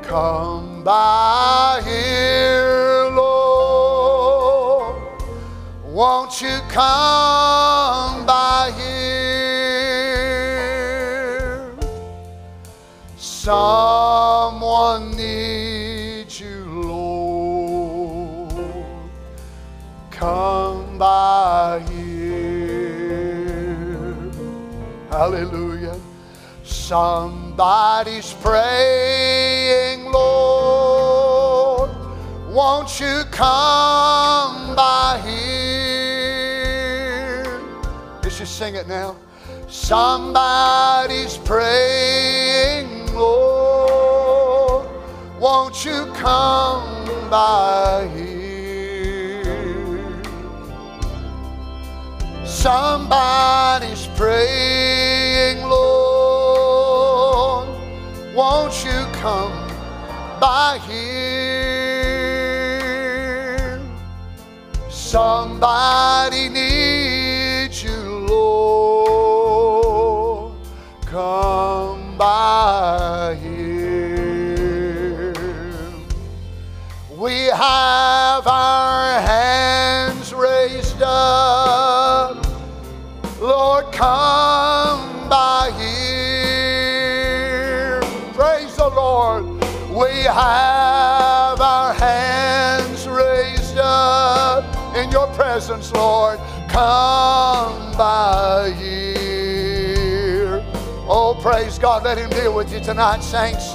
[0.02, 4.96] Come by here, Lord.
[5.84, 8.95] Won't you come by here?
[13.46, 18.50] Someone needs you, Lord.
[20.10, 23.06] come by here.
[25.10, 25.94] Hallelujah.
[26.64, 31.90] Somebody's praying, Lord,
[32.50, 36.24] won't you come by here?
[38.24, 39.14] Let's just sing it now.
[39.68, 44.86] Somebody's praying, Lord,
[45.40, 49.44] won't you come by here?
[52.44, 57.68] Somebody's praying, Lord,
[58.34, 59.52] won't you come
[60.40, 62.16] by here?
[64.90, 70.52] Somebody needs you, Lord.
[71.06, 72.45] Come by
[77.56, 82.36] have our hands raised up.
[83.40, 86.82] Lord, come by here.
[88.34, 89.46] Praise the Lord.
[89.88, 94.64] We have our hands raised up
[94.94, 96.38] in your presence, Lord.
[96.68, 100.62] Come by here.
[101.08, 102.04] Oh, praise God.
[102.04, 103.74] Let Him deal with you tonight, saints.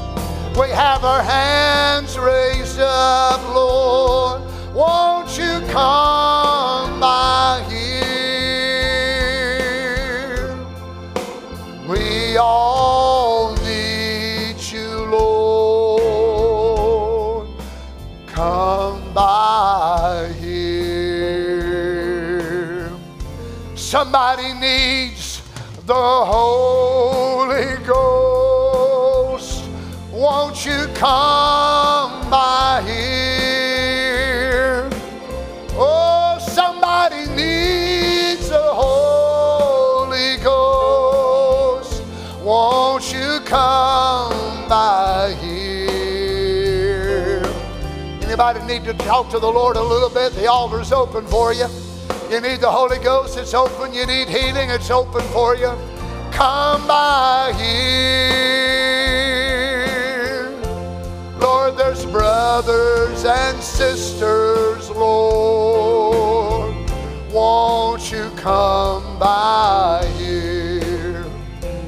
[0.60, 4.42] We have our hands raised up, Lord.
[4.74, 8.12] Won't you come by here?
[11.88, 16.28] We all need you, Lord.
[18.28, 21.32] Come by here.
[23.76, 25.42] Somebody needs
[25.86, 27.01] the Holy
[30.22, 34.88] Won't you come by here?
[35.72, 42.04] Oh, somebody needs the Holy Ghost.
[42.44, 47.42] Won't you come by here?
[48.22, 50.34] Anybody need to talk to the Lord a little bit?
[50.34, 51.66] The altar's open for you.
[52.30, 53.92] You need the Holy Ghost, it's open.
[53.92, 55.76] You need healing, it's open for you.
[56.32, 59.01] Come by here.
[61.62, 66.74] Lord, there's brothers and sisters, Lord.
[67.32, 71.24] Won't you come by here?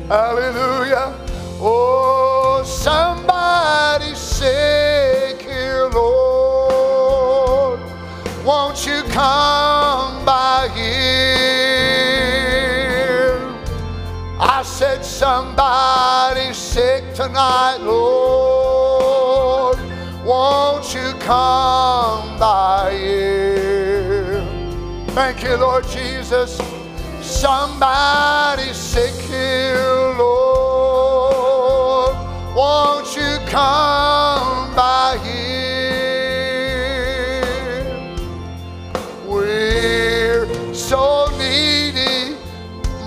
[0.08, 1.16] Hallelujah.
[1.60, 7.80] Oh, somebody sick here, Lord.
[8.46, 10.94] Won't you come by here?
[14.40, 18.53] I said, somebody sick tonight, Lord.
[20.26, 24.42] Won't you come by here?
[25.10, 26.58] Thank you, Lord Jesus.
[27.20, 29.76] Somebody sick here,
[30.18, 32.16] Lord.
[32.56, 35.44] Won't you come by here?
[39.28, 42.38] We're so needy,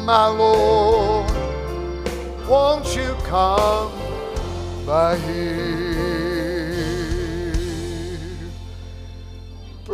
[0.04, 1.30] my Lord.
[2.46, 3.90] Won't you come
[4.84, 5.95] by here?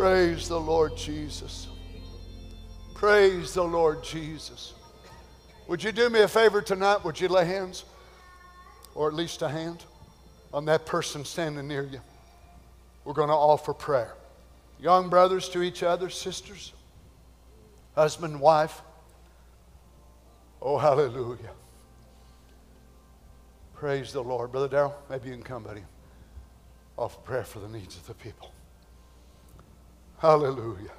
[0.03, 1.69] Praise the Lord Jesus.
[2.93, 4.73] Praise the Lord Jesus.
[5.69, 7.05] Would you do me a favor tonight?
[7.05, 7.85] Would you lay hands,
[8.95, 9.85] or at least a hand,
[10.53, 12.01] on that person standing near you?
[13.05, 14.13] We're going to offer prayer.
[14.77, 16.73] Young brothers to each other, sisters,
[17.95, 18.81] husband, wife.
[20.61, 21.51] Oh, hallelujah.
[23.73, 24.51] Praise the Lord.
[24.51, 25.83] Brother Darrell, maybe you can come, buddy.
[26.97, 28.52] Offer prayer for the needs of the people.
[30.23, 30.93] Hallelujah.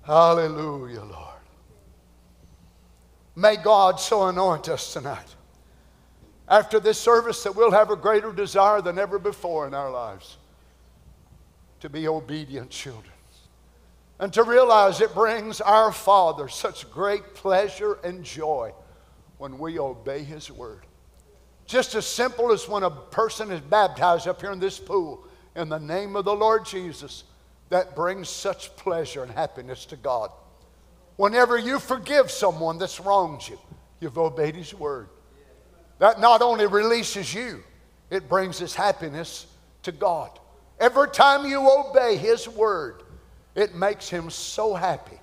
[0.00, 1.34] Hallelujah, Lord.
[3.34, 5.34] May God so anoint us tonight.
[6.48, 10.38] After this service, that we'll have a greater desire than ever before in our lives
[11.80, 13.12] to be obedient children
[14.18, 18.72] and to realize it brings our Father such great pleasure and joy
[19.36, 20.86] when we obey His word.
[21.66, 25.25] Just as simple as when a person is baptized up here in this pool
[25.56, 27.24] in the name of the Lord Jesus,
[27.70, 30.30] that brings such pleasure and happiness to God.
[31.16, 33.58] Whenever you forgive someone that's wronged you,
[34.00, 35.08] you've obeyed His word.
[35.98, 37.64] That not only releases you,
[38.10, 39.46] it brings His happiness
[39.82, 40.38] to God.
[40.78, 43.02] Every time you obey His word,
[43.54, 45.18] it makes Him so happy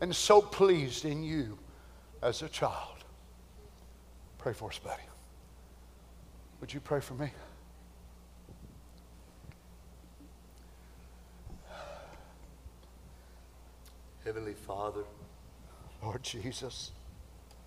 [0.00, 1.58] and so pleased in you
[2.22, 3.04] as a child.
[4.38, 5.02] Pray for us, buddy.
[6.60, 7.30] Would you pray for me?
[14.28, 15.04] Heavenly Father,
[16.02, 16.90] Lord Jesus.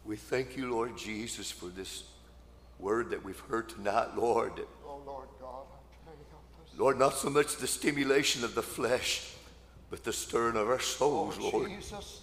[0.06, 2.04] we thank you, Lord Jesus, for this
[2.78, 4.52] word that we've heard tonight, Lord.
[4.86, 6.78] Oh, Lord God, I pray help us.
[6.78, 9.34] Lord, not so much the stimulation of the flesh,
[9.90, 11.70] but the stirring of our souls, oh, Lord.
[11.72, 12.22] Jesus.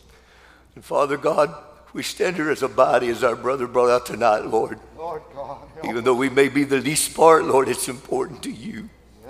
[0.77, 1.53] And Father God,
[1.93, 4.79] we stand here as a body, as our brother brought out tonight, Lord.
[4.97, 8.53] Lord God, help Even though we may be the least part, Lord, it's important to
[8.53, 8.89] you.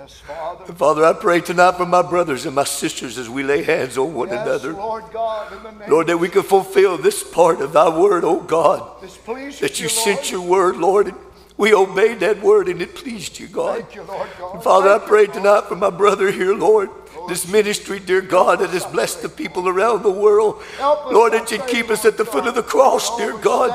[0.09, 0.73] Yes, Father.
[0.73, 4.15] Father, I pray tonight for my brothers and my sisters as we lay hands on
[4.15, 4.73] one Yes, another.
[4.73, 8.23] Lord God, in the name Lord, that we can fulfill this part of thy word,
[8.23, 9.01] oh God.
[9.01, 11.17] this pleases That you you, sent your word, Lord, and
[11.57, 13.81] we obeyed that word and it pleased you, God.
[13.83, 14.63] Thank you, Lord God.
[14.63, 15.33] Father, I Thank you, pray Lord.
[15.33, 16.89] tonight for my brother here, Lord.
[17.27, 20.61] This ministry, dear God, that has blessed the people around the world.
[20.79, 23.69] Lord, that you keep us at the foot of the cross, dear God.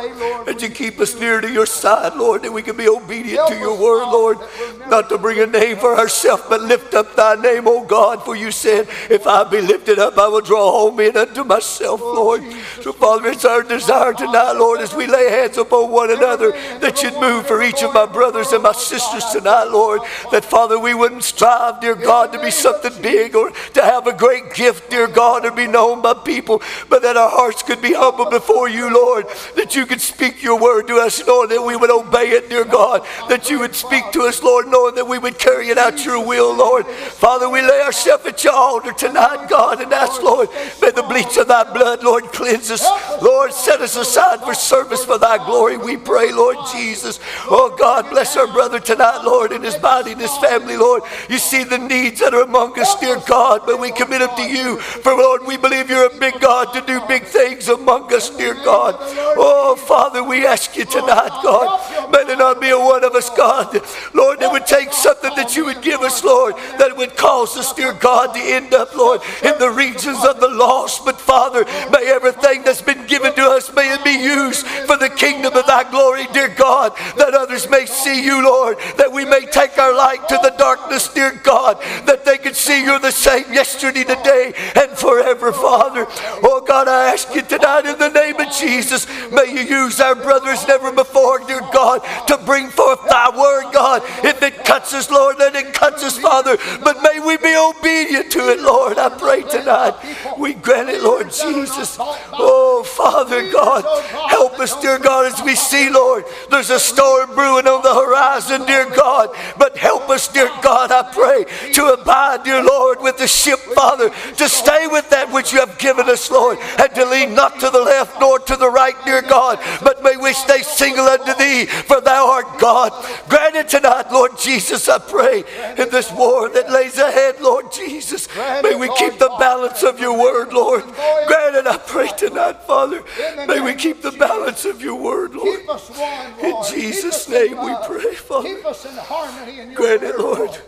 [0.47, 3.59] That you keep us near to your side, Lord, that we can be obedient to
[3.59, 4.39] your word, Lord.
[4.39, 7.67] that we'll never Not to bring a name for ourselves, but lift up thy name,
[7.69, 8.23] O God.
[8.25, 12.01] For you said, if I be lifted up, I will draw all men unto myself,
[12.01, 12.43] Lord.
[12.81, 17.03] So, Father, it's our desire tonight, Lord, as we lay hands upon one another, that
[17.03, 20.01] you'd move for each of my brothers and my sisters tonight, Lord.
[20.33, 23.34] That, Father, we wouldn't strive, dear God, to be something big
[23.75, 27.31] to have a great gift, dear God, or be known by people, but that our
[27.31, 29.27] hearts could be humble before you, Lord.
[29.57, 32.65] That you could speak your word to us, Lord, that we would obey it, dear
[32.65, 33.05] God.
[33.29, 36.25] That you would speak to us, Lord, knowing that we would carry it out your
[36.25, 36.87] will, Lord.
[36.87, 40.49] Father, we lay ourselves at your altar tonight, God, and ask, Lord,
[40.81, 42.87] may the bleach of thy blood, Lord, cleanse us.
[43.21, 47.19] Lord, set us aside for service for thy glory, we pray, Lord Jesus.
[47.47, 51.03] Oh, God, bless our brother tonight, Lord, and his body and his family, Lord.
[51.29, 54.43] You see the needs that are among us, dear God, but we commit them to
[54.43, 54.79] you.
[54.79, 58.55] For, Lord, we believe you're a big God to do big things among us, dear
[58.55, 58.97] God.
[59.37, 63.31] Oh, Father, we ask you tonight, God, may there not be a one of us,
[63.31, 63.81] God,
[64.13, 67.73] Lord, that would take something that you would give us, Lord, that would cause us,
[67.73, 71.05] dear God, to end up, Lord, in the regions of the lost.
[71.05, 75.09] But, Father, may everything that's been given to us, may it be used for the
[75.09, 79.47] kingdom of thy glory, dear God, that others may see you, Lord, that we may
[79.47, 83.53] take our light to the darkness, dear God, that they could see you're the same
[83.53, 86.07] yesterday, today, and forever, Father.
[86.43, 90.15] Oh, God, I ask you tonight in the name of Jesus, may you use our
[90.15, 94.03] brothers never before, dear God, to bring forth thy word, God.
[94.25, 98.33] If it cuts us, Lord, let it cut us, Father, but may we be obedient
[98.33, 98.99] to it, Lord.
[98.99, 99.95] I pray tonight.
[100.39, 101.97] We grant it, Lord Jesus.
[102.01, 103.85] Oh, Father God,
[104.29, 108.67] help us, dear God, as we see, Lord, there's a storm brewing on the horizon,
[108.67, 109.31] dear God.
[109.57, 114.09] But help us, dear God, I pray, to abide, dear Lord, with the ship, Father,
[114.09, 117.71] to stay with that which you have given us, Lord, and to lean not to
[117.71, 121.67] the left nor to the right, dear God, but may we stay single unto thee,
[121.67, 122.93] for thou art God.
[123.29, 125.45] Grant it tonight, Lord Jesus, I pray,
[125.79, 128.27] in this war that lays ahead, Lord Jesus.
[128.35, 130.83] May we keep the balance of your word, Lord.
[130.83, 133.05] Grant it, I pray tonight, Father.
[133.47, 135.61] May we keep the balance of your word, Lord.
[135.61, 138.49] Keep us one, In Jesus' name we pray, Father.
[138.49, 140.59] Keep us in harmony in your Grant it, Lord.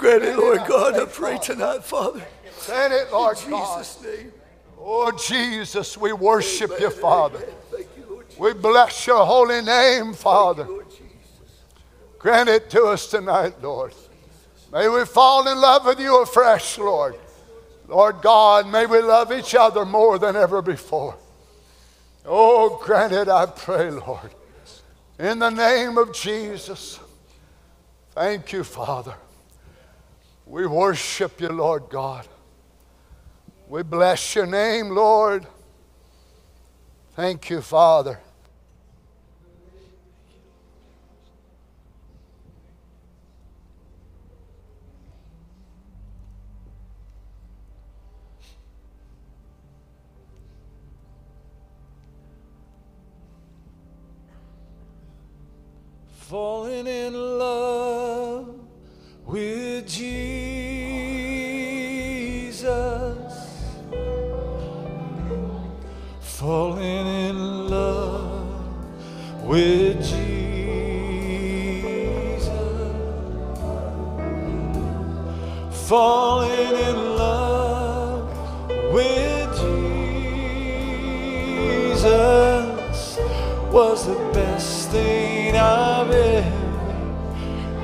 [0.00, 0.98] Grant it, Lord God.
[0.98, 2.22] I pray tonight, Father.
[2.64, 3.78] Grant it, Lord In God.
[3.78, 4.32] Jesus' name.
[4.78, 7.40] Oh, Jesus, we worship you, Father.
[7.70, 8.40] Thank you, Lord Jesus.
[8.40, 10.66] We bless your holy name, Father.
[12.18, 13.92] Grant it to us tonight, Lord.
[14.72, 17.16] May we fall in love with you afresh, Lord.
[17.86, 21.14] Lord God, may we love each other more than ever before.
[22.24, 24.30] Oh, grant it, I pray, Lord.
[25.18, 26.98] In the name of Jesus.
[28.12, 29.14] Thank you, Father.
[30.50, 32.26] We worship you, Lord God.
[33.68, 35.46] We bless your name, Lord.
[37.14, 38.18] Thank you, Father.
[56.12, 58.54] falling in love
[59.26, 60.19] with Jesus,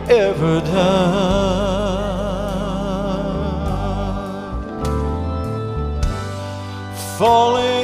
[0.09, 1.97] ever done.
[7.19, 7.76] Falling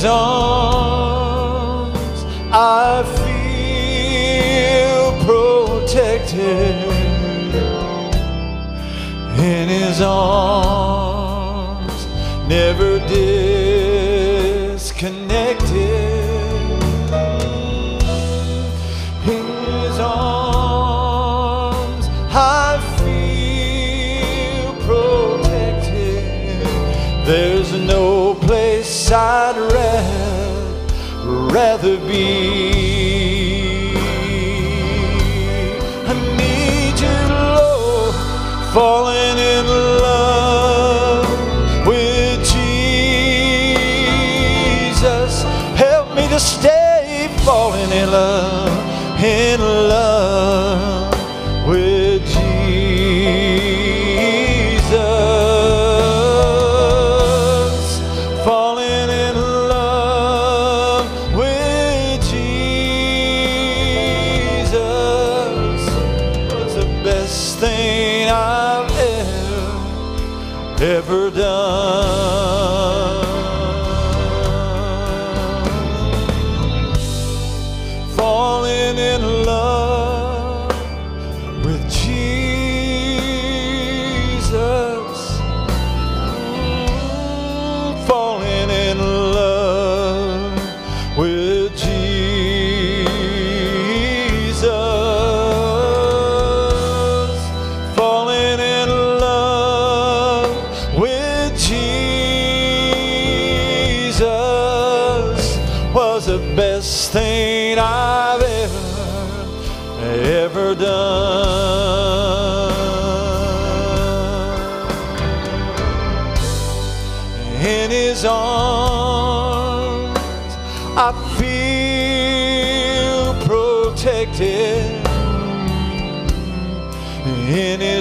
[0.00, 1.90] his arms
[2.52, 4.22] I feel
[5.26, 6.88] protected
[9.38, 10.59] in his arms.
[32.10, 33.92] be.
[36.10, 37.18] I need you,
[37.56, 38.14] Lord,
[38.74, 39.09] falling.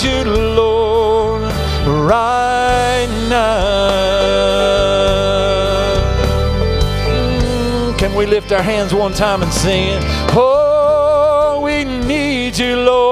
[0.02, 1.52] you, Lord,
[1.88, 3.72] right now.
[7.98, 10.03] Can we lift our hands one time and sing it?
[10.36, 13.10] Oh, we need you, Lord.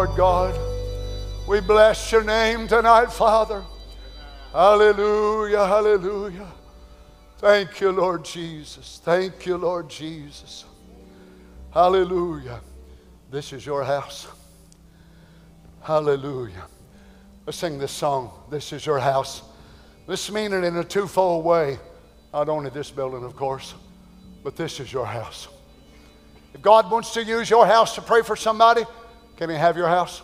[0.00, 0.58] Lord God.
[1.46, 3.62] We bless your name tonight, Father.
[4.50, 6.46] Hallelujah, hallelujah.
[7.36, 8.98] Thank you, Lord Jesus.
[9.04, 10.64] Thank you, Lord Jesus.
[11.70, 12.62] Hallelujah.
[13.30, 14.26] This is your house.
[15.82, 16.64] Hallelujah.
[17.44, 18.30] Let's sing this song.
[18.48, 19.42] This is your house.
[20.06, 21.78] Let's mean it in a twofold way.
[22.32, 23.74] Not only this building, of course,
[24.42, 25.48] but this is your house.
[26.54, 28.84] If God wants to use your house to pray for somebody,
[29.40, 30.20] can He have your house?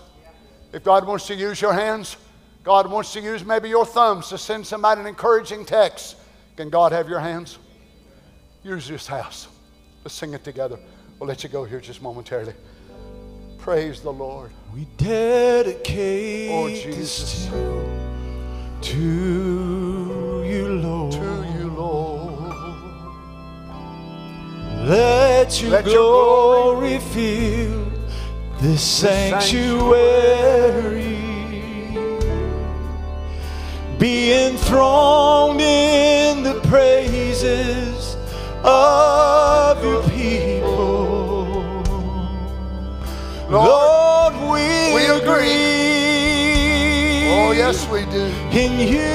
[0.75, 2.19] If God wants to use your hands,
[2.63, 6.17] God wants to use maybe your thumbs to send somebody an encouraging text,
[6.55, 7.57] can God have your hands?
[8.63, 9.49] Use this house.
[10.05, 10.79] Let's sing it together.
[11.19, 12.53] We'll let you go here just momentarily.
[13.57, 14.51] Praise the Lord.
[14.75, 17.47] We dedicate Oh, this Jesus.
[18.83, 18.99] to
[20.45, 21.13] you, Lord.
[21.13, 22.53] To you, Lord.
[24.87, 27.86] Let your, Let your glory, fill
[28.61, 30.37] this sanctuary.
[33.99, 38.17] Be enthroned in the praises
[38.63, 41.83] of your people.
[43.49, 45.23] Lord, we, we agree.
[45.23, 45.47] agree.
[47.29, 48.27] Oh, yes, we do.
[48.51, 49.07] in unity.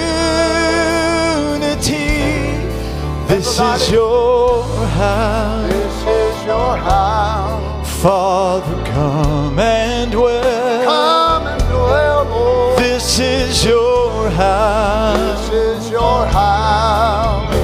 [3.28, 3.84] This Everybody.
[3.84, 5.72] is your house.
[5.72, 8.02] This is your house.
[8.02, 10.84] Father, come and dwell.
[10.84, 12.80] Come and dwell, Lord.
[12.80, 17.56] This is your house, This is your house.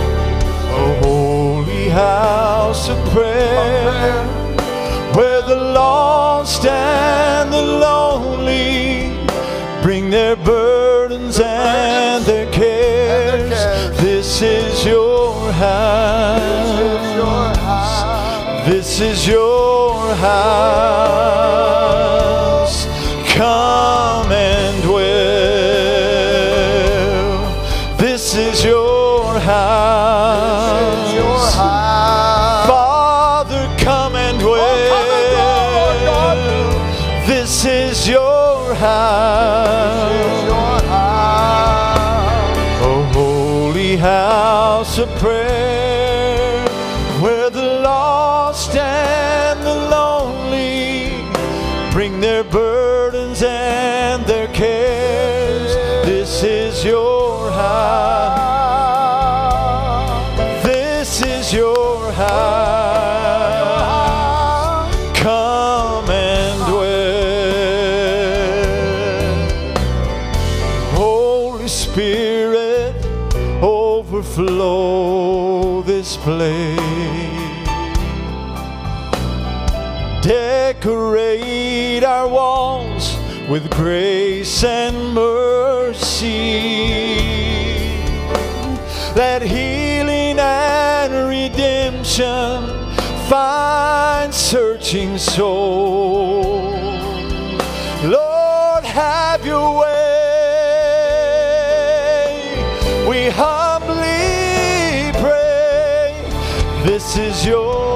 [0.71, 4.25] a holy house of prayer,
[5.15, 9.11] where the lost and the lonely
[9.81, 13.49] bring their burdens and their cares.
[14.01, 18.01] This is your This is your house.
[18.01, 18.65] house.
[18.69, 21.06] This is your house.
[83.59, 86.29] with grace and mercy.
[89.15, 92.61] That healing and redemption
[93.27, 96.69] find searching soul.
[98.03, 99.87] Lord, have your way.
[103.09, 106.13] We humbly pray.
[106.83, 107.86] This is your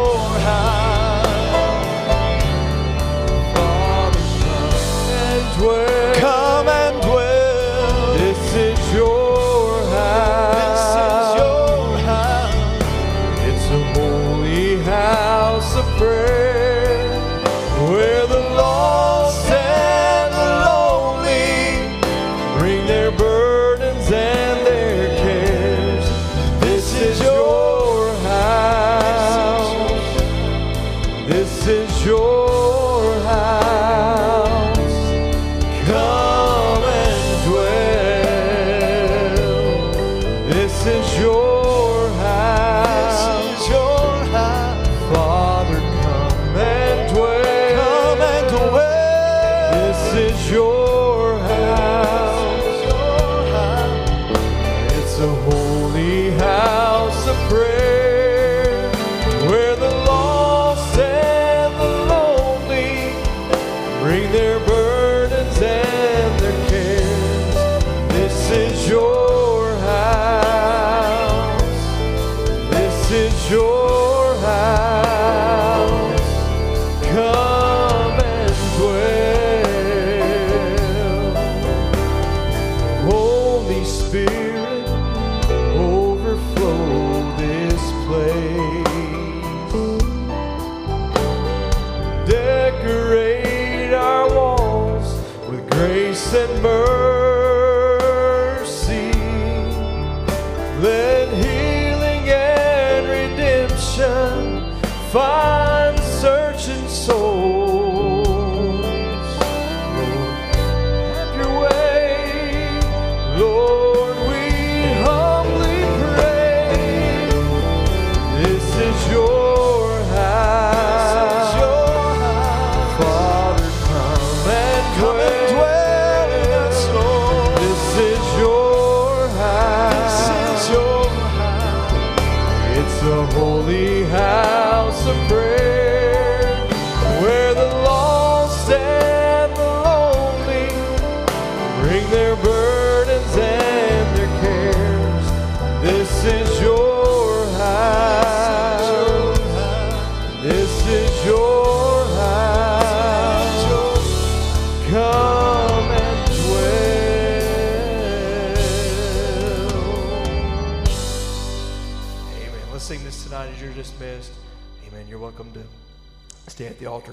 [73.31, 73.80] rejoice.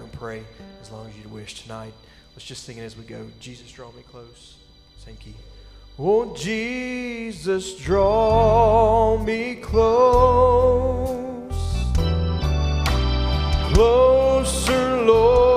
[0.00, 0.42] and pray
[0.80, 1.92] as long as you wish tonight.
[2.34, 3.26] Let's just sing it as we go.
[3.40, 4.56] Jesus, draw me close.
[5.00, 5.34] Thank you.
[5.96, 11.52] Won't Jesus draw me close?
[13.72, 15.47] Closer, Lord.